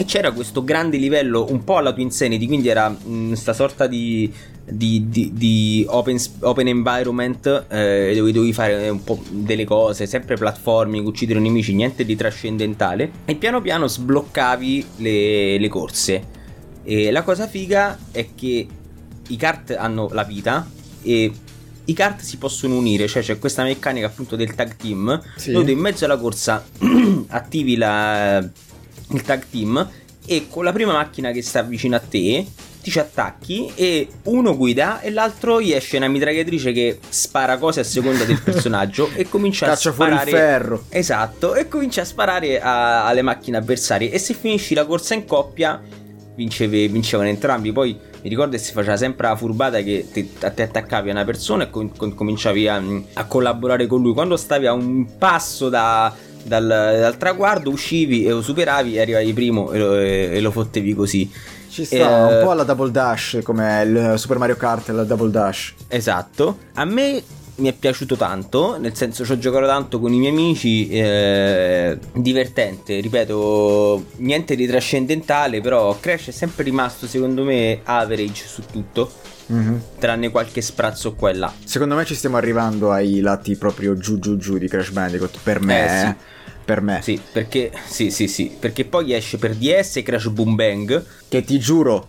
e 0.00 0.04
c'era 0.06 0.30
questo 0.32 0.64
grande 0.64 0.96
livello 0.96 1.46
un 1.50 1.62
po' 1.62 1.76
alla 1.76 1.92
Twin 1.92 2.10
Sanity, 2.10 2.46
quindi 2.46 2.68
era 2.68 2.88
mh, 2.88 3.34
sta 3.34 3.52
sorta 3.52 3.86
di, 3.86 4.32
di, 4.64 5.08
di- 5.10 5.30
di 5.34 5.84
open, 5.86 6.16
open 6.40 6.68
environment 6.68 7.66
eh, 7.68 8.12
dove 8.16 8.32
dovevi 8.32 8.52
fare 8.54 8.88
un 8.88 9.04
po' 9.04 9.22
delle 9.28 9.64
cose, 9.64 10.06
sempre 10.06 10.36
platforming, 10.36 11.06
uccidere 11.06 11.38
nemici, 11.38 11.74
niente 11.74 12.06
di 12.06 12.16
trascendentale. 12.16 13.10
E 13.26 13.34
piano 13.34 13.60
piano 13.60 13.86
sbloccavi 13.86 14.86
le, 14.96 15.58
le 15.58 15.68
corse. 15.68 16.22
E 16.82 17.10
la 17.10 17.22
cosa 17.22 17.46
figa 17.46 17.98
è 18.10 18.28
che 18.34 18.66
i 19.28 19.36
kart 19.36 19.76
hanno 19.78 20.08
la 20.12 20.24
vita 20.24 20.66
e 21.02 21.30
i 21.84 21.92
kart 21.92 22.20
si 22.22 22.38
possono 22.38 22.76
unire, 22.76 23.06
cioè 23.06 23.22
c'è 23.22 23.38
questa 23.38 23.64
meccanica 23.64 24.06
appunto 24.06 24.34
del 24.34 24.54
tag 24.54 24.76
team 24.76 25.20
Sì. 25.36 25.52
dove 25.52 25.72
in 25.72 25.78
mezzo 25.78 26.06
alla 26.06 26.16
corsa 26.16 26.64
attivi 27.28 27.76
la- 27.76 28.42
il 29.10 29.22
tag 29.22 29.44
team 29.50 29.88
e 30.26 30.46
con 30.48 30.64
la 30.64 30.72
prima 30.72 30.92
macchina 30.92 31.30
che 31.32 31.42
sta 31.42 31.62
vicino 31.62 31.96
a 31.96 32.00
te 32.00 32.46
ti 32.82 32.90
ci 32.90 32.98
attacchi 32.98 33.70
e 33.74 34.08
uno 34.24 34.56
guida 34.56 35.00
e 35.00 35.10
l'altro 35.10 35.60
gli 35.60 35.72
esce 35.72 35.98
una 35.98 36.08
mitragliatrice 36.08 36.72
che 36.72 36.98
spara 37.08 37.58
cose 37.58 37.80
a 37.80 37.84
seconda 37.84 38.24
del 38.24 38.40
personaggio 38.42 39.10
e 39.14 39.28
comincia 39.28 39.66
Caccia 39.66 39.90
a 39.90 39.92
fuori 39.92 40.12
il 40.12 40.18
sparare 40.18 40.38
ferro. 40.38 40.84
Esatto, 40.88 41.54
e 41.54 41.68
comincia 41.68 42.02
a 42.02 42.04
sparare 42.06 42.58
a- 42.60 43.04
alle 43.06 43.20
macchine 43.22 43.58
avversarie. 43.58 44.10
E 44.10 44.18
se 44.18 44.32
finisci 44.32 44.72
la 44.74 44.86
corsa 44.86 45.12
in 45.12 45.26
coppia, 45.26 45.78
vincevi- 46.34 46.88
vincevano 46.88 47.28
entrambi. 47.28 47.70
Poi 47.70 47.92
mi 48.22 48.28
ricordo 48.30 48.56
che 48.56 48.62
si 48.62 48.72
faceva 48.72 48.96
sempre 48.96 49.28
la 49.28 49.36
furbata 49.36 49.80
che 49.82 50.08
te, 50.10 50.28
a 50.40 50.50
te 50.50 50.62
attaccavi 50.62 51.10
a 51.10 51.12
una 51.12 51.24
persona 51.24 51.64
e 51.64 51.70
com- 51.70 51.94
com- 51.94 52.14
cominciavi 52.14 52.66
a, 52.66 52.82
a 53.14 53.24
collaborare 53.26 53.86
con 53.86 54.00
lui. 54.00 54.14
Quando 54.14 54.38
stavi 54.38 54.64
a 54.66 54.72
un 54.72 55.18
passo 55.18 55.68
da- 55.68 56.14
dal, 56.42 56.66
dal 56.66 57.16
traguardo, 57.16 57.70
uscivi 57.70 58.24
e 58.24 58.30
lo 58.30 58.42
superavi, 58.42 58.96
e 58.96 59.00
arrivavi 59.00 59.32
primo 59.32 59.72
e 59.72 59.78
lo, 59.78 59.98
e- 59.98 60.30
e 60.32 60.40
lo 60.40 60.50
fottevi 60.50 60.94
così. 60.94 61.30
Ci 61.68 61.84
sta 61.84 61.96
Eh, 62.30 62.36
un 62.38 62.44
po' 62.44 62.50
alla 62.50 62.64
Double 62.64 62.90
Dash, 62.90 63.38
come 63.44 63.82
il 63.82 64.14
Super 64.16 64.38
Mario 64.38 64.56
Kart 64.56 64.88
la 64.88 65.04
Double 65.04 65.30
Dash. 65.30 65.74
Esatto. 65.88 66.58
A 66.74 66.84
me 66.84 67.22
mi 67.56 67.68
è 67.68 67.72
piaciuto 67.74 68.16
tanto, 68.16 68.78
nel 68.78 68.96
senso 68.96 69.24
ci 69.24 69.32
ho 69.32 69.38
giocato 69.38 69.66
tanto 69.66 70.00
con 70.00 70.12
i 70.12 70.18
miei 70.18 70.32
amici, 70.32 70.88
eh, 70.88 71.98
divertente, 72.14 72.98
ripeto, 73.00 74.04
niente 74.16 74.56
di 74.56 74.66
trascendentale, 74.66 75.60
però 75.60 75.96
Crash 76.00 76.28
è 76.28 76.30
sempre 76.32 76.64
rimasto 76.64 77.06
secondo 77.06 77.44
me 77.44 77.80
average 77.84 78.46
su 78.46 78.62
tutto, 78.70 79.10
Mhm. 79.50 79.82
tranne 79.98 80.30
qualche 80.30 80.60
sprazzo 80.60 81.14
qua 81.14 81.30
e 81.30 81.34
là. 81.34 81.52
Secondo 81.64 81.94
me 81.96 82.04
ci 82.04 82.14
stiamo 82.14 82.36
arrivando 82.36 82.92
ai 82.92 83.20
lati 83.20 83.56
proprio 83.56 83.96
giù 83.96 84.18
giù 84.18 84.36
giù 84.36 84.58
di 84.58 84.68
Crash 84.68 84.90
Bandicoot. 84.90 85.38
Per 85.42 85.60
me, 85.60 85.84
Eh, 85.84 85.88
sì. 85.98 86.06
eh. 86.06 86.16
per 86.64 86.80
me. 86.82 87.00
Sì, 87.02 87.20
perché 87.32 87.72
sì, 87.86 88.10
sì, 88.10 88.28
sì, 88.28 88.54
perché 88.58 88.84
poi 88.84 89.12
esce 89.12 89.38
per 89.38 89.56
DS 89.56 90.02
Crash 90.04 90.28
Boom 90.28 90.54
Bang. 90.54 91.04
Che 91.28 91.42
ti 91.42 91.58
giuro, 91.58 92.08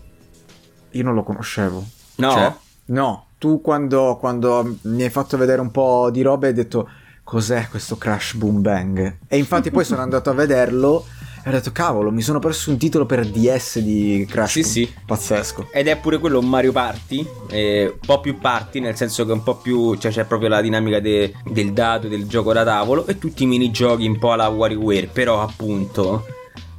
io 0.92 1.04
non 1.04 1.16
lo 1.16 1.24
conoscevo. 1.24 1.84
No. 2.18 2.32
Cioè, 2.32 2.54
no. 2.86 3.26
Tu 3.40 3.60
quando, 3.60 4.18
quando 4.20 4.78
mi 4.84 5.02
hai 5.02 5.10
fatto 5.10 5.36
vedere 5.36 5.62
un 5.62 5.72
po' 5.72 6.10
di 6.12 6.22
roba 6.22 6.46
hai 6.46 6.54
detto 6.54 6.88
cos'è 7.24 7.68
questo 7.72 7.98
Crash 7.98 8.34
Boom 8.36 8.62
Bang? 8.62 9.18
E 9.28 9.38
infatti 9.38 9.72
poi 9.72 9.84
sono 9.84 10.02
andato 10.02 10.30
a 10.30 10.34
vederlo 10.34 11.06
e 11.44 11.50
ho 11.50 11.52
detto 11.52 11.72
cavolo, 11.72 12.12
mi 12.12 12.22
sono 12.22 12.40
perso 12.40 12.70
un 12.70 12.78
titolo 12.78 13.06
per 13.06 13.26
DS 13.26 13.80
di 13.80 14.26
Crash. 14.30 14.52
Sì, 14.52 14.64
sì. 14.64 14.94
Pazzesco. 15.06 15.70
Ed 15.72 15.88
è 15.88 15.98
pure 15.98 16.20
quello 16.20 16.40
un 16.40 16.48
Mario 16.48 16.72
Party, 16.72 17.26
eh, 17.50 17.86
un 17.94 18.00
po' 18.06 18.20
più 18.20 18.38
party, 18.38 18.80
nel 18.80 18.96
senso 18.96 19.26
che 19.26 19.32
un 19.32 19.44
po' 19.44 19.56
più. 19.56 19.96
cioè 19.96 20.12
c'è 20.12 20.26
proprio 20.26 20.50
la 20.50 20.62
dinamica 20.62 21.00
de- 21.00 21.34
del 21.46 21.74
dato, 21.74 22.08
del 22.08 22.28
gioco 22.28 22.54
da 22.54 22.64
tavolo 22.64 23.06
e 23.08 23.18
tutti 23.18 23.44
i 23.44 23.46
minigiochi 23.48 24.06
un 24.08 24.18
po' 24.20 24.32
alla 24.34 24.48
WarioWare. 24.50 25.08
Però, 25.08 25.42
appunto, 25.42 26.26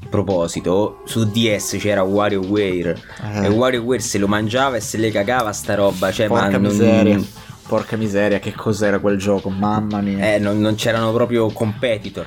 a 0.05 0.07
proposito, 0.09 1.03
su 1.05 1.25
DS 1.31 1.77
c'era 1.79 2.03
WarioWare. 2.03 2.97
Eh. 3.35 3.45
E 3.47 3.49
WarioWare 3.49 4.01
se 4.01 4.19
lo 4.19 4.29
mangiava 4.29 4.77
e 4.77 4.81
se 4.81 4.97
le 4.99 5.11
cagava 5.11 5.53
sta 5.53 5.75
roba. 5.75 6.13
Cioè, 6.13 6.27
Porca 6.27 6.45
ma 6.45 6.59
non, 6.59 6.63
miseria. 6.73 7.21
Porca 7.67 7.97
miseria, 7.97 8.39
che 8.39 8.53
cos'era 8.53 8.99
quel 8.99 9.17
gioco? 9.17 9.49
Mamma 9.49 10.01
mia. 10.01 10.35
eh, 10.35 10.39
non, 10.39 10.59
non 10.61 10.75
c'erano 10.75 11.13
proprio 11.13 11.49
competitor. 11.51 12.27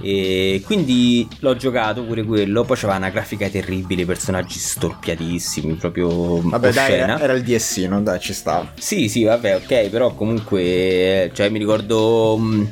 E 0.00 0.62
quindi 0.64 1.26
l'ho 1.40 1.56
giocato 1.56 2.02
pure 2.04 2.22
quello. 2.24 2.64
Poi 2.64 2.76
c'era 2.76 2.96
una 2.96 3.08
grafica 3.10 3.48
terribile, 3.48 4.04
personaggi 4.04 4.58
storpiatissimi, 4.58 5.74
proprio 5.74 6.40
Vabbè, 6.42 6.72
dai, 6.72 6.90
oscena. 6.92 7.14
era, 7.14 7.20
era 7.22 7.32
il 7.32 7.42
DS, 7.42 7.76
non 7.88 8.04
dai, 8.04 8.20
ci 8.20 8.32
stava. 8.32 8.72
Sì, 8.78 9.08
sì, 9.08 9.24
vabbè, 9.24 9.56
ok, 9.56 9.88
però 9.88 10.14
comunque, 10.14 11.30
cioè 11.34 11.48
mi 11.48 11.58
ricordo 11.58 12.36
mh, 12.36 12.70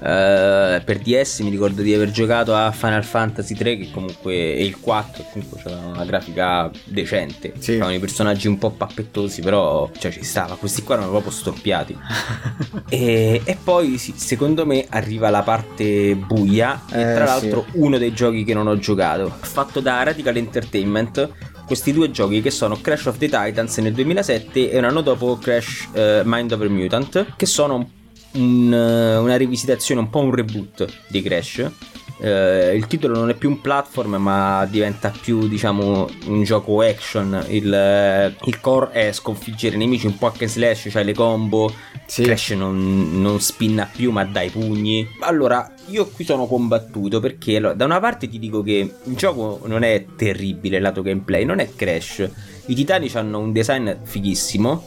Eh, 0.00 0.82
per 0.84 0.98
DS 0.98 1.40
mi 1.40 1.50
ricordo 1.50 1.80
di 1.82 1.94
aver 1.94 2.10
giocato 2.10 2.54
a 2.54 2.70
Final 2.72 3.04
Fantasy 3.04 3.54
3 3.54 3.76
che 3.78 3.90
comunque 3.90 4.34
e 4.54 4.64
il 4.64 4.78
4 4.80 5.22
che 5.22 5.28
comunque 5.32 5.60
c'era 5.62 5.76
una 5.86 6.04
grafica 6.04 6.70
decente. 6.84 7.52
Sì. 7.58 7.72
C'erano 7.72 7.92
i 7.94 7.98
personaggi 7.98 8.48
un 8.48 8.58
po' 8.58 8.70
pappettosi, 8.70 9.40
però 9.40 9.90
cioè, 9.98 10.10
ci 10.12 10.22
stava. 10.24 10.56
Questi 10.56 10.82
qua 10.82 10.96
erano 10.96 11.10
proprio 11.10 11.30
storpiati. 11.32 11.96
e, 12.88 13.40
e 13.44 13.56
poi 13.62 13.96
sì, 13.98 14.12
secondo 14.16 14.66
me 14.66 14.84
arriva 14.90 15.30
la 15.30 15.42
parte 15.42 16.14
buia. 16.16 16.82
E 16.90 17.00
Eh, 17.00 17.14
tra 17.14 17.26
sì. 17.26 17.48
l'altro 17.48 17.66
uno 17.72 17.96
dei 17.98 18.12
giochi 18.12 18.44
che 18.44 18.54
non 18.54 18.66
ho 18.66 18.76
giocato, 18.78 19.32
fatto 19.40 19.80
da 19.80 20.02
Radical 20.02 20.36
Entertainment. 20.36 21.30
Questi 21.66 21.92
due 21.94 22.10
giochi 22.10 22.42
che 22.42 22.50
sono 22.50 22.76
Crash 22.78 23.06
of 23.06 23.16
the 23.16 23.26
Titans 23.28 23.78
nel 23.78 23.94
2007 23.94 24.70
e 24.70 24.76
un 24.76 24.84
anno 24.84 25.00
dopo 25.00 25.38
Crash 25.38 25.88
eh, 25.94 26.20
Mind 26.24 26.52
Over 26.52 26.68
Mutant, 26.68 27.36
che 27.36 27.46
sono 27.46 27.76
un- 27.76 27.86
un, 28.34 28.72
eh, 28.72 29.16
una 29.16 29.36
rivisitazione, 29.36 30.00
un 30.00 30.10
po' 30.10 30.20
un 30.20 30.34
reboot 30.34 30.86
di 31.08 31.22
Crash. 31.22 31.70
Eh, 32.20 32.76
il 32.76 32.86
titolo 32.86 33.18
non 33.18 33.28
è 33.28 33.34
più 33.34 33.50
un 33.50 33.60
platform, 33.60 34.14
ma 34.14 34.66
diventa 34.70 35.12
più, 35.20 35.48
diciamo, 35.48 36.08
un 36.26 36.42
gioco 36.44 36.80
action. 36.80 37.44
Il, 37.48 37.72
eh, 37.72 38.34
il 38.44 38.60
core 38.60 38.92
è 38.92 39.12
sconfiggere 39.12 39.76
nemici 39.76 40.06
un 40.06 40.16
po' 40.16 40.28
hack 40.28 40.42
and 40.42 40.50
slash, 40.50 40.88
cioè 40.90 41.02
le 41.02 41.12
combo. 41.12 41.72
Sì. 42.06 42.22
Crash 42.22 42.50
non, 42.50 43.20
non 43.20 43.40
spinna 43.40 43.88
più, 43.90 44.10
ma 44.12 44.24
dai 44.24 44.50
pugni. 44.50 45.06
Allora, 45.20 45.72
io 45.86 46.06
qui 46.06 46.24
sono 46.24 46.46
combattuto 46.46 47.18
perché 47.18 47.56
allora, 47.56 47.74
da 47.74 47.84
una 47.84 48.00
parte 48.00 48.28
ti 48.28 48.38
dico 48.38 48.62
che 48.62 48.94
il 49.04 49.16
gioco 49.16 49.60
non 49.66 49.82
è 49.82 50.04
terribile 50.16 50.80
lato 50.80 51.02
gameplay, 51.02 51.44
non 51.44 51.58
è 51.58 51.68
Crash. 51.74 52.28
I 52.66 52.74
titani 52.74 53.10
hanno 53.14 53.38
un 53.40 53.52
design 53.52 53.90
fighissimo, 54.02 54.82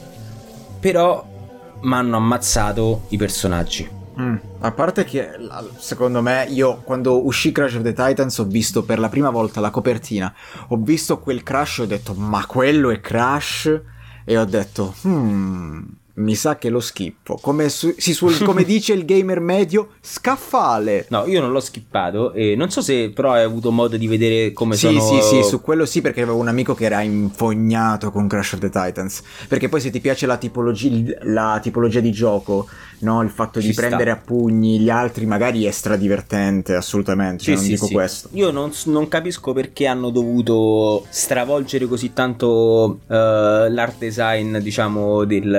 però 0.80 1.36
mi 1.82 1.94
hanno 1.94 2.16
ammazzato 2.16 3.02
i 3.08 3.16
personaggi. 3.16 3.96
Mm. 4.20 4.36
A 4.60 4.72
parte 4.72 5.04
che, 5.04 5.30
secondo 5.76 6.20
me, 6.20 6.46
io 6.48 6.80
quando 6.82 7.24
uscì 7.24 7.52
Crash 7.52 7.76
of 7.76 7.82
the 7.82 7.92
Titans 7.92 8.38
ho 8.38 8.44
visto 8.44 8.82
per 8.82 8.98
la 8.98 9.08
prima 9.08 9.30
volta 9.30 9.60
la 9.60 9.70
copertina, 9.70 10.34
ho 10.68 10.76
visto 10.76 11.18
quel 11.20 11.44
Crash 11.44 11.78
e 11.78 11.82
ho 11.82 11.86
detto, 11.86 12.14
ma 12.14 12.44
quello 12.46 12.90
è 12.90 13.00
Crash? 13.00 13.80
E 14.24 14.36
ho 14.36 14.44
detto, 14.44 14.94
hmm, 15.06 15.82
mi 16.18 16.34
sa 16.34 16.56
che 16.56 16.68
lo 16.68 16.80
schippo. 16.80 17.38
Come, 17.40 17.68
su- 17.68 17.94
suol- 17.96 18.42
come 18.42 18.64
dice 18.64 18.92
il 18.92 19.04
gamer 19.04 19.40
medio, 19.40 19.90
scaffale. 20.00 21.06
No, 21.08 21.26
io 21.26 21.40
non 21.40 21.52
l'ho 21.52 21.60
skippato 21.60 22.32
e 22.32 22.54
non 22.56 22.70
so 22.70 22.80
se 22.80 23.10
però 23.10 23.32
hai 23.32 23.44
avuto 23.44 23.70
modo 23.70 23.96
di 23.96 24.06
vedere 24.06 24.52
come 24.52 24.76
Sì, 24.76 24.98
sono 24.98 25.00
sì, 25.00 25.20
sì, 25.22 25.42
su 25.42 25.60
quello 25.60 25.84
sì, 25.84 26.00
perché 26.00 26.22
avevo 26.22 26.38
un 26.38 26.48
amico 26.48 26.74
che 26.74 26.84
era 26.84 27.00
infognato 27.00 28.10
con 28.10 28.28
Crash 28.28 28.52
of 28.54 28.60
the 28.60 28.70
Titans. 28.70 29.22
Perché 29.48 29.68
poi 29.68 29.80
se 29.80 29.90
ti 29.90 30.00
piace 30.00 30.26
la 30.26 30.36
tipologia, 30.36 31.16
la 31.22 31.58
tipologia 31.62 32.00
di 32.00 32.12
gioco, 32.12 32.68
no? 33.00 33.22
Il 33.22 33.30
fatto 33.30 33.60
Ci 33.60 33.68
di 33.68 33.72
sta. 33.72 33.82
prendere 33.82 34.10
a 34.10 34.16
pugni 34.16 34.78
gli 34.80 34.90
altri 34.90 35.26
magari 35.26 35.64
è 35.64 35.70
stradivertente, 35.70 36.74
assolutamente. 36.74 37.44
Sì, 37.44 37.50
cioè, 37.50 37.54
non 37.56 37.64
sì, 37.64 37.70
dico 37.70 37.86
sì. 37.86 37.92
questo. 37.92 38.28
Io 38.32 38.50
non, 38.50 38.72
non 38.86 39.08
capisco 39.08 39.52
perché 39.52 39.86
hanno 39.86 40.10
dovuto 40.10 41.06
stravolgere 41.08 41.86
così 41.86 42.12
tanto 42.12 43.00
eh, 43.08 43.66
l'art 43.70 43.98
design, 43.98 44.58
diciamo, 44.58 45.24
del, 45.24 45.52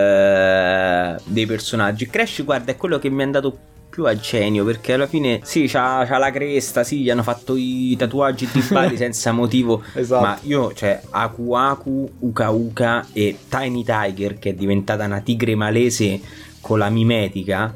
eh, 0.49 1.21
dei 1.25 1.45
personaggi. 1.45 2.07
Crash, 2.07 2.43
guarda, 2.43 2.71
è 2.71 2.77
quello 2.77 2.99
che 2.99 3.09
mi 3.09 3.21
è 3.21 3.23
andato 3.25 3.57
più 3.89 4.05
a 4.05 4.15
genio 4.15 4.63
perché 4.65 4.93
alla 4.93 5.07
fine 5.07 5.39
sì 5.43 5.65
c'ha, 5.67 6.05
c'ha 6.07 6.19
la 6.19 6.29
cresta 6.29 6.83
sì 6.83 6.99
gli 6.99 7.09
hanno 7.09 7.23
fatto 7.23 7.55
i 7.55 7.95
tatuaggi 7.97 8.47
tribali 8.49 8.95
senza 8.97 9.31
motivo 9.31 9.81
Esatto. 9.95 10.23
ma 10.23 10.37
io 10.43 10.71
cioè 10.73 11.01
Aku 11.09 11.53
Aku 11.55 12.09
Uka 12.19 12.49
Uka 12.51 13.07
e 13.13 13.35
Tiny 13.49 13.83
Tiger 13.83 14.37
che 14.37 14.51
è 14.51 14.53
diventata 14.53 15.05
una 15.05 15.21
tigre 15.21 15.55
malese 15.55 16.21
con 16.61 16.77
la 16.77 16.89
mimetica 16.89 17.75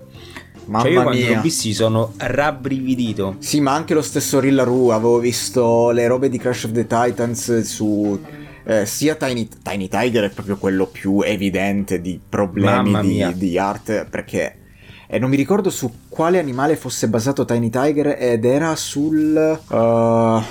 Mamma 0.66 0.82
cioè 0.84 0.92
io 0.92 1.02
quando 1.02 1.20
mia. 1.20 1.36
l'ho 1.36 1.42
visti 1.42 1.74
sono 1.74 2.14
rabbrividito 2.16 3.36
Sì, 3.40 3.60
ma 3.60 3.74
anche 3.74 3.94
lo 3.96 4.02
stesso 4.04 4.40
Rillaru, 4.40 4.90
avevo 4.90 5.18
visto 5.18 5.90
le 5.90 6.08
robe 6.08 6.30
di 6.30 6.38
Crash 6.38 6.66
of 6.66 6.72
the 6.74 6.86
Titans 6.88 7.62
su... 7.62 8.22
eh, 8.66 8.86
sia 8.86 9.16
Tiny, 9.16 9.48
Tiny 9.62 9.88
Tiger 9.88 10.26
è 10.26 10.30
proprio 10.30 10.58
quello 10.58 10.88
più 10.88 11.22
evidente 11.22 12.02
di 12.02 12.20
problemi 12.28 13.00
di, 13.00 13.34
di 13.38 13.58
arte 13.58 14.06
perché 14.10 14.58
e 15.08 15.20
non 15.20 15.30
mi 15.30 15.36
ricordo 15.36 15.70
su 15.70 15.92
quale 16.10 16.40
animale 16.40 16.76
fosse 16.76 17.08
basato 17.08 17.46
Tiny 17.46 17.70
Tiger 17.70 18.16
ed 18.18 18.46
era 18.46 18.76
sul... 18.76 19.60
uh, 19.70 20.42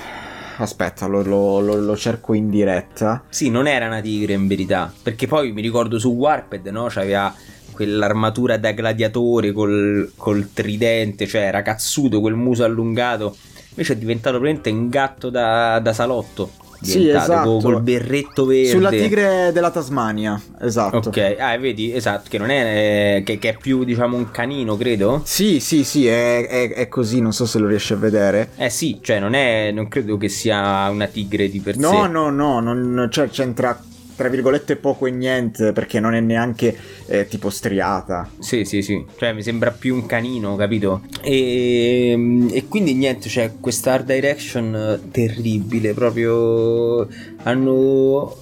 aspetta, 0.58 1.06
lo, 1.06 1.22
lo- 1.22 1.58
lo- 1.60 1.80
lo 1.80 1.96
cerco 1.96 2.32
in 2.34 2.48
diretta. 2.48 3.24
Sì, 3.28 3.50
non 3.50 3.66
era 3.66 3.86
una 3.86 4.00
tigre 4.00 4.34
in 4.34 4.46
verità. 4.46 4.92
Perché 5.02 5.26
poi 5.26 5.50
mi 5.50 5.62
ricordo 5.62 5.98
su 5.98 6.10
Warped, 6.10 6.66
no? 6.68 6.86
C'aveva 6.88 7.34
quell'armatura 7.72 8.56
da 8.56 8.70
gladiatore 8.70 9.50
col, 9.50 10.12
col 10.16 10.52
tridente, 10.52 11.26
cioè 11.26 11.42
era 11.42 11.62
cazzuto, 11.62 12.20
quel 12.20 12.34
muso 12.34 12.62
allungato. 12.62 13.36
Invece 13.70 13.94
è 13.94 13.96
diventato 13.96 14.38
praticamente 14.38 14.70
un 14.70 14.88
gatto 14.88 15.28
da, 15.30 15.80
da 15.80 15.92
salotto. 15.92 16.50
Sì, 16.82 17.08
esatto. 17.08 17.58
co- 17.58 17.58
Col 17.58 17.80
berretto 17.82 18.44
verde. 18.44 18.68
Sulla 18.70 18.90
tigre 18.90 19.50
della 19.52 19.70
Tasmania, 19.70 20.40
esatto. 20.60 21.08
Ok, 21.08 21.36
ah, 21.38 21.56
vedi, 21.56 21.92
esatto, 21.94 22.28
che 22.28 22.38
non 22.38 22.50
è. 22.50 23.16
eh, 23.18 23.22
che, 23.22 23.38
che 23.38 23.50
è 23.50 23.56
più, 23.56 23.84
diciamo, 23.84 24.16
un 24.16 24.30
canino, 24.30 24.76
credo. 24.76 25.22
Sì, 25.24 25.60
sì, 25.60 25.84
sì, 25.84 26.06
è, 26.06 26.46
è- 26.46 26.72
è 26.74 26.88
così, 26.88 27.20
non 27.20 27.32
so 27.32 27.46
se 27.46 27.58
lo 27.58 27.66
riesci 27.68 27.92
a 27.92 27.96
vedere. 27.96 28.50
Eh 28.56 28.68
sì, 28.70 28.98
cioè 29.00 29.18
non 29.20 29.34
è. 29.34 29.70
Non 29.72 29.88
credo 29.88 30.16
che 30.16 30.28
sia 30.28 30.88
una 30.90 31.06
tigre 31.06 31.48
di 31.48 31.60
per 31.60 31.74
sé. 31.74 31.80
No, 31.80 32.06
no, 32.06 32.30
no, 32.30 32.60
non, 32.60 33.08
cioè, 33.10 33.28
c'entra 33.28 33.80
tra 34.16 34.28
virgolette 34.28 34.76
poco 34.76 35.06
e 35.06 35.10
niente 35.10 35.72
perché 35.72 36.00
non 36.00 36.14
è 36.14 36.20
neanche 36.20 36.76
eh, 37.06 37.26
tipo 37.26 37.50
striata. 37.50 38.30
Sì, 38.38 38.64
sì, 38.64 38.82
sì, 38.82 39.04
cioè 39.16 39.32
mi 39.32 39.42
sembra 39.42 39.70
più 39.70 39.94
un 39.94 40.06
canino, 40.06 40.56
capito? 40.56 41.02
E, 41.22 42.46
e 42.50 42.68
quindi 42.68 42.94
niente, 42.94 43.28
cioè 43.28 43.52
questa 43.60 43.92
art 43.92 44.06
direction 44.06 44.74
eh, 44.74 45.10
terribile, 45.10 45.94
proprio 45.94 47.08
hanno 47.44 48.36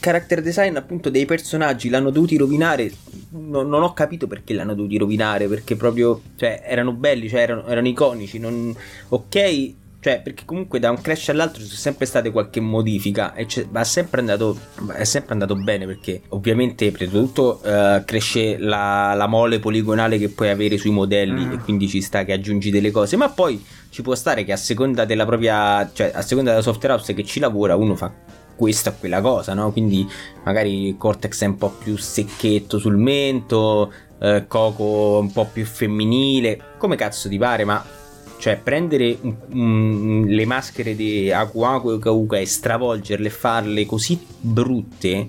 character 0.00 0.42
design 0.42 0.76
appunto 0.76 1.08
dei 1.08 1.24
personaggi 1.24 1.88
l'hanno 1.88 2.10
dovuti 2.10 2.36
rovinare. 2.36 2.90
Non, 3.30 3.68
non 3.68 3.82
ho 3.82 3.92
capito 3.92 4.26
perché 4.26 4.54
l'hanno 4.54 4.74
dovuti 4.74 4.96
rovinare, 4.96 5.48
perché 5.48 5.76
proprio, 5.76 6.20
cioè, 6.36 6.62
erano 6.64 6.92
belli, 6.92 7.28
cioè 7.28 7.40
erano, 7.40 7.66
erano 7.66 7.88
iconici, 7.88 8.38
non, 8.38 8.74
ok, 9.08 9.72
cioè, 10.00 10.20
perché 10.22 10.44
comunque 10.44 10.78
da 10.78 10.90
un 10.90 11.00
crash 11.00 11.30
all'altro 11.30 11.60
c'è 11.60 11.68
sempre 11.74 12.06
stata 12.06 12.30
qualche 12.30 12.60
modifica 12.60 13.34
e 13.34 13.46
è 13.46 13.82
sempre 13.84 14.20
andato, 14.20 14.56
è 14.94 15.02
sempre 15.02 15.32
andato 15.32 15.56
bene 15.56 15.86
perché 15.86 16.22
ovviamente 16.28 16.90
prima 16.92 17.10
di 17.10 17.18
tutto 17.18 17.60
eh, 17.64 18.02
cresce 18.04 18.58
la, 18.58 19.14
la 19.14 19.26
mole 19.26 19.58
poligonale 19.58 20.18
che 20.18 20.28
puoi 20.28 20.50
avere 20.50 20.78
sui 20.78 20.90
modelli 20.90 21.46
Mm. 21.46 21.52
e 21.52 21.58
quindi 21.58 21.88
ci 21.88 22.00
sta 22.00 22.24
che 22.24 22.32
aggiungi 22.32 22.70
delle 22.70 22.90
cose, 22.92 23.16
ma 23.16 23.28
poi 23.28 23.62
ci 23.90 24.02
può 24.02 24.14
stare 24.14 24.44
che 24.44 24.52
a 24.52 24.56
seconda 24.56 25.04
della 25.04 25.26
propria, 25.26 25.90
cioè 25.92 26.12
a 26.14 26.22
seconda 26.22 26.50
della 26.50 26.62
software 26.62 26.94
house 26.94 27.12
che 27.12 27.24
ci 27.24 27.40
lavora 27.40 27.74
uno 27.74 27.96
fa 27.96 28.12
questa 28.54 28.90
o 28.90 28.94
quella 28.98 29.20
cosa, 29.20 29.54
no? 29.54 29.72
Quindi 29.72 30.06
magari 30.44 30.94
Cortex 30.98 31.42
è 31.42 31.46
un 31.46 31.56
po' 31.56 31.70
più 31.70 31.96
secchetto 31.96 32.78
sul 32.78 32.96
mento, 32.96 33.92
eh, 34.20 34.44
Coco 34.48 35.18
un 35.20 35.32
po' 35.32 35.48
più 35.52 35.64
femminile, 35.64 36.60
come 36.78 36.96
cazzo 36.96 37.28
ti 37.28 37.38
pare, 37.38 37.64
ma 37.64 37.84
cioè 38.38 38.56
prendere 38.62 39.16
un- 39.50 40.24
le 40.26 40.44
maschere 40.46 40.94
di 40.94 41.30
Aku 41.30 41.60
Aku 41.62 41.90
e 41.90 41.94
Uka 41.94 42.10
Uka 42.10 42.38
e 42.38 42.46
stravolgerle 42.46 43.26
e 43.26 43.30
farle 43.30 43.84
così 43.86 44.18
brutte 44.40 45.28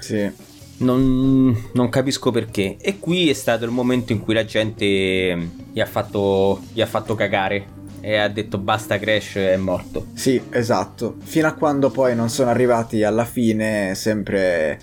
Sì. 0.00 0.30
non, 0.78 1.70
non 1.74 1.88
capisco 1.88 2.30
perché. 2.30 2.76
E 2.80 2.98
qui 2.98 3.28
è 3.28 3.32
stato 3.34 3.64
il 3.64 3.70
momento 3.70 4.12
in 4.12 4.20
cui 4.20 4.34
la 4.34 4.44
gente 4.44 5.36
gli 5.72 5.80
ha 5.80 5.86
fatto, 5.86 6.60
gli 6.72 6.80
ha 6.80 6.86
fatto 6.86 7.14
cagare 7.14 7.78
e 8.02 8.16
ha 8.16 8.28
detto 8.28 8.56
basta 8.58 8.98
Crash 8.98 9.34
è 9.36 9.56
morto. 9.56 10.06
Sì, 10.14 10.40
esatto. 10.50 11.16
Fino 11.22 11.48
a 11.48 11.52
quando 11.52 11.90
poi 11.90 12.14
non 12.16 12.28
sono 12.30 12.50
arrivati 12.50 13.02
alla 13.02 13.24
fine 13.26 13.94
sempre 13.94 14.78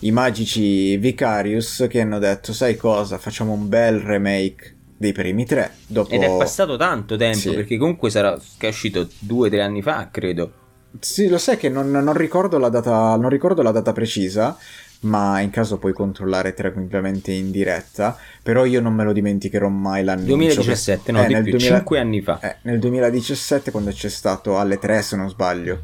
i 0.00 0.10
magici 0.10 0.96
Vicarius 0.96 1.86
che 1.88 2.00
hanno 2.00 2.18
detto 2.18 2.52
sai 2.52 2.76
cosa, 2.76 3.18
facciamo 3.18 3.52
un 3.52 3.68
bel 3.68 4.00
remake 4.00 4.76
dei 5.02 5.12
primi 5.12 5.44
tre. 5.44 5.72
Dopo... 5.84 6.10
Ed 6.14 6.22
è 6.22 6.36
passato 6.36 6.76
tanto 6.76 7.16
tempo 7.16 7.36
Sì. 7.38 7.50
perché 7.50 7.76
comunque 7.76 8.08
sarà 8.08 8.38
che 8.56 8.68
è 8.68 8.70
uscito 8.70 9.08
due 9.18 9.48
o 9.48 9.50
tre 9.50 9.60
anni 9.60 9.82
fa, 9.82 10.08
credo. 10.12 10.52
Sì, 11.00 11.26
lo 11.28 11.38
sai 11.38 11.56
che 11.56 11.68
non, 11.68 11.90
non 11.90 12.12
ricordo 12.12 12.58
la 12.58 12.68
data, 12.68 13.16
non 13.16 13.28
ricordo 13.30 13.62
la 13.62 13.72
data 13.72 13.92
precisa, 13.92 14.56
ma 15.00 15.40
in 15.40 15.50
caso 15.50 15.78
puoi 15.78 15.92
controllare 15.92 16.54
tranquillamente 16.54 17.32
in 17.32 17.50
diretta. 17.50 18.16
Però 18.42 18.64
io 18.64 18.80
non 18.80 18.94
me 18.94 19.02
lo 19.02 19.12
dimenticherò 19.12 19.68
mai 19.68 20.04
l'annuncio. 20.04 20.36
2017, 20.36 21.10
no, 21.12 21.22
Eh, 21.22 21.26
di 21.26 21.32
nel 21.34 21.42
più, 21.42 21.52
2000 21.52 21.76
5 21.76 21.98
anni 21.98 22.20
fa. 22.20 22.38
Eh, 22.40 22.56
nel 22.62 22.78
2017 22.78 23.70
quando 23.72 23.90
c'è 23.90 24.08
stato 24.08 24.58
alle 24.58 24.78
3 24.78 25.02
se 25.02 25.16
non 25.16 25.28
sbaglio 25.28 25.80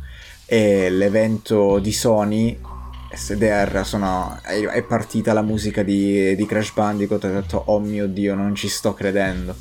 e 0.46 0.88
l'evento 0.90 1.78
di 1.80 1.92
Sony 1.92 2.58
SDR 3.10 3.82
sono, 3.84 4.38
è, 4.42 4.60
è 4.60 4.82
partita 4.82 5.32
la 5.32 5.42
musica 5.42 5.82
di, 5.82 6.34
di 6.36 6.46
Crash 6.46 6.72
Bandicoot 6.72 7.24
e 7.24 7.28
ho 7.28 7.32
detto 7.40 7.62
oh 7.66 7.80
mio 7.80 8.06
dio 8.06 8.34
non 8.34 8.54
ci 8.54 8.68
sto 8.68 8.94
credendo. 8.94 9.56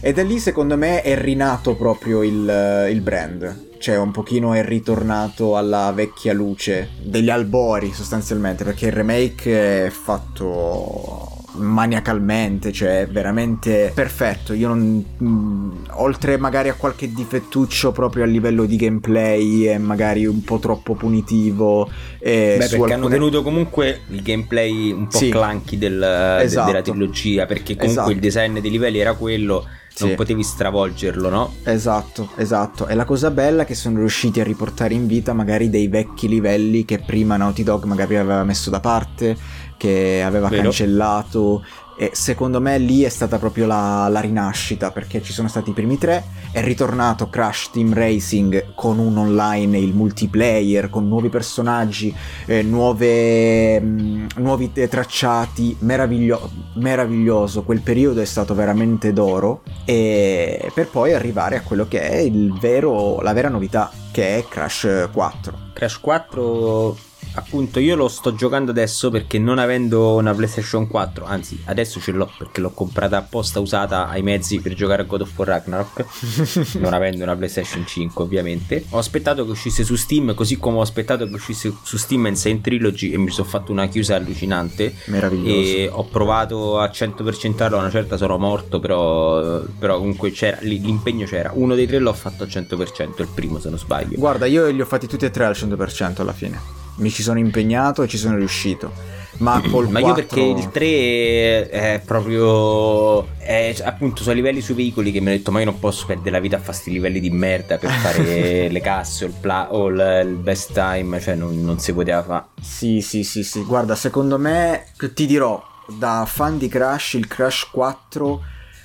E 0.00 0.12
da 0.12 0.22
lì 0.22 0.38
secondo 0.38 0.76
me 0.76 1.02
è 1.02 1.16
rinato 1.18 1.74
proprio 1.76 2.22
il, 2.22 2.88
il 2.90 3.00
brand. 3.00 3.70
Cioè 3.78 3.96
un 3.96 4.12
pochino 4.12 4.54
è 4.54 4.64
ritornato 4.64 5.56
alla 5.56 5.90
vecchia 5.92 6.32
luce 6.32 6.90
degli 7.02 7.30
albori 7.30 7.92
sostanzialmente 7.92 8.62
perché 8.62 8.86
il 8.86 8.92
remake 8.92 9.86
è 9.86 9.90
fatto 9.90 11.41
maniacalmente, 11.54 12.72
cioè 12.72 13.08
veramente 13.10 13.92
perfetto. 13.94 14.52
Io 14.52 14.68
non 14.68 15.04
mh, 15.16 15.88
oltre 15.92 16.36
magari 16.36 16.68
a 16.68 16.74
qualche 16.74 17.12
difettuccio 17.12 17.92
proprio 17.92 18.24
a 18.24 18.26
livello 18.26 18.64
di 18.64 18.76
gameplay 18.76 19.68
e 19.68 19.78
magari 19.78 20.26
un 20.26 20.42
po' 20.42 20.58
troppo 20.58 20.94
punitivo 20.94 21.88
eh, 22.18 22.56
Beh, 22.58 22.58
perché 22.58 22.74
alcune... 22.74 22.94
hanno 22.94 23.08
tenuto 23.08 23.42
comunque 23.42 24.00
il 24.08 24.22
gameplay 24.22 24.92
un 24.92 25.06
po' 25.06 25.18
sì. 25.18 25.30
clunky 25.30 25.78
del, 25.78 26.40
esatto. 26.42 26.66
della 26.70 26.82
trilogia, 26.82 27.46
perché 27.46 27.76
comunque 27.76 28.02
esatto. 28.02 28.10
il 28.10 28.18
design 28.18 28.58
dei 28.58 28.70
livelli 28.70 28.98
era 28.98 29.14
quello 29.14 29.66
non 29.98 30.10
sì. 30.10 30.14
potevi 30.14 30.42
stravolgerlo, 30.42 31.28
no? 31.28 31.54
Esatto, 31.64 32.30
esatto. 32.36 32.86
E 32.86 32.94
la 32.94 33.04
cosa 33.04 33.30
bella 33.30 33.62
è 33.62 33.66
che 33.66 33.74
sono 33.74 33.98
riusciti 33.98 34.40
a 34.40 34.44
riportare 34.44 34.94
in 34.94 35.06
vita 35.06 35.32
magari 35.32 35.68
dei 35.68 35.88
vecchi 35.88 36.28
livelli 36.28 36.84
che 36.84 36.98
prima 36.98 37.36
Naughty 37.36 37.62
Dog 37.62 37.84
magari 37.84 38.16
aveva 38.16 38.42
messo 38.42 38.70
da 38.70 38.80
parte, 38.80 39.36
che 39.82 40.22
aveva 40.24 40.46
Vero. 40.46 40.62
cancellato 40.62 41.64
e 41.96 42.12
secondo 42.14 42.60
me 42.60 42.78
lì 42.78 43.02
è 43.02 43.08
stata 43.08 43.38
proprio 43.38 43.66
la, 43.66 44.06
la, 44.08 44.20
rinascita 44.20 44.92
perché 44.92 45.20
ci 45.22 45.32
sono 45.32 45.48
stati 45.48 45.70
i 45.70 45.72
primi 45.72 45.98
tre, 45.98 46.22
è 46.52 46.62
ritornato 46.62 47.28
Crash 47.28 47.70
Team 47.72 47.92
Racing 47.92 48.74
con 48.76 49.00
un 49.00 49.18
online, 49.18 49.76
il 49.78 49.92
multiplayer, 49.92 50.88
con 50.88 51.08
nuovi 51.08 51.30
personaggi, 51.30 52.14
eh, 52.46 52.62
nuove, 52.62 53.80
mh, 53.80 53.86
mm, 53.86 54.26
nuovi 54.36 54.70
tracciati, 54.72 55.76
meraviglio- 55.80 56.48
meraviglioso, 56.74 57.64
quel 57.64 57.80
periodo 57.80 58.20
è 58.20 58.26
stato 58.26 58.54
veramente 58.54 59.12
d'oro 59.12 59.62
e 59.84 60.70
per 60.72 60.86
poi 60.88 61.12
arrivare 61.12 61.56
a 61.56 61.62
quello 61.62 61.88
che 61.88 62.00
è 62.00 62.30
vero, 62.30 63.20
la 63.20 63.32
vera 63.32 63.48
novità 63.48 63.90
che 64.12 64.38
è 64.38 64.44
Crash 64.48 65.08
4. 65.12 65.58
Crash 65.72 65.98
4 65.98 67.10
appunto 67.34 67.80
io 67.80 67.96
lo 67.96 68.08
sto 68.08 68.34
giocando 68.34 68.70
adesso 68.70 69.10
perché 69.10 69.38
non 69.38 69.58
avendo 69.58 70.14
una 70.14 70.34
PlayStation 70.34 70.86
4, 70.86 71.24
anzi 71.24 71.60
adesso 71.64 72.00
ce 72.00 72.12
l'ho 72.12 72.30
perché 72.36 72.60
l'ho 72.60 72.70
comprata 72.70 73.16
apposta 73.16 73.60
usata 73.60 74.08
ai 74.08 74.22
mezzi 74.22 74.60
per 74.60 74.74
giocare 74.74 75.02
a 75.02 75.04
God 75.04 75.22
of 75.22 75.32
War 75.36 75.48
Ragnarok, 75.48 76.76
non 76.78 76.92
avendo 76.92 77.22
una 77.22 77.36
PlayStation 77.36 77.86
5 77.86 78.24
ovviamente. 78.24 78.84
Ho 78.90 78.98
aspettato 78.98 79.44
che 79.44 79.50
uscisse 79.50 79.84
su 79.84 79.96
Steam, 79.96 80.34
così 80.34 80.58
come 80.58 80.78
ho 80.78 80.80
aspettato 80.80 81.26
che 81.26 81.34
uscisse 81.34 81.72
su 81.82 81.96
Steam 81.96 82.26
Insane 82.26 82.60
Trilogy 82.60 83.12
e 83.12 83.18
mi 83.18 83.30
sono 83.30 83.48
fatto 83.48 83.72
una 83.72 83.86
chiusa 83.86 84.16
allucinante. 84.16 84.94
Meraviglioso. 85.06 85.50
E 85.50 85.88
ho 85.90 86.04
provato 86.04 86.78
a 86.78 86.86
100% 86.86 87.62
a 87.62 87.76
una 87.76 87.90
certa 87.90 88.16
sono 88.16 88.38
morto, 88.38 88.80
però, 88.80 89.60
però 89.78 89.98
comunque 89.98 90.30
c'era, 90.30 90.58
l'impegno 90.60 91.26
c'era. 91.26 91.50
Uno 91.54 91.74
dei 91.74 91.86
tre 91.86 91.98
l'ho 91.98 92.12
fatto 92.12 92.42
al 92.42 92.48
100%, 92.48 93.20
il 93.20 93.28
primo 93.32 93.58
se 93.58 93.68
non 93.68 93.78
sbaglio. 93.78 94.18
Guarda, 94.18 94.46
io 94.46 94.68
li 94.68 94.80
ho 94.80 94.86
fatti 94.86 95.06
tutti 95.06 95.24
e 95.24 95.30
tre 95.30 95.44
al 95.44 95.54
100% 95.54 96.20
alla 96.20 96.32
fine 96.32 96.81
mi 97.02 97.10
ci 97.10 97.22
sono 97.22 97.38
impegnato 97.38 98.02
e 98.02 98.08
ci 98.08 98.16
sono 98.16 98.36
riuscito. 98.36 99.20
Ma 99.38 99.60
col 99.70 99.88
Ma 99.88 100.00
4... 100.00 100.08
io 100.08 100.14
perché 100.14 100.40
il 100.40 100.70
3 100.70 101.68
è 101.68 102.02
proprio 102.04 103.26
è 103.38 103.74
appunto 103.82 104.22
sui 104.22 104.34
livelli 104.34 104.60
sui 104.60 104.74
veicoli 104.74 105.10
che 105.10 105.20
mi 105.20 105.28
ho 105.28 105.30
detto 105.30 105.50
ma 105.50 105.58
io 105.58 105.64
non 105.64 105.78
posso 105.78 106.06
perdere 106.06 106.30
la 106.30 106.38
vita 106.38 106.56
a 106.56 106.58
fare 106.58 106.72
questi 106.72 106.90
livelli 106.92 107.18
di 107.18 107.30
merda 107.30 107.78
per 107.78 107.90
fare 107.90 108.68
le 108.70 108.80
casse 108.80 109.24
o 109.24 109.28
il, 109.28 109.34
pla- 109.40 109.72
o 109.72 109.88
il, 109.88 110.22
il 110.26 110.34
best 110.36 110.72
time, 110.72 111.18
cioè 111.18 111.34
non, 111.34 111.64
non 111.64 111.78
si 111.78 111.92
poteva 111.92 112.22
fare. 112.22 112.44
Sì, 112.60 113.00
sì, 113.00 113.24
sì, 113.24 113.42
sì, 113.42 113.64
guarda, 113.64 113.94
secondo 113.94 114.38
me 114.38 114.86
ti 115.14 115.26
dirò 115.26 115.60
da 115.88 116.24
fan 116.26 116.58
di 116.58 116.68
Crash 116.68 117.14
il 117.14 117.26
Crash 117.26 117.68
4 117.72 118.40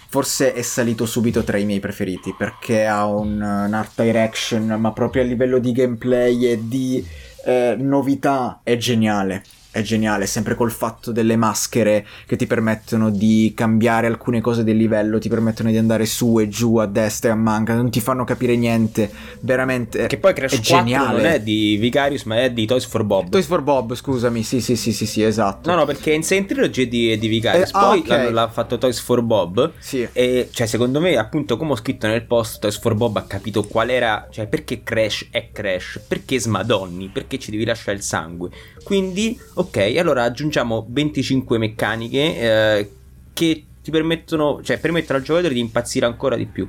forse 0.10 0.54
è 0.54 0.62
salito 0.62 1.06
subito 1.06 1.44
tra 1.44 1.58
i 1.58 1.66
miei 1.66 1.80
preferiti 1.80 2.34
perché 2.36 2.86
ha 2.86 3.06
un, 3.06 3.34
un 3.34 3.74
art 3.74 4.02
direction 4.02 4.66
ma 4.80 4.92
proprio 4.92 5.22
a 5.22 5.26
livello 5.26 5.60
di 5.60 5.72
gameplay 5.72 6.46
e 6.46 6.68
di 6.68 7.06
eh, 7.48 7.78
novità 7.80 8.60
è 8.62 8.76
geniale 8.76 9.42
è 9.78 9.82
geniale, 9.82 10.26
sempre 10.26 10.56
col 10.56 10.72
fatto 10.72 11.12
delle 11.12 11.36
maschere 11.36 12.06
che 12.26 12.36
ti 12.36 12.48
permettono 12.48 13.10
di 13.10 13.54
cambiare 13.56 14.08
alcune 14.08 14.42
cose 14.42 14.64
del 14.64 14.76
livello, 14.76 15.20
ti 15.20 15.30
permettono 15.30 15.70
di 15.70 15.78
andare 15.78 16.06
su 16.06 16.40
e 16.40 16.48
giù, 16.48 16.78
a 16.78 16.86
destra 16.86 17.30
e 17.30 17.34
a 17.34 17.36
manca, 17.36 17.76
non 17.76 17.90
ti 17.90 18.00
fanno 18.00 18.24
capire 18.24 18.56
niente, 18.56 19.10
veramente 19.42 20.08
Che 20.08 20.18
poi 20.18 20.34
Crash 20.34 20.54
è 20.54 20.56
4 20.56 20.76
geniale. 20.78 21.22
non 21.22 21.32
è 21.32 21.40
di 21.40 21.78
Vicarius 21.78 22.24
ma 22.24 22.42
è 22.42 22.52
di 22.52 22.66
Toys 22.66 22.86
for 22.86 23.04
Bob. 23.04 23.30
Toys 23.30 23.46
for 23.46 23.62
Bob, 23.62 23.94
scusami, 23.94 24.44
sì 24.44 24.62
sì 24.62 24.76
sì 24.76 24.92
sì, 24.92 25.06
sì 25.06 25.24
esatto. 25.24 25.70
No 25.70 25.78
no, 25.78 25.86
perché 25.86 26.12
in 26.12 26.24
Saint 26.24 26.48
Trilogy 26.48 26.84
è 26.84 26.88
di, 26.88 27.12
è 27.12 27.18
di 27.18 27.28
Vicarius, 27.28 27.70
eh, 27.70 27.74
ah, 27.74 27.80
poi 27.88 28.00
okay. 28.00 28.32
l'ha 28.32 28.48
fatto 28.48 28.78
Toys 28.78 29.00
for 29.00 29.22
Bob 29.22 29.74
sì. 29.78 30.08
e 30.12 30.50
cioè 30.52 30.68
secondo 30.68 31.00
me 31.00 31.16
appunto 31.18 31.58
come 31.58 31.74
ho 31.74 31.76
scritto 31.76 32.08
nel 32.08 32.26
post 32.26 32.60
Toys 32.60 32.80
for 32.80 32.96
Bob 32.96 33.18
ha 33.18 33.24
capito 33.24 33.64
qual 33.64 33.90
era, 33.90 34.28
cioè 34.32 34.48
perché 34.48 34.82
Crash 34.82 35.28
è 35.30 35.50
Crash, 35.52 36.02
perché 36.08 36.40
smadonni, 36.40 37.10
perché 37.10 37.38
ci 37.38 37.52
devi 37.52 37.66
lasciare 37.66 37.98
il 37.98 38.04
sangue. 38.04 38.50
Quindi, 38.88 39.38
ok, 39.56 39.96
allora 39.98 40.24
aggiungiamo 40.24 40.86
25 40.88 41.58
meccaniche 41.58 42.40
eh, 42.40 42.92
che 43.34 43.66
ti 43.84 43.92
permettono, 43.92 44.62
cioè 44.64 44.80
permettono 44.80 45.20
al 45.20 45.26
giocatore 45.26 45.54
di 45.54 45.60
impazzire 45.60 46.06
ancora 46.06 46.38
di 46.38 46.46
più. 46.46 46.66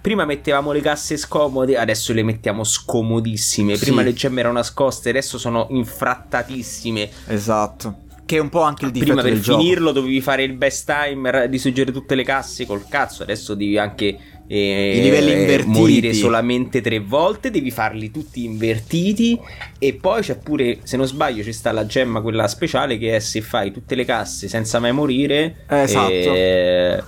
Prima 0.00 0.24
mettevamo 0.24 0.72
le 0.72 0.80
casse 0.80 1.16
scomode, 1.16 1.76
adesso 1.76 2.12
le 2.12 2.24
mettiamo 2.24 2.64
scomodissime. 2.64 3.76
Prima 3.76 4.00
sì. 4.00 4.06
le 4.06 4.12
gemme 4.14 4.40
erano 4.40 4.56
nascoste, 4.56 5.10
adesso 5.10 5.38
sono 5.38 5.68
infrattatissime. 5.70 7.08
Esatto. 7.28 7.98
Che 8.26 8.36
è 8.36 8.40
un 8.40 8.48
po' 8.48 8.62
anche 8.62 8.86
il 8.86 8.90
difetto 8.90 9.12
Prima 9.12 9.28
per 9.28 9.38
finirlo 9.38 9.86
gioco. 9.90 10.00
dovevi 10.00 10.20
fare 10.20 10.42
il 10.42 10.54
best 10.54 10.92
timer, 10.92 11.48
distruggere 11.48 11.92
tutte 11.92 12.16
le 12.16 12.24
casse 12.24 12.66
col 12.66 12.84
cazzo, 12.88 13.22
adesso 13.22 13.54
devi 13.54 13.78
anche 13.78 14.18
eh, 14.52 14.98
i 14.98 15.00
livelli 15.00 15.30
invertiti. 15.30 15.78
morire 15.78 16.12
solamente 16.12 16.80
tre 16.80 16.98
volte, 16.98 17.52
devi 17.52 17.70
farli 17.70 18.10
tutti 18.10 18.44
invertiti 18.44 19.38
e 19.78 19.94
poi 19.94 20.22
c'è 20.22 20.38
pure, 20.38 20.78
se 20.82 20.96
non 20.96 21.06
sbaglio, 21.06 21.44
ci 21.44 21.52
sta 21.52 21.70
la 21.70 21.86
gemma 21.86 22.20
quella 22.20 22.48
speciale 22.48 22.98
che 22.98 23.14
è 23.14 23.20
se 23.20 23.42
fai 23.42 23.70
tutte 23.70 23.94
le 23.94 24.04
casse 24.04 24.48
senza 24.48 24.80
mai 24.80 24.90
morire. 24.90 25.64
Esatto. 25.68 26.10
Eh, 26.10 27.02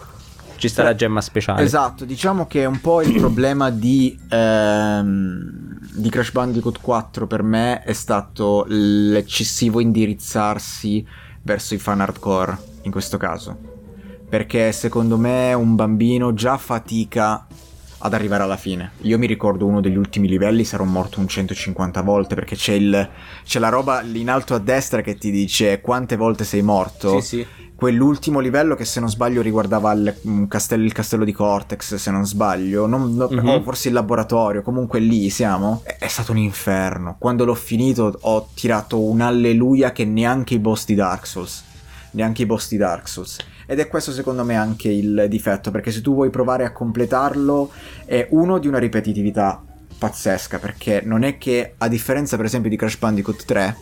ci 0.55 0.69
sta 0.69 0.83
eh, 0.83 0.85
la 0.85 0.95
gemma 0.95 1.21
speciale. 1.21 1.65
Esatto, 1.65 2.05
diciamo 2.05 2.47
che 2.47 2.63
è 2.63 2.65
un 2.65 2.81
po' 2.81 3.03
il 3.03 3.15
problema 3.19 3.71
di, 3.71 4.17
ehm, 4.31 5.79
di 5.95 6.09
Crash 6.11 6.31
Bandicoot 6.31 6.81
4 6.81 7.27
per 7.27 7.43
me 7.43 7.83
è 7.83 7.93
stato 7.93 8.65
l'eccessivo 8.69 9.81
indirizzarsi 9.81 11.05
verso 11.43 11.75
i 11.75 11.79
fan 11.79 12.03
hardcore 12.03 12.57
in 12.83 12.93
questo 12.93 13.17
caso 13.17 13.73
perché 14.33 14.73
secondo 14.73 15.19
me 15.19 15.53
un 15.53 15.75
bambino 15.75 16.33
già 16.33 16.57
fatica 16.57 17.47
ad 17.99 18.15
arrivare 18.15 18.43
alla 18.43 18.57
fine. 18.57 18.93
Io 19.03 19.19
mi 19.19 19.27
ricordo 19.27 19.67
uno 19.67 19.83
degli 19.83 19.99
ultimi 19.99 20.27
livelli, 20.27 20.65
sarò 20.65 20.85
morto 20.85 21.21
un 21.21 21.29
150 21.29 22.01
volte 22.01 22.35
perché 22.35 22.57
c'è, 22.57 22.73
il, 22.73 23.11
c'è 23.45 23.59
la 23.59 23.69
roba 23.69 24.01
lì 24.01 24.23
in 24.23 24.31
alto 24.31 24.55
a 24.55 24.59
destra 24.59 25.03
che 25.03 25.17
ti 25.17 25.31
dice 25.31 25.83
quante 25.83 26.17
volte 26.17 26.45
sei 26.45 26.63
morto. 26.63 27.21
Sì, 27.21 27.27
sì. 27.41 27.47
Quell'ultimo 27.75 28.41
livello 28.41 28.75
che 28.75 28.87
se 28.87 29.01
non 29.01 29.11
sbaglio 29.11 29.43
riguardava 29.43 29.93
il 29.93 30.47
castello, 30.49 30.85
il 30.85 30.93
castello 30.93 31.27
di 31.27 31.33
Cortex, 31.33 31.97
se 31.97 32.11
non 32.11 32.25
sbaglio, 32.25 32.87
non, 32.87 33.15
no, 33.15 33.29
mm-hmm. 33.31 33.47
o 33.47 33.61
forse 33.61 33.89
il 33.89 33.95
laboratorio, 33.95 34.63
comunque 34.63 34.99
lì 34.99 35.29
siamo. 35.29 35.83
È, 35.85 35.99
è 35.99 36.09
stato 36.09 36.33
un 36.33 36.39
inferno. 36.39 37.17
Quando 37.19 37.45
l'ho 37.45 37.55
finito 37.55 38.17
ho 38.19 38.49
tirato 38.55 38.99
un 38.99 39.21
alleluia 39.21 39.93
che 39.93 40.07
neanche 40.07 40.55
i 40.55 40.59
boss 40.59 40.87
di 40.87 40.95
Dark 40.95 41.27
Souls. 41.27 41.65
Neanche 42.13 42.43
i 42.43 42.47
boss 42.47 42.71
di 42.71 42.79
Dark 42.79 43.07
Souls 43.09 43.37
ed 43.73 43.79
è 43.79 43.89
questo 43.89 44.13
secondo 44.13 44.45
me 44.45 44.55
anche 44.55 44.91
il 44.91 45.25
difetto, 45.31 45.71
perché 45.71 45.91
se 45.91 46.03
tu 46.03 46.13
vuoi 46.13 46.29
provare 46.29 46.67
a 46.67 46.73
completarlo 46.73 47.71
è 48.05 48.27
uno 48.33 48.59
di 48.59 48.69
una 48.69 48.77
ripetitività 48.77 49.65
pazzesca, 49.97 50.59
perché 50.59 51.01
non 51.03 51.23
è 51.23 51.39
che 51.39 51.73
a 51.79 51.89
differenza 51.89 52.37
per 52.37 52.45
esempio 52.45 52.69
di 52.69 52.77
Crash 52.77 52.99
Bandicoot 52.99 53.47
3, 53.47 53.77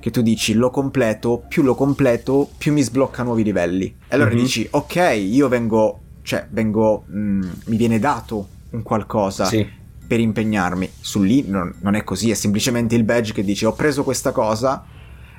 che 0.00 0.10
tu 0.10 0.20
dici 0.20 0.54
lo 0.54 0.70
completo, 0.70 1.44
più 1.46 1.62
lo 1.62 1.76
completo, 1.76 2.50
più 2.58 2.72
mi 2.72 2.82
sblocca 2.82 3.22
nuovi 3.22 3.44
livelli. 3.44 3.84
E 4.08 4.14
allora 4.16 4.30
mm-hmm. 4.30 4.38
dici, 4.38 4.66
ok, 4.68 5.14
io 5.16 5.46
vengo, 5.46 6.00
cioè 6.22 6.48
vengo, 6.50 7.04
mh, 7.06 7.18
mm, 7.18 7.42
mi 7.66 7.76
viene 7.76 8.00
dato 8.00 8.48
un 8.70 8.82
qualcosa. 8.82 9.44
Sì. 9.44 9.84
Per 10.08 10.18
impegnarmi 10.18 10.90
su 11.00 11.22
lì 11.22 11.44
non, 11.46 11.72
non 11.82 11.94
è 11.94 12.02
così, 12.02 12.32
è 12.32 12.34
semplicemente 12.34 12.96
il 12.96 13.04
badge 13.04 13.32
che 13.32 13.44
dice 13.44 13.66
ho 13.66 13.74
preso 13.74 14.02
questa 14.02 14.32
cosa, 14.32 14.84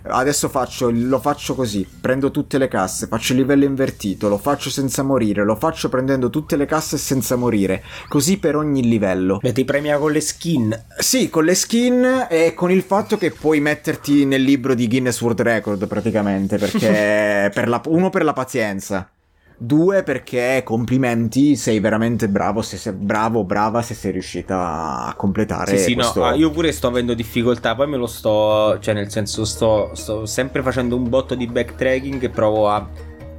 adesso 0.10 0.50
faccio, 0.50 0.90
lo 0.92 1.20
faccio 1.20 1.56
così, 1.56 1.88
prendo 2.00 2.32
tutte 2.32 2.58
le 2.58 2.68
casse, 2.68 3.08
faccio 3.08 3.34
il 3.34 3.40
livello 3.40 3.66
invertito, 3.66 4.30
lo 4.30 4.38
faccio 4.38 4.70
senza 4.70 5.04
morire, 5.04 5.44
lo 5.44 5.56
faccio 5.56 5.90
prendendo 5.90 6.30
tutte 6.30 6.56
le 6.56 6.66
casse 6.66 6.98
senza 6.98 7.36
morire, 7.36 7.84
così 8.08 8.38
per 8.38 8.56
ogni 8.56 8.88
livello. 8.88 9.40
E 9.42 9.52
ti 9.52 9.66
premia 9.66 9.98
con 9.98 10.12
le 10.12 10.22
skin? 10.22 10.86
Sì, 10.98 11.30
con 11.30 11.46
le 11.46 11.56
skin 11.56 12.28
e 12.30 12.54
con 12.54 12.72
il 12.72 12.82
fatto 12.82 13.18
che 13.18 13.32
puoi 13.32 13.60
metterti 13.60 14.26
nel 14.26 14.42
libro 14.42 14.74
di 14.74 14.88
Guinness 14.88 15.22
World 15.22 15.42
Record 15.42 15.88
praticamente, 15.88 16.58
perché 16.58 17.50
per 17.54 17.68
la, 17.68 17.82
uno 17.86 18.10
per 18.10 18.24
la 18.24 18.34
pazienza. 18.34 19.10
Due 19.60 20.04
perché 20.04 20.62
complimenti, 20.64 21.56
sei 21.56 21.80
veramente 21.80 22.30
bravo, 22.30 22.62
se 22.62 22.78
sei 22.78 22.94
bravo, 22.94 23.44
brava 23.44 23.82
se 23.82 23.96
sei 23.96 24.12
riuscita 24.12 25.06
a 25.06 25.14
completare. 25.16 25.78
Sì, 25.78 25.84
sì, 25.84 25.94
questo... 25.96 26.20
no, 26.20 26.26
ah, 26.28 26.36
io 26.36 26.52
pure 26.52 26.72
sto 26.72 26.88
avendo 26.88 27.16
difficoltà, 27.16 27.74
poi 27.74 27.88
me 27.88 27.98
lo 27.98 28.06
sto, 28.06 28.78
cioè 28.80 28.94
nel 28.94 29.10
senso 29.10 29.46
sto, 29.46 29.90
sto 29.94 30.28
sempre 30.28 30.62
facendo 30.62 30.96
un 30.96 31.10
botto 31.10 31.34
di 31.34 31.48
backtracking 31.48 32.22
e 32.22 32.30
provo 32.30 32.70
a 32.70 32.88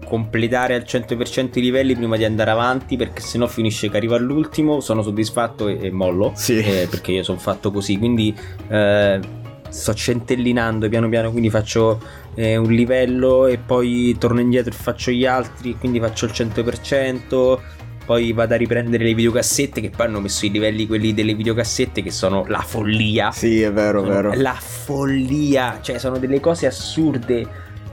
completare 0.05 0.75
al 0.75 0.83
100% 0.83 1.51
i 1.59 1.61
livelli 1.61 1.95
prima 1.95 2.17
di 2.17 2.25
andare 2.25 2.51
avanti 2.51 2.97
perché 2.97 3.21
sennò 3.21 3.47
finisce 3.47 3.89
che 3.89 3.97
arrivo 3.97 4.17
all'ultimo, 4.17 4.81
sono 4.81 5.03
soddisfatto 5.03 5.69
e, 5.69 5.79
e 5.81 5.91
mollo. 5.93 6.33
Sì. 6.35 6.59
Eh, 6.59 6.89
perché 6.91 7.13
io 7.13 7.23
sono 7.23 7.39
fatto 7.39 7.71
così, 7.71 7.97
quindi... 7.97 8.37
Eh, 8.69 9.47
sto 9.69 9.95
centellinando 9.95 10.89
piano 10.89 11.09
piano, 11.09 11.31
quindi 11.31 11.51
faccio 11.51 12.01
eh, 12.35 12.57
un 12.57 12.71
livello 12.73 13.47
e 13.47 13.59
poi 13.59 14.17
torno 14.19 14.41
indietro 14.41 14.73
e 14.73 14.77
faccio 14.77 15.11
gli 15.11 15.27
altri, 15.27 15.77
quindi 15.77 16.01
faccio 16.01 16.27
il 16.27 16.33
100%. 16.35 17.59
Poi 18.05 18.33
vado 18.33 18.55
a 18.55 18.57
riprendere 18.57 19.05
le 19.05 19.13
videocassette 19.13 19.83
che 19.83 19.91
poi 19.91 20.07
hanno 20.07 20.21
messo 20.21 20.47
i 20.47 20.51
livelli 20.51 20.87
quelli 20.87 21.13
delle 21.13 21.35
videocassette 21.35 22.03
che 22.03 22.11
sono 22.11 22.47
la 22.49 22.61
follia. 22.61 23.31
Sì, 23.33 23.61
è 23.61 23.71
vero, 23.71 24.01
Sono 24.01 24.13
vero. 24.13 24.33
La 24.35 24.55
follia, 24.55 25.79
cioè 25.83 25.99
sono 25.99 26.19
delle 26.19 26.41
cose 26.41 26.67
assurde. 26.67 27.47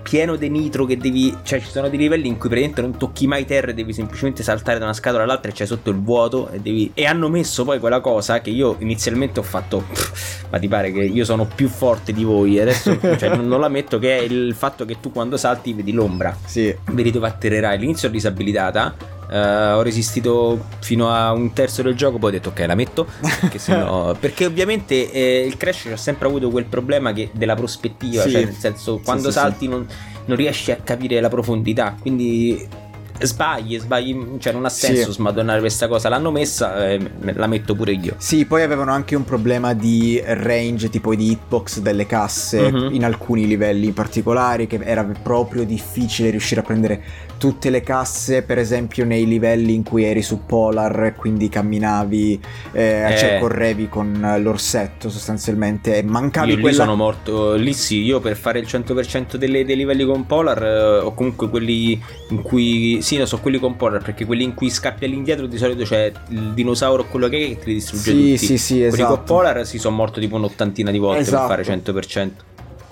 Pieno 0.07 0.35
di 0.35 0.49
nitro 0.49 0.85
che 0.85 0.97
devi. 0.97 1.35
Cioè, 1.41 1.59
ci 1.59 1.69
sono 1.71 1.89
dei 1.89 1.97
livelli 1.97 2.27
in 2.27 2.37
cui 2.37 2.47
praticamente 2.47 2.81
non 2.81 2.95
tocchi 2.95 3.25
mai 3.25 3.43
terra 3.43 3.71
e 3.71 3.73
devi 3.73 3.91
semplicemente 3.91 4.43
saltare 4.43 4.77
da 4.77 4.85
una 4.85 4.93
scatola 4.93 5.23
all'altra 5.23 5.49
e 5.49 5.53
c'è 5.53 5.65
sotto 5.65 5.89
il 5.89 5.99
vuoto. 5.99 6.49
E, 6.51 6.59
devi... 6.59 6.91
e 6.93 7.05
hanno 7.05 7.27
messo 7.27 7.63
poi 7.63 7.79
quella 7.79 8.01
cosa 8.01 8.39
che 8.39 8.51
io 8.51 8.75
inizialmente 8.79 9.39
ho 9.39 9.43
fatto. 9.43 9.83
"Pff, 9.91 10.45
ma 10.51 10.59
ti 10.59 10.67
pare 10.67 10.91
che 10.91 10.99
io 11.01 11.25
sono 11.25 11.45
più 11.47 11.67
forte 11.67 12.13
di 12.13 12.23
voi. 12.23 12.57
E 12.57 12.61
adesso 12.61 12.95
cioè, 13.17 13.35
non, 13.35 13.47
non 13.47 13.59
la 13.59 13.67
metto. 13.69 13.97
Che 13.97 14.19
è 14.19 14.21
il 14.21 14.53
fatto 14.53 14.85
che 14.85 14.97
tu 14.99 15.11
quando 15.11 15.37
salti 15.37 15.73
vedi 15.73 15.91
l'ombra. 15.91 16.37
Sì. 16.45 16.73
Vedi 16.91 17.09
dove 17.09 17.27
atterrerai. 17.27 17.75
All'inizio 17.77 18.07
ho 18.07 18.11
disabilitata. 18.11 18.95
Eh, 19.29 19.71
ho 19.71 19.81
resistito 19.81 20.65
fino 20.79 21.09
a 21.09 21.31
un 21.31 21.53
terzo 21.53 21.81
del 21.81 21.95
gioco, 21.95 22.17
poi 22.17 22.29
ho 22.29 22.33
detto 22.33 22.49
ok 22.49 22.59
la 22.67 22.75
metto 22.75 23.05
perché, 23.41 23.57
sennò- 23.59 24.13
perché 24.15 24.45
ovviamente 24.45 25.11
eh, 25.11 25.45
il 25.45 25.57
Crash 25.57 25.87
ha 25.93 25.97
sempre 25.97 26.27
avuto 26.27 26.49
quel 26.49 26.65
problema 26.65 27.13
che- 27.13 27.29
della 27.33 27.55
prospettiva, 27.55 28.23
Sì. 28.23 28.31
cioè 28.31 28.43
nel 28.45 28.53
senso 28.55 28.97
Sì, 28.97 29.03
quando 29.03 29.27
sì, 29.31 29.33
salti 29.37 29.67
Non, 29.67 29.85
non 30.25 30.37
riesci 30.37 30.71
a 30.71 30.77
capire 30.83 31.19
la 31.21 31.29
profondità, 31.29 31.95
quindi 31.99 32.67
sbagli, 33.17 33.79
sbagli, 33.79 34.37
cioè 34.39 34.51
non 34.51 34.65
ha 34.65 34.69
Sì. 34.69 34.87
senso 34.87 35.11
smadonnare 35.13 35.59
questa 35.61 35.87
cosa, 35.87 36.09
l'hanno 36.09 36.31
messa, 36.31 36.89
eh, 36.89 36.99
la 37.33 37.47
metto 37.47 37.73
pure 37.73 37.93
io. 37.93 38.15
Sì, 38.17 38.45
poi 38.45 38.61
avevano 38.61 38.91
anche 38.91 39.15
un 39.15 39.23
problema 39.23 39.73
di 39.73 40.21
range, 40.25 40.89
tipo 40.89 41.15
di 41.15 41.31
hitbox 41.31 41.79
delle 41.79 42.05
casse 42.05 42.69
Mhm. 42.71 42.89
in 42.93 43.05
alcuni 43.05 43.47
livelli 43.47 43.91
particolari, 43.91 44.67
che 44.67 44.79
era 44.83 45.03
proprio 45.03 45.63
difficile 45.63 46.29
riuscire 46.29 46.59
a 46.59 46.63
prendere 46.63 47.01
tutte 47.45 47.69
le 47.69 47.81
casse, 47.81 48.41
per 48.41 48.57
esempio 48.57 49.05
nei 49.05 49.27
livelli 49.27 49.75
in 49.75 49.83
cui 49.83 50.03
eri 50.03 50.23
su 50.23 50.45
Polar, 50.47 51.13
quindi 51.15 51.47
camminavi, 51.47 52.41
eh, 52.71 53.13
Eh. 53.13 53.17
cioè 53.17 53.37
correvi 53.39 53.87
con 53.87 54.37
l'orsetto 54.41 55.09
sostanzialmente, 55.11 55.95
e 55.97 56.01
mancavi 56.03 56.49
Io 56.49 56.55
lì 56.55 56.61
quella... 56.61 56.77
sono 56.77 56.95
morto, 56.95 57.53
lì 57.53 57.71
sì, 57.73 58.01
io 58.01 58.19
per 58.19 58.35
fare 58.35 58.57
il 58.57 58.65
100% 58.65 59.35
delle- 59.37 59.63
dei 59.63 59.75
livelli 59.75 60.05
con 60.05 60.25
Polar 60.25 60.63
eh, 60.63 60.97
o 61.03 61.13
comunque 61.13 61.49
quelli 61.49 62.01
in 62.29 62.41
cui, 62.41 62.97
sì, 63.03 63.17
no, 63.17 63.27
so 63.27 63.37
quelli 63.37 63.59
con 63.59 63.75
Polar 63.75 64.01
perché 64.01 64.25
quelli 64.25 64.43
in 64.43 64.55
cui 64.55 64.71
scappi 64.71 65.05
all'indietro 65.05 65.45
di 65.45 65.57
solito 65.59 65.83
c'è 65.83 66.11
il 66.29 66.53
dinosauro 66.55 67.03
o 67.03 67.05
quello 67.05 67.27
che 67.27 67.37
è 67.37 67.47
che 67.49 67.59
ti 67.59 67.73
distrugge 67.73 68.11
Sì, 68.11 68.17
tutti. 68.33 68.37
sì, 68.37 68.57
sì, 68.57 68.73
Quelli 68.79 68.93
esatto. 68.95 69.15
con 69.17 69.23
Polar 69.23 69.67
si 69.67 69.77
sono 69.77 69.95
morto 69.95 70.19
tipo 70.19 70.35
un'ottantina 70.35 70.89
di 70.89 70.97
volte 70.97 71.21
Esatto. 71.21 71.53
per 71.53 71.63
fare 71.63 71.77
100%. 71.79 72.29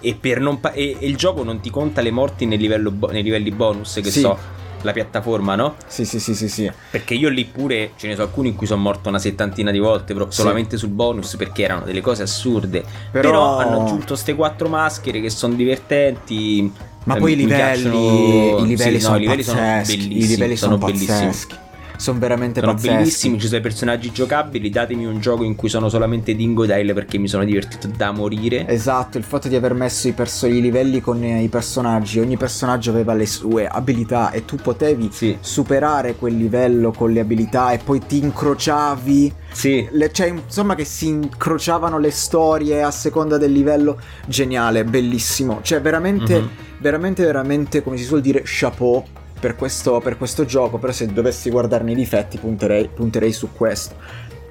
E, 0.05 0.15
per 0.19 0.41
non 0.41 0.59
pa- 0.59 0.73
e, 0.73 0.97
e 0.99 1.07
il 1.07 1.15
gioco 1.15 1.43
non 1.43 1.61
ti 1.61 1.69
conta 1.69 2.01
le 2.01 2.11
morti 2.11 2.45
livello 2.57 2.91
bo- 2.91 3.07
nei 3.09 3.23
livelli 3.23 3.51
bonus 3.51 3.99
che 4.03 4.11
Sì. 4.11 4.19
so, 4.19 4.37
la 4.81 4.91
piattaforma, 4.91 5.55
no? 5.55 5.75
Sì, 5.87 6.03
sì, 6.03 6.19
sì, 6.19 6.35
sì, 6.35 6.49
sì. 6.49 6.69
Perché 6.91 7.13
io 7.13 7.29
lì 7.29 7.45
pure 7.45 7.91
ce 7.95 8.07
ne 8.07 8.15
so 8.15 8.23
alcuni 8.23 8.49
in 8.49 8.55
cui 8.55 8.67
sono 8.67 8.81
morto 8.81 9.07
una 9.07 9.17
settantina 9.17 9.71
di 9.71 9.79
volte, 9.79 10.11
però 10.11 10.25
Sì. 10.29 10.41
solamente 10.41 10.75
sul 10.75 10.89
bonus 10.89 11.37
perché 11.37 11.63
erano 11.63 11.85
delle 11.85 12.01
cose 12.01 12.23
assurde. 12.23 12.83
Però- 13.11 13.29
Però, 13.29 13.57
hanno 13.59 13.81
aggiunto 13.83 14.07
queste 14.07 14.35
quattro 14.35 14.67
maschere 14.67 15.21
che 15.21 15.29
sono 15.29 15.53
divertenti. 15.53 16.69
Ma 17.05 17.15
Eh, 17.15 17.19
poi 17.19 17.31
i 17.31 17.35
livelli, 17.37 17.81
piacciono- 17.89 18.57
i 18.59 18.67
livelli 18.67 18.99
sì, 18.99 19.05
no, 19.05 19.11
sono 19.11 19.15
i 19.15 19.19
livelli 19.21 19.43
sono 19.43 19.59
bellissimi. 19.61 20.17
i 20.17 20.27
livelli 20.27 20.55
sono, 20.57 20.77
bellissimi. 20.77 21.07
pazzeschi. 21.07 21.55
Sono 21.95 22.19
veramente 22.19 22.59
Sono 22.59 22.73
pazzeschi. 22.73 22.95
bellissimi, 22.97 23.39
ci 23.39 23.45
sono 23.47 23.59
i 23.59 23.61
personaggi 23.61 24.11
giocabili. 24.11 24.69
Datemi 24.69 25.05
un 25.05 25.19
gioco 25.19 25.43
in 25.43 25.55
cui 25.55 25.69
sono 25.69 25.89
solamente 25.89 26.35
Dingodile 26.35 26.93
perché 26.93 27.17
mi 27.17 27.27
sono 27.27 27.43
divertito 27.45 27.87
da 27.95 28.11
morire. 28.11 28.67
Esatto, 28.67 29.17
il 29.17 29.23
fatto 29.23 29.47
di 29.47 29.55
aver 29.55 29.73
messo 29.73 30.07
i, 30.07 30.11
perso- 30.11 30.47
i 30.47 30.59
livelli 30.59 30.99
con 31.01 31.23
eh, 31.23 31.41
i 31.43 31.47
personaggi, 31.47 32.19
ogni 32.19 32.35
personaggio 32.37 32.89
aveva 32.89 33.13
le 33.13 33.25
sue 33.25 33.67
abilità 33.67 34.31
e 34.31 34.43
tu 34.45 34.55
potevi 34.57 35.09
Sì, 35.11 35.37
superare 35.39 36.15
quel 36.15 36.35
livello 36.35 36.91
con 36.91 37.11
le 37.11 37.19
abilità 37.21 37.71
e 37.71 37.77
poi 37.77 38.01
ti 38.05 38.17
incrociavi, 38.17 39.33
sì. 39.51 39.87
le- 39.91 40.11
cioè 40.11 40.27
insomma 40.27 40.75
che 40.75 40.85
si 40.85 41.07
incrociavano 41.07 41.97
le 41.99 42.11
storie 42.11 42.81
a 42.83 42.91
seconda 42.91 43.37
del 43.37 43.51
livello, 43.51 43.99
geniale, 44.25 44.83
bellissimo, 44.83 45.59
cioè 45.61 45.79
veramente, 45.81 46.39
Mhm. 46.41 46.49
veramente, 46.79 47.23
veramente, 47.23 47.81
come 47.83 47.97
si 47.97 48.03
suol 48.03 48.21
dire, 48.21 48.41
chapeau 48.43 49.03
per 49.43 49.57
questo, 49.57 49.99
per 49.99 50.17
questo 50.17 50.45
gioco, 50.45 50.77
però 50.77 50.93
se 50.93 51.05
dovessi 51.07 51.49
guardarne 51.49 51.91
i 51.91 51.95
difetti 51.95 52.37
punterei, 52.37 52.87
punterei 52.87 53.33
su 53.33 53.49
questo. 53.51 53.93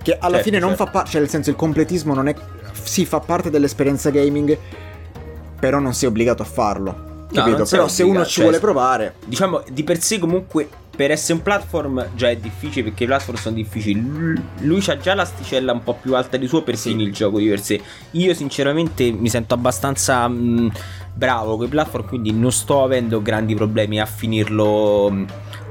Che 0.02 0.18
alla 0.18 0.34
Certo, 0.34 0.42
fine 0.42 0.58
non 0.58 0.68
certo. 0.70 0.84
fa 0.84 0.90
parte, 0.90 1.10
cioè 1.12 1.20
nel 1.22 1.30
senso 1.30 1.48
il 1.48 1.56
completismo 1.56 2.12
non 2.12 2.28
è... 2.28 2.34
Sì, 2.82 3.06
fa 3.06 3.20
parte 3.20 3.48
dell'esperienza 3.48 4.10
gaming, 4.10 4.54
però 5.58 5.78
non 5.78 5.94
sei 5.94 6.08
obbligato 6.08 6.42
a 6.42 6.44
farlo. 6.44 7.26
Capito? 7.32 7.56
non 7.56 7.66
sei 7.66 7.78
però 7.78 7.88
se 7.88 8.02
uno 8.02 8.10
obbligato, 8.10 8.28
ci 8.28 8.34
cioè, 8.34 8.44
vuole 8.44 8.58
provare... 8.60 9.14
Diciamo 9.24 9.62
di 9.70 9.82
per 9.82 9.98
sé 10.02 10.18
comunque 10.18 10.68
per 10.94 11.10
essere 11.10 11.34
un 11.34 11.42
platform 11.42 12.10
già 12.14 12.28
è 12.28 12.36
difficile 12.36 12.84
perché 12.84 13.04
i 13.04 13.06
platform 13.06 13.38
sono 13.38 13.54
difficili. 13.54 14.00
Lui 14.60 14.80
c'ha 14.80 14.98
già 14.98 15.14
l'asticella 15.14 15.72
un 15.72 15.82
po' 15.82 15.94
più 15.94 16.14
alta 16.14 16.36
di 16.36 16.46
suo 16.46 16.62
per 16.62 16.76
finire 16.76 17.08
il 17.08 17.14
gioco 17.14 17.38
di 17.38 17.48
per 17.48 17.60
sé. 17.60 17.80
Io 18.12 18.34
sinceramente 18.34 19.10
mi 19.10 19.30
sento 19.30 19.54
abbastanza 19.54 20.28
mh, 20.28 20.70
bravo 21.14 21.56
con 21.56 21.66
i 21.66 21.68
platform, 21.68 22.06
quindi 22.06 22.32
non 22.32 22.52
sto 22.52 22.82
avendo 22.82 23.22
grandi 23.22 23.54
problemi 23.54 24.00
a 24.00 24.06
finirlo 24.06 25.10
mh, 25.10 25.26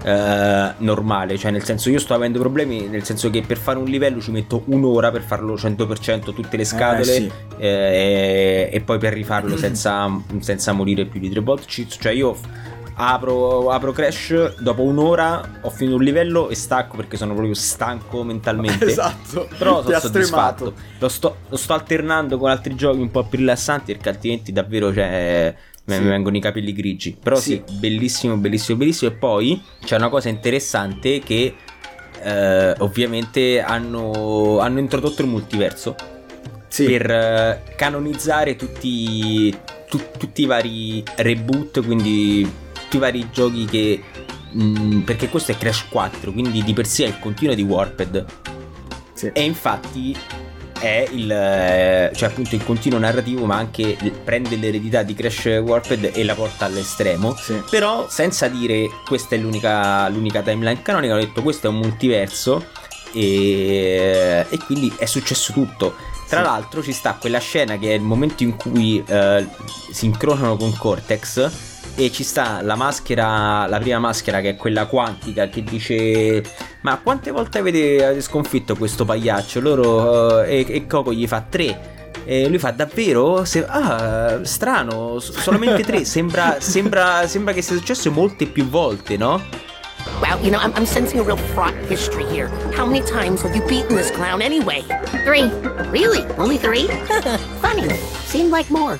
eh, 0.06 0.74
normale. 0.78 1.38
Cioè 1.38 1.52
nel 1.52 1.64
senso 1.64 1.92
io 1.92 2.00
sto 2.00 2.16
avendo 2.16 2.40
problemi 2.40 2.88
nel 2.88 3.04
senso 3.04 3.30
che 3.30 3.44
per 3.44 3.58
fare 3.58 3.78
un 3.78 3.86
livello 3.86 4.20
ci 4.20 4.32
metto 4.32 4.64
un'ora 4.66 5.12
per 5.12 5.22
farlo 5.22 5.54
100% 5.54 6.34
tutte 6.34 6.58
le 6.58 6.66
scatole 6.66 7.04
sì. 7.04 7.32
eh, 7.58 8.70
e 8.72 8.82
poi 8.82 8.98
per 8.98 9.14
rifarlo 9.14 9.56
senza, 9.58 10.10
senza 10.40 10.72
morire 10.72 11.06
più 11.06 11.20
di 11.20 11.30
tre 11.30 11.42
volte. 11.42 11.66
Ci- 11.68 11.88
Cioè 11.88 12.12
io 12.12 12.36
apro, 12.96 13.70
apro 13.72 13.92
Crash, 13.92 14.58
dopo 14.60 14.84
un'ora 14.84 15.60
ho 15.62 15.70
finito 15.70 15.96
un 15.96 16.04
livello 16.04 16.50
e 16.50 16.56
stacco 16.56 16.96
perché 16.98 17.18
sono 17.18 17.34
proprio 17.34 17.54
stanco 17.54 18.24
mentalmente. 18.24 18.86
Esatto. 18.92 19.48
Però 19.58 19.82
sono 19.84 20.00
soddisfatto. 20.00 20.74
Lo 21.00 21.08
sto, 21.10 21.38
lo 21.50 21.58
sto 21.58 21.74
alternando 21.74 22.38
con 22.38 22.50
altri 22.50 22.76
giochi 22.76 23.00
un 23.00 23.10
po' 23.12 23.24
più 23.24 23.40
rilassanti 23.40 23.94
perché 23.94 24.10
altrimenti 24.10 24.52
davvero 24.52 24.94
cioè, 24.94 25.56
mi 25.86 25.96
Sì. 25.96 26.02
mi 26.02 26.10
vengono 26.10 26.38
i 26.38 26.42
capelli 26.42 26.74
grigi. 26.74 27.18
Però 27.22 27.36
sì. 27.38 27.62
Sì. 27.66 27.76
bellissimo, 27.78 28.36
bellissimo, 28.38 28.78
bellissimo. 28.78 29.12
E 29.12 29.14
poi 29.16 29.62
c'è 29.84 29.96
una 29.96 30.10
cosa 30.10 30.30
interessante 30.30 31.20
che 31.20 31.56
eh, 32.24 32.76
ovviamente 32.80 33.62
hanno, 33.62 34.60
hanno 34.60 34.80
introdotto 34.80 35.22
il 35.24 35.28
multiverso 35.28 35.96
Sì. 36.68 36.86
per 36.86 37.10
eh, 37.10 37.64
canonizzare 37.76 38.56
tutti, 38.56 39.50
tu- 39.90 40.12
tutti 40.18 40.44
i 40.44 40.46
vari 40.46 41.04
reboot, 41.16 41.84
quindi 41.84 42.48
tutti 42.92 42.98
i 42.98 43.00
vari 43.00 43.30
giochi 43.32 43.66
che... 43.66 44.04
mh, 44.52 45.00
perché 45.00 45.30
questo 45.30 45.54
è 45.54 45.58
Crash 45.58 45.86
4, 45.90 46.34
quindi 46.34 46.62
di 46.62 46.74
per 46.74 46.86
sé 46.86 47.06
è 47.06 47.08
il 47.08 47.20
continuo 47.20 47.56
di 47.56 47.62
Warped. 47.62 48.26
Sì. 49.14 49.30
E 49.32 49.44
infatti 49.44 50.18
è 50.78 51.08
il, 51.12 51.32
eh, 51.32 52.12
cioè 52.14 52.30
appunto 52.30 52.56
il 52.56 52.66
continuo 52.66 53.00
narrativo, 53.00 53.46
ma 53.46 53.56
anche 53.56 53.96
prende 54.26 54.58
l'eredità 54.58 55.04
di 55.04 55.14
Crash 55.14 55.62
Warped 55.64 56.12
e 56.14 56.24
la 56.26 56.34
porta 56.36 56.66
all'estremo. 56.66 57.34
Sì. 57.36 57.62
Però 57.70 58.10
senza 58.10 58.48
dire 58.50 58.90
questa 59.06 59.36
è 59.36 59.38
l'unica, 59.38 60.10
l'unica 60.10 60.42
timeline 60.42 60.82
canonica, 60.82 61.14
hanno 61.14 61.24
detto 61.24 61.42
questo 61.44 61.68
è 61.68 61.70
un 61.70 61.78
multiverso 61.78 62.66
e, 63.14 64.46
e 64.50 64.58
quindi 64.66 64.92
è 64.98 65.06
successo 65.06 65.54
tutto. 65.54 65.96
Tra 66.28 66.40
Sì. 66.40 66.46
l'altro 66.46 66.82
ci 66.84 66.92
sta 66.94 67.14
quella 67.20 67.40
scena 67.40 67.78
che 67.78 67.92
è 67.92 67.94
il 67.94 68.02
momento 68.02 68.44
in 68.44 68.56
cui 68.56 69.02
eh, 69.06 69.46
si 69.92 70.06
incrociano 70.06 70.56
con 70.58 70.76
Cortex 70.76 71.52
e 71.96 72.12
ci 72.12 72.24
sta 72.24 72.62
la 72.62 72.76
maschera, 72.76 73.68
la 73.68 73.80
prima 73.80 74.00
maschera 74.00 74.42
che 74.42 74.50
è 74.50 74.56
quella 74.56 74.86
quantica 74.86 75.50
che 75.50 75.64
dice 75.64 76.44
ma 76.82 76.98
quante 76.98 77.32
volte 77.32 77.60
avete, 77.60 78.04
avete 78.04 78.22
sconfitto 78.22 78.76
questo 78.76 79.06
pagliaccio? 79.06 79.60
Loro 79.60 80.42
eh, 80.42 80.66
e, 80.68 80.76
e 80.76 80.88
Coco 80.88 81.14
gli 81.14 81.28
fa 81.28 81.46
tre. 81.48 82.00
E 82.24 82.48
lui 82.48 82.60
fa 82.60 82.72
davvero? 82.72 83.46
Se- 83.46 83.66
ah, 83.66 84.44
strano, 84.44 85.20
solamente 85.20 85.84
tre. 85.84 86.06
Sembra, 86.06 86.58
sembra, 86.60 87.28
sembra 87.28 87.54
che 87.54 87.62
sia 87.62 87.76
successo 87.76 88.12
molte 88.12 88.48
più 88.48 88.68
volte, 88.68 89.18
no? 89.18 89.42
Well, 90.20 90.40
you 90.44 90.50
know, 90.52 90.60
I'm, 90.60 90.74
I'm 90.76 90.86
sensing 90.86 91.20
a 91.20 91.24
real 91.24 91.38
fraught 91.38 91.76
history 91.88 92.26
here. 92.26 92.48
How 92.76 92.86
many 92.86 93.02
times 93.06 93.42
have 93.44 93.56
you 93.56 93.64
beaten 93.68 93.96
this 93.96 94.12
clown 94.12 94.42
anyway? 94.42 94.84
Three. 95.24 95.50
Really? 95.92 96.26
Only 96.38 96.58
three? 96.58 96.88
Funny. 97.62 97.90
Seemed 98.26 98.52
like 98.52 98.70
more. 98.72 99.00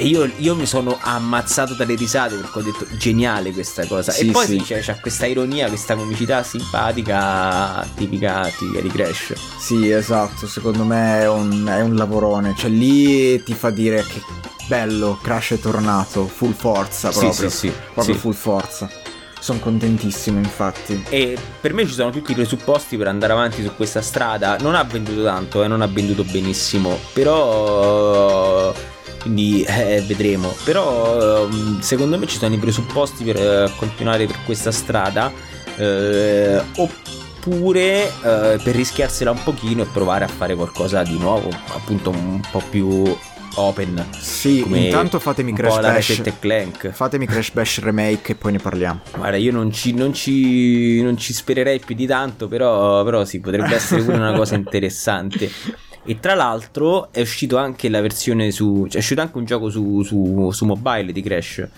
E 0.00 0.06
io, 0.06 0.30
io 0.38 0.54
mi 0.54 0.64
sono 0.64 0.96
ammazzato 0.98 1.74
dalle 1.74 1.94
risate 1.94 2.34
perché 2.36 2.58
ho 2.58 2.62
detto 2.62 2.86
geniale 2.96 3.52
questa 3.52 3.86
cosa. 3.86 4.12
Sì, 4.12 4.28
e 4.28 4.30
poi 4.30 4.46
sì. 4.46 4.52
sì, 4.56 4.62
c'è, 4.64 4.80
c'è 4.80 4.98
questa 4.98 5.26
ironia, 5.26 5.68
questa 5.68 5.94
comicità 5.94 6.42
simpatica, 6.42 7.86
tipica, 7.96 8.50
tipica 8.56 8.80
di 8.80 8.88
Crash. 8.88 9.34
Sì, 9.58 9.90
esatto, 9.90 10.46
secondo 10.46 10.84
me 10.84 11.20
è 11.20 11.28
un, 11.28 11.66
è 11.66 11.82
un 11.82 11.96
lavorone, 11.96 12.54
cioè 12.56 12.70
lì 12.70 13.42
ti 13.42 13.52
fa 13.52 13.68
dire 13.68 14.02
che 14.02 14.22
bello, 14.66 15.18
Crash 15.20 15.50
è 15.50 15.58
tornato, 15.58 16.26
full 16.26 16.54
forza 16.54 17.12
Sì, 17.12 17.18
proprio, 17.18 17.50
sì, 17.50 17.56
sì, 17.56 17.72
proprio 17.92 18.14
sì. 18.14 18.20
full 18.20 18.32
forza. 18.32 18.90
Sono 19.38 19.58
contentissimo, 19.58 20.38
infatti. 20.38 21.04
E 21.10 21.36
per 21.60 21.74
me 21.74 21.86
ci 21.86 21.92
sono 21.92 22.08
tutti 22.08 22.32
i 22.32 22.34
presupposti 22.34 22.96
per 22.96 23.08
andare 23.08 23.34
avanti 23.34 23.62
su 23.62 23.74
questa 23.76 24.00
strada. 24.00 24.56
Non 24.60 24.74
ha 24.74 24.82
venduto 24.82 25.24
tanto, 25.24 25.62
eh, 25.62 25.68
non 25.68 25.82
ha 25.82 25.86
venduto 25.86 26.24
benissimo, 26.24 26.98
però 27.12 28.72
quindi 29.20 29.62
eh, 29.62 30.02
vedremo. 30.06 30.54
Però 30.64 31.44
ehm, 31.46 31.80
secondo 31.80 32.18
me 32.18 32.26
ci 32.26 32.38
sono 32.38 32.54
i 32.54 32.58
presupposti 32.58 33.24
per 33.24 33.36
eh, 33.36 33.72
continuare 33.76 34.26
per 34.26 34.36
questa 34.44 34.72
strada. 34.72 35.32
Eh, 35.76 36.60
oppure 36.76 38.06
eh, 38.06 38.60
per 38.62 38.74
rischiarsela 38.74 39.30
un 39.30 39.42
pochino 39.42 39.82
e 39.82 39.86
provare 39.86 40.24
a 40.24 40.28
fare 40.28 40.54
qualcosa 40.54 41.02
di 41.02 41.16
nuovo, 41.16 41.48
appunto 41.68 42.10
un 42.10 42.40
po' 42.50 42.62
più 42.68 43.16
open. 43.54 44.06
Sì, 44.18 44.64
intanto 44.66 45.18
fatemi 45.18 45.52
Crash 45.52 45.80
Bash. 45.80 46.22
Clank. 46.38 46.90
Fatemi 46.90 47.26
Crash 47.26 47.50
Bash 47.52 47.80
Remake 47.80 48.32
e 48.32 48.34
poi 48.34 48.52
ne 48.52 48.58
parliamo. 48.58 49.00
Guarda, 49.16 49.36
io 49.36 49.52
non 49.52 49.72
ci, 49.72 49.92
non 49.92 50.12
ci- 50.12 51.02
non 51.02 51.16
ci 51.16 51.32
spererei 51.32 51.80
più 51.80 51.94
di 51.94 52.06
tanto, 52.06 52.46
però, 52.48 53.02
però 53.04 53.24
sì, 53.24 53.40
potrebbe 53.40 53.74
essere 53.74 54.02
pure 54.02 54.16
una 54.16 54.32
cosa 54.32 54.54
interessante. 54.54 55.50
E 56.04 56.18
tra 56.18 56.34
l'altro 56.34 57.12
è 57.12 57.20
uscito 57.20 57.56
anche 57.58 57.88
la 57.88 58.00
versione 58.00 58.50
su. 58.50 58.86
Cioè 58.86 58.96
è 58.96 58.98
uscito 58.98 59.20
anche 59.20 59.36
un 59.36 59.44
gioco 59.44 59.68
su, 59.68 60.02
su- 60.02 60.50
su 60.50 60.64
mobile 60.64 61.12
di 61.12 61.22
Crash. 61.22 61.68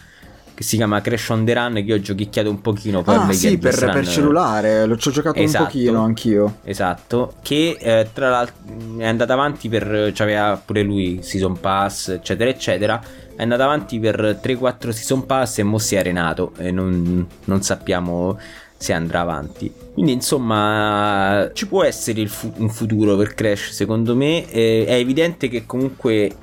Che 0.55 0.63
si 0.63 0.77
chiama 0.77 1.01
Crash 1.01 1.29
on 1.31 1.45
the 1.45 1.55
Run. 1.55 1.75
Che 1.75 1.81
io 1.81 1.97
ho 1.97 2.01
giochicchiato 2.01 2.49
un 2.49 2.61
pochino. 2.61 3.03
Poi 3.03 3.17
ah, 3.17 3.33
sì, 3.33 3.59
per, 3.59 3.75
per 3.75 4.07
cellulare, 4.07 4.87
l'ho 4.87 4.97
ci 4.97 5.09
ho 5.09 5.11
giocato 5.11 5.39
Esatto. 5.41 5.65
un 5.65 5.71
pochino 5.71 6.05
anch'io. 6.05 6.59
Esatto, 6.65 7.35
che 7.43 7.77
eh, 7.81 8.09
tra 8.13 8.31
l'altro 8.31 8.57
è 8.99 9.07
andata 9.07 9.33
avanti 9.33 9.69
per. 9.69 10.13
C'aveva 10.15 10.61
pure 10.65 10.83
lui 10.83 11.21
Season 11.23 11.59
Pass, 11.59 12.09
eccetera, 12.09 12.49
eccetera. 12.49 13.03
È 13.35 13.43
andata 13.43 13.65
avanti 13.65 13.99
per 13.99 14.39
3-4 14.43 14.91
Season 14.91 15.27
Pass 15.27 15.59
e 15.59 15.63
mo 15.63 15.79
si 15.79 15.97
è 15.97 15.99
arenato. 15.99 16.53
E 16.59 16.71
non, 16.71 17.27
non 17.47 17.63
sappiamo 17.63 18.39
se 18.83 18.93
andrà 18.93 19.21
avanti. 19.21 19.73
Quindi, 19.93 20.11
insomma, 20.13 21.51
ci 21.53 21.69
può 21.69 21.85
essere 21.85 22.27
fu- 22.27 22.53
un 22.57 22.69
futuro 22.69 23.17
per 23.17 23.35
Crash, 23.35 23.71
secondo 23.71 24.17
me. 24.17 24.51
Eh, 24.51 24.85
è 24.87 24.95
evidente 24.95 25.49
che 25.49 25.65
comunque. 25.67 26.37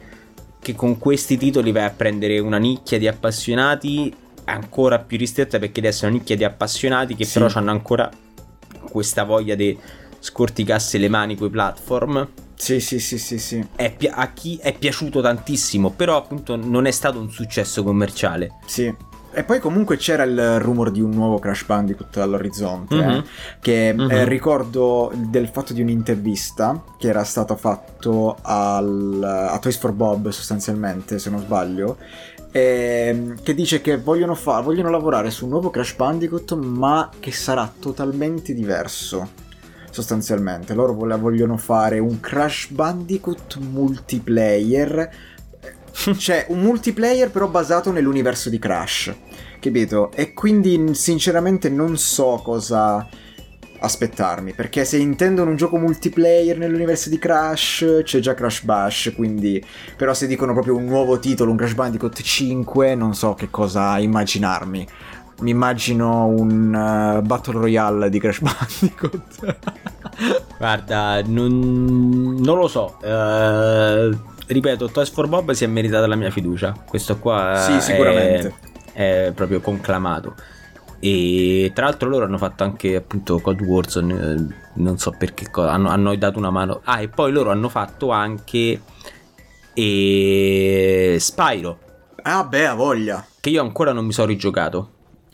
Che 0.61 0.75
con 0.75 0.97
questi 0.97 1.37
titoli 1.37 1.71
vai 1.71 1.85
a 1.85 1.89
prendere 1.89 2.37
una 2.39 2.57
nicchia 2.57 2.97
di 2.99 3.07
appassionati 3.07 4.13
ancora 4.43 4.99
più 4.99 5.17
ristretta 5.17 5.57
perché 5.57 5.79
adesso 5.79 6.03
è 6.03 6.09
una 6.09 6.17
nicchia 6.17 6.35
di 6.35 6.43
appassionati 6.43 7.15
che 7.15 7.23
Sì. 7.23 7.39
però 7.39 7.49
hanno 7.53 7.71
ancora 7.71 8.09
questa 8.91 9.23
voglia 9.23 9.55
di 9.55 9.77
scorticarsi 10.19 10.97
le 10.99 11.07
mani 11.07 11.35
coi 11.37 11.49
platform. 11.49 12.27
Sì, 12.55 12.81
sì, 12.81 12.99
sì, 12.99 13.17
sì, 13.17 13.39
sì. 13.39 13.65
È 13.73 13.89
pi- 13.95 14.09
a 14.11 14.33
chi 14.33 14.59
è 14.61 14.77
piaciuto 14.77 15.21
tantissimo, 15.21 15.91
però 15.91 16.17
appunto 16.17 16.57
non 16.57 16.85
è 16.87 16.91
stato 16.91 17.19
un 17.19 17.31
successo 17.31 17.81
commerciale. 17.81 18.49
Sì. 18.65 18.93
E 19.32 19.43
poi 19.43 19.59
comunque 19.59 19.95
c'era 19.97 20.23
il 20.23 20.59
rumor 20.59 20.89
di 20.91 21.01
un 21.01 21.11
nuovo 21.11 21.38
Crash 21.39 21.63
Bandicoot 21.65 22.17
all'orizzonte, 22.17 22.95
eh, 22.95 23.05
Mhm. 23.07 23.23
che 23.61 23.93
Mhm. 23.93 24.09
eh, 24.09 24.25
ricordo 24.25 25.11
del 25.15 25.47
fatto 25.47 25.71
di 25.73 25.82
un'intervista 25.82 26.84
che 26.97 27.07
era 27.09 27.23
stata 27.23 27.55
fatto 27.55 28.36
al, 28.41 29.21
a 29.23 29.57
Toys 29.59 29.77
for 29.77 29.91
Bob 29.91 30.30
sostanzialmente, 30.30 31.19
se 31.19 31.30
non 31.30 31.41
sbaglio, 31.41 31.97
ehm, 32.51 33.41
che 33.43 33.53
dice 33.53 33.82
che 33.82 33.97
vogliono, 33.97 34.34
fa- 34.34 34.61
vogliono 34.61 34.89
lavorare 34.89 35.30
su 35.30 35.45
un 35.45 35.51
nuovo 35.51 35.69
Crash 35.69 35.93
Bandicoot 35.95 36.53
ma 36.55 37.09
che 37.19 37.32
sarà 37.32 37.71
totalmente 37.80 38.53
diverso. 38.55 39.30
Sostanzialmente, 39.91 40.73
loro 40.73 40.93
vogliono 40.93 41.57
fare 41.57 41.99
un 41.99 42.19
Crash 42.19 42.69
Bandicoot 42.71 43.57
multiplayer 43.57 45.09
cioè 46.17 46.45
un 46.49 46.59
multiplayer 46.61 47.29
però 47.29 47.47
basato 47.47 47.91
nell'universo 47.91 48.49
di 48.49 48.59
Crash, 48.59 49.13
capito? 49.59 50.11
E 50.13 50.33
quindi 50.33 50.93
sinceramente 50.93 51.69
non 51.69 51.97
so 51.97 52.39
cosa 52.43 53.07
aspettarmi, 53.81 54.53
perché 54.53 54.83
se 54.83 54.97
intendono 54.97 55.49
un 55.51 55.55
gioco 55.55 55.77
multiplayer 55.77 56.57
nell'universo 56.57 57.09
di 57.09 57.17
Crash, 57.17 58.01
c'è 58.03 58.19
già 58.19 58.33
Crash 58.33 58.63
Bash, 58.63 59.13
quindi 59.15 59.63
però 59.95 60.13
se 60.13 60.27
dicono 60.27 60.53
proprio 60.53 60.75
un 60.75 60.85
nuovo 60.85 61.17
titolo, 61.19 61.51
un 61.51 61.57
Crash 61.57 61.73
Bandicoot 61.73 62.21
5, 62.21 62.95
non 62.95 63.13
so 63.15 63.33
che 63.33 63.49
cosa 63.49 63.97
immaginarmi. 63.99 64.87
Mi 65.41 65.51
immagino 65.51 66.25
un 66.25 66.75
eh, 66.75 67.21
Battle 67.21 67.53
Royale 67.53 68.09
di 68.09 68.19
Crash 68.19 68.41
Bandicoot. 68.43 69.57
Guarda, 70.57 71.21
non, 71.25 72.35
non 72.37 72.57
lo 72.57 72.67
so. 72.67 72.97
eh, 73.01 74.17
ripeto, 74.49 74.89
Toys 74.89 75.09
for 75.09 75.27
Bob 75.27 75.51
si 75.51 75.63
è 75.63 75.67
meritata 75.67 76.07
la 76.07 76.15
mia 76.15 76.29
fiducia. 76.29 76.73
Questo 76.85 77.17
qua 77.17 77.55
Sì, 77.55 77.73
è- 77.75 77.79
sicuramente. 77.81 78.53
È, 78.91 79.31
proprio 79.33 79.61
conclamato. 79.61 80.35
E 80.99 81.71
tra 81.73 81.85
l'altro 81.85 82.09
loro 82.09 82.25
hanno 82.25 82.37
fatto 82.37 82.63
anche 82.63 82.95
appunto 82.97 83.39
Code 83.39 83.63
Warzone, 83.63 84.13
eh, 84.13 84.55
non 84.73 84.97
so 84.97 85.15
perché 85.17 85.49
cosa, 85.49 85.71
hanno, 85.71 85.89
hanno 85.89 86.13
dato 86.17 86.37
una 86.37 86.49
mano. 86.49 86.81
Ah, 86.83 86.99
e 86.99 87.07
poi 87.07 87.31
loro 87.31 87.51
hanno 87.51 87.69
fatto 87.69 88.09
anche 88.11 88.81
e 89.73 91.15
Spyro, 91.17 91.79
ah 92.23 92.43
beh, 92.43 92.67
ha 92.67 92.73
voglia. 92.73 93.25
che 93.39 93.49
io 93.49 93.61
ancora 93.61 93.93
non 93.93 94.05
mi 94.05 94.11
sono 94.11 94.27
rigiocato. 94.27 94.91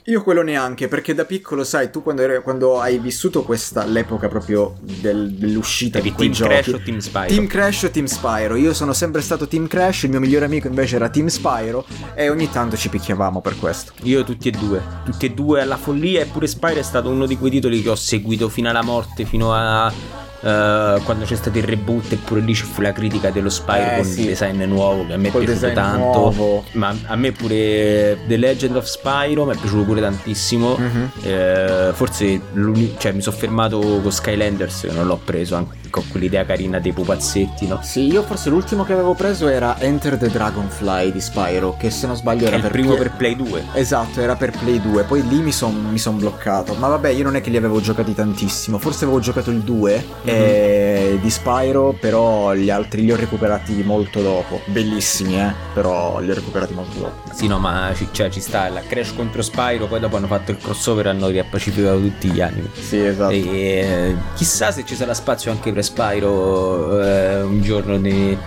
Io 0.08 0.22
quello 0.22 0.44
neanche, 0.44 0.88
perché 0.88 1.16
da 1.16 1.26
piccolo, 1.26 1.64
sai, 1.64 1.90
tu 1.90 2.04
quando, 2.04 2.22
eri- 2.22 2.44
quando 2.44 2.80
hai 2.80 3.00
vissuto 3.00 3.42
questa, 3.42 3.86
l'epoca 3.86 4.28
proprio 4.28 4.76
del- 4.80 5.32
dell'uscita 5.32 5.98
Eri 5.98 6.10
di 6.10 6.16
quei 6.16 6.30
Team 6.30 6.48
giochi... 6.48 6.62
Crash 6.62 6.80
o 6.80 6.84
Team 6.84 6.98
Spyro? 7.00 7.26
Team 7.26 7.48
Crash 7.48 7.82
o 7.82 7.90
Team 7.90 8.06
Spyro? 8.06 8.56
Io 8.56 8.76
sono 8.76 8.94
sempre 8.94 9.22
stato 9.22 9.48
Team 9.48 9.66
Crash, 9.66 10.04
il 10.04 10.12
mio 10.12 10.20
migliore 10.20 10.46
amico 10.46 10.68
invece 10.68 10.98
era 10.98 11.10
Team 11.10 11.26
Spyro 11.26 11.88
e 12.14 12.30
ogni 12.30 12.52
tanto 12.52 12.78
ci 12.78 12.90
picchiavamo 12.90 13.42
per 13.42 13.58
questo. 13.58 13.94
Io 14.04 14.24
tutti 14.24 14.48
e 14.48 14.52
due, 14.52 14.80
tutti 15.06 15.26
e 15.26 15.32
due 15.32 15.62
alla 15.62 15.78
follia 15.78 16.22
eppure 16.22 16.46
Spyro 16.46 16.80
è 16.80 16.84
stato 16.84 17.10
uno 17.10 17.26
di 17.26 17.36
quei 17.36 17.50
titoli 17.50 17.82
che 17.82 17.90
ho 17.90 17.96
seguito 17.96 18.48
fino 18.48 18.70
alla 18.70 18.84
morte, 18.84 19.26
fino 19.26 19.56
a 19.56 19.92
eh, 20.42 21.00
quando 21.04 21.26
c'è 21.26 21.36
stato 21.36 21.58
il 21.58 21.64
reboot 21.64 22.12
eppure 22.12 22.42
lì 22.42 22.54
ci 22.54 22.64
fu 22.64 22.82
la 22.82 22.92
critica 22.92 23.30
dello 23.32 23.50
Spyro 23.50 23.92
Eh, 23.92 23.96
con 23.98 24.06
sì. 24.06 24.20
il 24.22 24.26
design 24.28 24.62
nuovo 24.64 25.06
che 25.06 25.14
a 25.14 25.18
me 25.18 25.28
è 25.28 25.32
Col 25.32 25.44
piaciuto 25.44 25.68
design 25.68 25.76
tanto. 25.82 26.20
nuovo. 26.20 26.64
Ma 26.74 26.96
a 27.06 27.16
me 27.16 27.32
pure 27.32 28.18
The 28.28 28.38
Legend 28.38 28.76
of 28.76 28.86
Spyro 28.86 29.46
mi 29.46 29.54
è 29.54 29.58
piaciuto 29.58 29.84
pure 29.84 30.02
tantissimo. 30.02 30.76
Mhm. 30.78 31.12
Eh, 31.24 31.90
forse 31.94 32.42
cioè, 32.98 33.12
mi 33.14 33.22
sono 33.22 33.36
fermato 33.36 33.80
con 33.80 34.12
Skylanders 34.12 34.82
che 34.82 34.92
non 34.92 35.06
l'ho 35.08 35.20
preso 35.24 35.56
anche 35.56 35.76
con 35.90 36.08
quell'idea 36.10 36.46
carina 36.46 36.80
dei 36.80 36.94
pupazzetti, 36.94 37.68
no? 37.68 37.80
Sì, 37.82 38.12
io 38.12 38.24
forse 38.24 38.50
l'ultimo 38.50 38.84
che 38.84 38.94
avevo 38.94 39.14
preso 39.14 39.48
era 39.48 39.80
Enter 39.80 40.18
the 40.18 40.30
Dragonfly 40.30 41.12
di 41.12 41.22
Spyro, 41.22 41.76
che 41.78 41.90
se 41.90 42.08
non 42.08 42.16
sbaglio 42.16 42.48
era 42.48 42.56
il 42.56 42.62
per 42.62 42.72
primo 42.72 42.94
P- 42.94 42.98
per 42.98 43.12
Play 43.12 43.36
2. 43.36 43.66
Esatto, 43.74 44.22
era 44.22 44.36
per 44.36 44.52
Play 44.52 44.82
2, 44.82 45.04
poi 45.04 45.28
lì 45.28 45.42
mi 45.42 45.52
sono 45.52 45.94
son 46.06 46.18
bloccato. 46.18 46.74
Ma 46.76 46.88
vabbè, 46.88 47.10
io 47.10 47.24
non 47.24 47.36
è 47.36 47.42
che 47.42 47.50
li 47.50 47.58
avevo 47.58 47.82
giocati 47.82 48.14
tantissimo, 48.14 48.78
forse 48.78 49.06
avevo 49.06 49.20
giocato 49.20 49.50
il 49.52 49.60
2 49.60 50.06
eh, 50.24 51.20
di 51.22 51.30
Spyro, 51.30 51.96
però 52.00 52.54
gli 52.54 52.70
altri 52.70 53.04
li 53.04 53.12
ho 53.12 53.16
recuperati 53.16 53.82
molto 53.84 54.22
dopo. 54.22 54.62
Bellissimi, 54.66 55.40
eh, 55.40 55.54
però 55.74 56.20
li 56.20 56.30
ho 56.30 56.34
recuperati 56.34 56.74
molto 56.74 57.00
dopo. 57.00 57.34
Sì, 57.34 57.48
no, 57.48 57.58
ma 57.60 57.92
ci, 57.96 58.08
cioè, 58.12 58.30
ci 58.30 58.40
sta 58.40 58.70
la 58.70 58.82
Crash 58.82 59.14
contro 59.16 59.42
Spyro. 59.42 59.88
Poi 59.88 60.00
dopo 60.00 60.16
hanno 60.18 60.28
fatto 60.28 60.52
il 60.52 60.58
crossover 60.58 61.08
e 61.08 61.10
hanno 61.10 61.28
riappacificato 61.28 62.00
tutti 62.00 62.30
gli 62.30 62.42
anime. 62.42 62.70
Sì, 62.74 63.04
esatto. 63.04 63.34
E 63.34 63.40
eh, 63.40 64.16
chissà 64.36 64.72
se 64.72 64.86
ci 64.86 64.96
sarà 64.96 65.14
spazio 65.14 65.52
anche 65.52 65.70
per 65.76 65.84
Spyro 65.84 67.02
eh, 67.02 67.42
un 67.42 67.62
giorno 67.62 67.98
nei, 67.98 68.38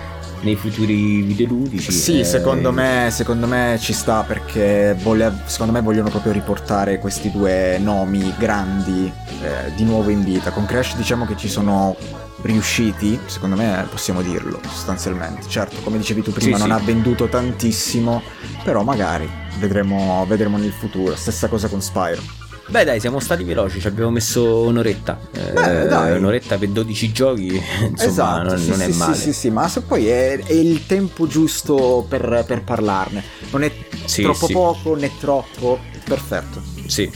nei 0.41 0.57
futuri 0.57 1.21
videoludici. 1.21 1.93
Sì, 1.93 2.21
Eh, 2.21 2.25
secondo 2.25 2.73
me, 2.73 3.09
secondo 3.13 3.47
me 3.47 3.77
ci 3.79 3.93
sta 3.93 4.23
perché 4.23 4.97
vole- 5.03 5.43
secondo 5.45 5.75
me 5.75 5.83
vogliono 5.83 6.09
proprio 6.09 6.33
riportare 6.33 6.99
questi 6.99 7.31
due 7.31 7.77
nomi 7.79 8.33
grandi 8.39 9.13
eh, 9.43 9.75
di 9.75 9.85
nuovo 9.85 10.09
in 10.09 10.25
vita. 10.25 10.51
Con 10.53 10.65
Crash 10.65 10.97
diciamo 10.97 11.27
che 11.27 11.37
ci 11.37 11.51
sono 11.51 11.95
riusciti, 12.41 13.19
secondo 13.27 13.57
me 13.57 13.87
possiamo 13.91 14.23
dirlo 14.23 14.59
sostanzialmente. 14.67 15.47
Certo, 15.49 15.83
come 15.83 15.99
dicevi 15.99 16.23
tu 16.23 16.33
prima, 16.33 16.57
Sì, 16.57 16.67
non 16.67 16.75
sì. 16.79 16.83
ha 16.83 16.87
venduto 16.87 17.29
tantissimo, 17.29 18.23
però 18.65 18.83
magari 18.85 19.29
vedremo, 19.59 20.25
vedremo 20.27 20.57
nel 20.57 20.73
futuro. 20.73 21.15
Stessa 21.15 21.49
cosa 21.49 21.69
con 21.69 21.83
Spyro. 21.83 22.23
Beh, 22.69 22.85
dai, 22.85 23.01
siamo 23.01 23.19
stati 23.19 23.45
veloci. 23.45 23.81
Ci 23.81 23.87
abbiamo 23.87 24.11
messo 24.11 24.61
un'oretta. 24.61 25.19
Eh, 25.33 25.53
Beh, 25.53 25.87
dai. 25.87 26.19
Un'oretta 26.19 26.59
per 26.59 26.69
12 26.69 27.13
giochi. 27.13 27.47
Insomma, 27.89 27.95
esatto, 27.97 28.49
non, 28.49 28.59
sì, 28.59 28.69
non 28.69 28.83
è 28.83 28.91
sì, 28.91 28.99
male. 28.99 29.15
Sì, 29.15 29.23
sì, 29.23 29.33
sì, 29.33 29.51
ma 29.51 29.73
poi 29.87 30.09
è, 30.09 30.39
è 30.39 30.53
il 30.53 30.87
tempo 30.87 31.27
giusto 31.27 32.05
per, 32.07 32.45
per 32.47 32.63
parlarne. 32.65 33.25
Non 33.51 33.63
è 33.63 33.73
Sì, 34.05 34.23
troppo 34.23 34.47
poco 34.49 34.95
né 34.95 35.11
troppo. 35.19 35.79
Perfetto. 36.05 36.63
Sì, 36.87 37.11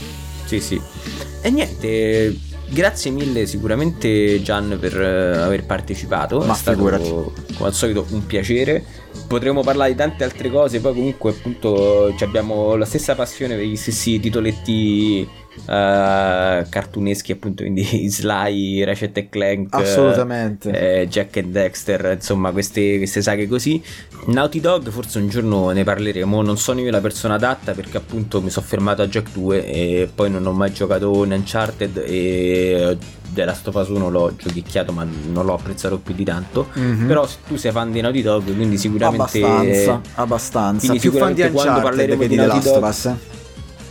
sì, 0.45 0.59
sì. 0.59 0.81
E 1.41 1.49
niente, 1.51 2.35
grazie 2.69 3.11
mille 3.11 3.45
sicuramente 3.45 4.41
Gian 4.41 4.77
per 4.79 4.99
eh, 4.99 5.37
aver 5.37 5.65
partecipato. 5.65 6.39
Ma 6.39 6.53
è 6.53 6.55
stato 6.55 6.77
figurati. 6.77 7.09
come 7.09 7.33
al 7.59 7.73
solito 7.73 8.05
un 8.09 8.25
piacere. 8.25 8.83
Potremmo 9.27 9.61
parlare 9.61 9.91
di 9.91 9.97
tante 9.97 10.23
altre 10.23 10.49
cose, 10.49 10.79
poi 10.79 10.93
comunque 10.93 11.31
appunto 11.31 12.13
abbiamo 12.19 12.75
la 12.75 12.85
stessa 12.85 13.15
passione 13.15 13.55
per 13.55 13.65
gli 13.65 13.75
stessi 13.75 14.19
titoletti 14.19 15.27
uh, 15.55 16.67
cartuneschi 16.69 17.31
appunto, 17.31 17.63
quindi 17.63 17.83
Sly, 18.09 18.83
Ratchet 18.83 19.17
e 19.17 19.29
Clank, 19.29 19.73
assolutamente, 19.73 21.01
eh, 21.01 21.07
Jack 21.07 21.37
and 21.37 21.51
Dexter, 21.51 22.11
insomma 22.13 22.51
queste, 22.51 22.97
queste 22.97 23.21
saghe 23.21 23.47
così. 23.47 23.81
Naughty 24.25 24.59
Dog 24.59 24.89
forse 24.89 25.19
un 25.19 25.27
giorno 25.27 25.69
ne 25.71 25.83
parleremo, 25.83 26.41
non 26.41 26.57
sono 26.57 26.79
io 26.79 26.91
la 26.91 27.01
persona 27.01 27.35
adatta 27.35 27.73
perché 27.73 27.97
appunto 27.97 28.41
mi 28.41 28.49
sono 28.49 28.65
fermato 28.65 29.01
a 29.01 29.07
Jack 29.07 29.31
2 29.33 29.65
e 29.65 30.09
poi 30.13 30.29
non 30.29 30.45
ho 30.45 30.51
mai 30.51 30.71
giocato 30.71 31.23
in 31.23 31.31
Uncharted 31.31 32.03
e 32.05 32.97
della 33.33 33.51
Last 33.51 33.67
of 33.67 33.75
Us 33.75 33.87
1 33.87 34.09
l'ho 34.09 34.33
giochicchiato 34.35 34.93
ma 34.93 35.05
non 35.31 35.45
l'ho 35.45 35.55
apprezzato 35.55 35.97
più 35.97 36.13
di 36.13 36.23
tanto 36.23 36.67
mm-hmm. 36.77 37.07
però 37.07 37.27
tu 37.47 37.55
sei 37.55 37.71
fan 37.71 37.91
di 37.91 37.99
Naughty 37.99 38.21
Dog 38.21 38.43
quindi 38.55 38.77
sicuramente 38.77 39.02
abbastanza 39.03 40.01
abbastanza 40.15 40.87
quindi 40.87 40.99
più 40.99 41.11
fan 41.11 41.33
di 41.33 41.49
quando 41.51 41.81
parleremo 41.81 42.21
che 42.21 42.27
di 42.27 42.35
Naughty 42.35 42.69
of 42.69 42.83
Us. 42.83 43.15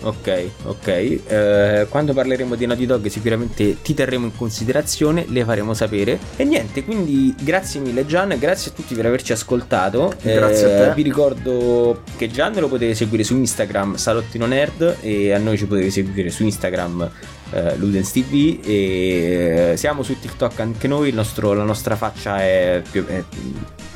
Ok, 0.03 0.51
ok. 0.65 0.87
Eh, 0.89 1.87
quando 1.89 2.13
parleremo 2.13 2.55
di 2.57 2.67
Naughty 2.67 2.87
Dog 2.87 3.07
sicuramente 3.07 3.81
ti 3.83 3.95
terremo 3.95 4.27
in 4.27 4.37
considerazione, 4.37 5.27
le 5.29 5.45
faremo 5.45 5.75
sapere. 5.75 6.19
E 6.37 6.45
niente, 6.45 6.85
quindi 6.85 7.35
grazie 7.41 7.81
mille 7.81 8.05
Gian, 8.05 8.37
grazie 8.39 8.73
a 8.73 8.75
tutti 8.75 8.95
per 8.95 9.07
averci 9.07 9.33
ascoltato. 9.33 10.13
Grazie 10.21 10.69
eh, 10.69 10.75
a 10.75 10.89
te. 10.89 10.95
Vi 10.95 11.03
ricordo 11.03 12.03
che 12.17 12.29
Gian 12.29 12.55
lo 12.55 12.69
potete 12.69 12.95
seguire 12.95 13.23
su 13.23 13.37
Instagram 13.37 13.95
Salottino 13.95 14.47
Nerd 14.47 14.97
e 15.01 15.33
a 15.33 15.39
noi 15.39 15.57
ci 15.57 15.67
potete 15.67 15.91
seguire 15.91 16.31
su 16.31 16.43
Instagram 16.43 17.11
eh, 17.53 17.77
Ludens 17.77 18.11
TV 18.11 18.59
e 18.65 19.71
eh, 19.73 19.77
siamo 19.77 20.03
su 20.03 20.19
TikTok 20.19 20.59
anche 20.61 20.89
noi, 20.89 21.13
nostro, 21.13 21.53
la 21.53 21.65
nostra 21.65 21.95
faccia 21.95 22.41
è, 22.41 22.83
più, 22.91 23.07
è 23.07 23.23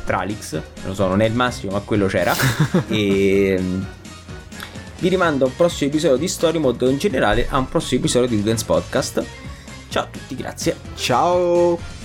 Tralix, 0.07 0.53
non 0.53 0.63
lo 0.85 0.95
so, 0.95 1.09
non 1.09 1.21
è 1.21 1.27
il 1.27 1.35
massimo, 1.35 1.73
ma 1.73 1.81
quello 1.81 2.07
c'era. 2.07 2.35
e 2.89 3.61
vi 4.99 5.09
rimando 5.09 5.45
a 5.45 5.49
un 5.49 5.57
prossimo 5.57 5.91
episodio 5.91 6.17
di 6.17 6.29
Story 6.29 6.59
Mode 6.59 6.87
o 6.87 6.89
in 6.89 6.97
generale 6.97 7.47
a 7.51 7.59
un 7.59 7.69
prossimo 7.69 8.01
episodio 8.01 8.29
di 8.29 8.37
Ludens 8.37 8.63
Podcast. 8.63 9.25
Ciao 9.89 10.05
a 10.05 10.07
tutti, 10.11 10.35
grazie. 10.37 10.77
Ciao. 10.95 11.96